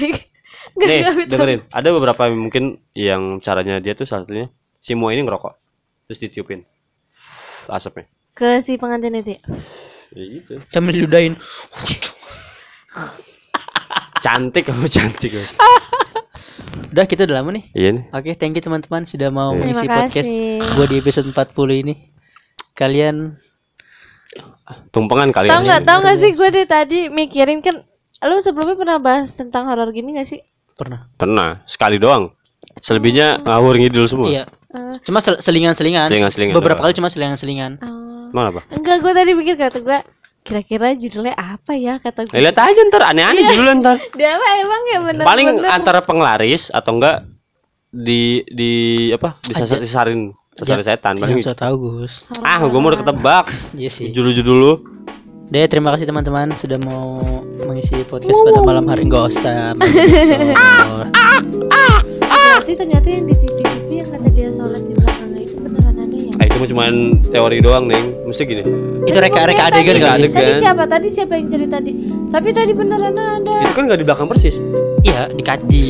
Gak 0.75 0.81
Nih, 0.81 0.99
gak 0.99 1.27
dengerin. 1.27 1.59
Ada 1.69 1.89
beberapa 1.91 2.21
yang 2.25 2.37
mungkin 2.39 2.63
yang 2.93 3.21
caranya 3.37 3.77
dia 3.77 3.93
tuh 3.93 4.03
salah 4.03 4.25
satunya 4.25 4.49
si 4.75 4.93
mua 4.93 5.09
ini 5.09 5.21
ngerokok. 5.21 5.53
Terus 6.05 6.19
ditiupin 6.19 6.61
asapnya. 7.67 8.05
Ke 8.31 8.61
si 8.61 8.73
pengantin 8.75 9.13
itu 9.15 9.37
ya? 9.37 9.41
Ya 10.11 10.23
gitu. 10.31 10.53
sambil 10.67 10.93
diludahin. 10.95 11.33
Cantik 14.17 14.65
kamu 14.65 14.87
cantik. 14.87 15.31
Udah 16.89 17.05
kita 17.05 17.25
udah 17.25 17.41
lama 17.41 17.49
nih. 17.51 17.65
Iya 17.71 17.89
nih. 17.91 18.03
Oke, 18.09 18.31
thank 18.33 18.53
you 18.53 18.63
teman-teman 18.63 19.03
sudah 19.03 19.29
mau 19.29 19.51
Iya. 19.51 19.59
mengisi 19.61 19.85
podcast 19.85 20.31
gue 20.71 20.85
di 20.87 20.95
episode 20.97 21.27
40 21.27 21.45
ini. 21.77 21.93
Kalian 22.73 23.37
tumpengan 24.89 25.29
kali 25.29 25.47
Tahu 25.47 25.61
ya. 25.61 25.65
nggak? 25.67 25.81
Tahu 25.83 25.97
nggak 25.99 26.17
sih 26.17 26.31
gue 26.31 26.49
dari 26.49 26.67
tadi 26.67 26.99
mikirin 27.07 27.59
kan. 27.59 27.85
Lu 28.21 28.39
sebelumnya 28.39 28.73
pernah 28.75 28.97
bahas 28.97 29.29
tentang 29.31 29.65
horor 29.65 29.91
gini 29.91 30.15
gak 30.15 30.25
sih? 30.25 30.41
Pernah. 30.73 31.05
Pernah 31.13 31.61
sekali 31.63 31.95
doang. 31.95 32.33
Selebihnya 32.75 33.37
ngawur 33.39 33.75
ngidul 33.75 34.05
semua. 34.05 34.27
Iya. 34.27 34.43
Eh, 34.71 34.97
Cuma 35.03 35.19
sel- 35.19 35.37
selingan-selingan. 35.37 36.03
Selingan-selingan 36.03 36.53
Beberapa 36.53 36.79
doang. 36.79 36.89
kali 36.89 36.97
cuma 36.97 37.07
selingan-selingan. 37.07 37.77
oh. 37.79 38.33
Mana 38.33 38.49
apa? 38.49 38.65
Enggak, 38.69 38.99
gue 38.99 39.13
tadi 39.13 39.31
mikir 39.31 39.55
kata 39.55 39.79
gue 39.79 39.99
kira-kira 40.41 40.93
judulnya 40.93 41.33
apa 41.33 41.73
ya 41.73 41.97
kata 41.97 42.25
gue. 42.25 42.33
Eh, 42.33 42.41
lihat 42.41 42.57
aja 42.57 42.81
ntar 42.85 43.03
aneh-aneh 43.05 43.43
judulnya 43.45 43.73
ntar. 43.79 43.97
Dia 44.19 44.35
apa 44.35 44.47
emang 44.59 44.81
ya 44.85 44.99
bener 45.01 45.23
Paling 45.23 45.47
antara 45.65 45.99
penglaris 46.01 46.69
atau 46.69 46.95
enggak 46.95 47.25
di 47.89 48.43
di 48.45 48.71
apa 49.09 49.39
disasar-sasarin 50.55 50.79
sasar 50.79 50.79
setan 50.81 51.13
paling 51.17 51.35
Yang 51.35 51.45
saya 51.45 51.57
tahu 51.61 51.75
Gus. 51.99 52.13
ah 52.41 52.59
gue 52.61 52.79
mau 52.79 52.87
udah 52.87 52.99
ketebak 53.01 53.45
Iya 53.73 53.89
sih. 53.89 54.07
judul-judul 54.09 54.55
lu 54.55 54.73
Deh, 55.45 55.61
terima 55.67 55.93
kasih 55.93 56.09
teman-teman 56.09 56.49
sudah 56.57 56.81
mau 56.81 57.21
mengisi 57.61 58.01
podcast 58.03 58.33
pada 58.41 58.65
malam 58.65 58.89
hari. 58.89 59.05
Enggak 59.05 59.29
usah. 59.29 59.77
Berarti 62.55 62.73
ternyata 62.73 63.05
yang 63.05 63.23
di 63.23 63.35
TV-TV 63.35 63.61
yang 63.93 64.09
kata 64.09 64.27
dia 64.31 64.49
sholat 64.49 64.81
di 64.81 64.93
belakangnya 64.95 65.41
itu 65.43 65.55
beneran 65.59 65.95
ada 65.99 66.17
ya? 66.17 66.31
ah, 66.33 66.43
itu 66.43 66.55
mah 66.55 66.67
cuman 66.67 66.93
teori 67.23 67.57
doang 67.61 67.85
neng 67.85 68.25
mesti 68.25 68.41
gini 68.41 68.63
Itu 69.05 69.13
reka-reka 69.13 69.37
Emangnya 69.61 69.69
adegan 69.69 69.95
Reka 69.95 70.07
kali. 70.07 70.17
adegan. 70.23 70.41
Tadi 70.41 70.53
siapa? 70.57 70.83
Tadi 70.87 71.07
siapa 71.11 71.33
yang 71.35 71.47
cerita 71.47 71.75
tadi? 71.77 71.91
Tapi 72.25 72.47
tadi 72.49 72.71
beneran 72.73 73.13
ada. 73.13 73.55
itu 73.61 73.73
kan 73.75 73.83
nggak 73.85 73.99
di 73.99 74.05
belakang 74.07 74.25
persis 74.25 74.55
Iya, 75.03 75.29
di 75.29 75.43
di 75.67 75.83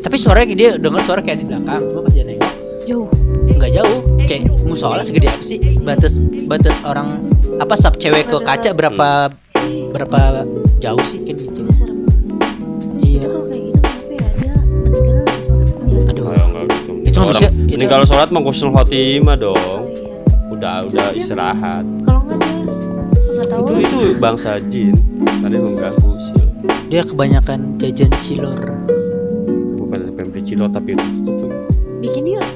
tapi 0.00 0.16
suaranya 0.16 0.54
dia 0.56 0.70
dengar 0.74 1.04
suara 1.04 1.20
kayak 1.20 1.38
di 1.38 1.46
belakang. 1.46 1.80
Cuma 1.86 2.00
pas 2.02 2.10
dia 2.10 2.24
nengok 2.24 2.50
Jauh. 2.82 3.06
Nggak 3.52 3.72
jauh. 3.72 3.98
Kayak 4.20 4.42
musola 4.62 5.02
segede 5.02 5.26
apa 5.26 5.42
sih? 5.42 5.58
Batas 5.78 6.14
batas 6.44 6.76
orang 6.82 7.08
apa 7.56 7.74
sub 7.74 7.94
cewek 7.94 8.26
ke 8.26 8.38
kaca 8.38 8.70
berapa 8.70 9.30
berapa 9.90 10.20
jauh 10.78 11.04
sih 11.04 11.20
kan 11.20 11.36
gitu. 11.36 11.62
Iya. 12.96 13.28
Kayak 13.44 13.64
gitu? 13.66 13.78
Aduh. 16.06 16.24
oh, 16.24 16.32
enggak 16.32 16.64
gitu 16.68 16.92
Itu 17.02 17.18
Orang- 17.18 17.28
manusia- 17.34 17.54
ini 17.68 17.84
kalau 17.86 18.04
sholat 18.04 18.28
mah 18.28 18.40
kusnul 18.40 18.72
khotimah 18.72 19.34
Oh 19.34 19.42
dong 19.44 19.82
iya. 19.86 20.14
udah 20.50 20.74
udah 20.86 21.06
istirahat 21.12 21.84
Kalau 22.02 22.20
enggak 22.24 22.38
dia 22.40 22.58
itu 23.60 23.72
itu 23.78 23.98
bangsa 24.16 24.56
jin 24.62 24.94
karena 25.40 25.58
mengganggu 25.58 26.08
usil 26.08 26.38
Dia 26.86 27.02
kebanyakan 27.02 27.58
jajan 27.76 28.10
cilor. 28.20 28.56
bukan 29.76 30.00
pempek 30.12 30.42
cilor 30.42 30.66
tapi 30.68 30.94
itu 30.94 31.34
Bikin 32.00 32.24
yuk. 32.30 32.46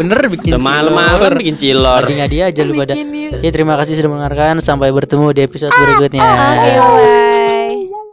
Bener 0.00 0.20
bikin 0.32 0.56
udah 0.56 0.62
malam-malam 0.62 1.36
bikin 1.36 1.56
cilor 1.56 2.08
Tadi 2.08 2.32
dia 2.32 2.48
aja 2.48 2.60
lu 2.64 2.72
pada. 2.76 2.96
Ya 3.40 3.50
terima 3.52 3.76
kasih 3.76 4.00
sudah 4.00 4.10
mendengarkan. 4.10 4.64
Sampai 4.64 4.88
bertemu 4.88 5.36
di 5.36 5.40
episode 5.44 5.72
berikutnya. 5.72 6.24
Oke, 6.24 6.70
bye. 6.80 7.39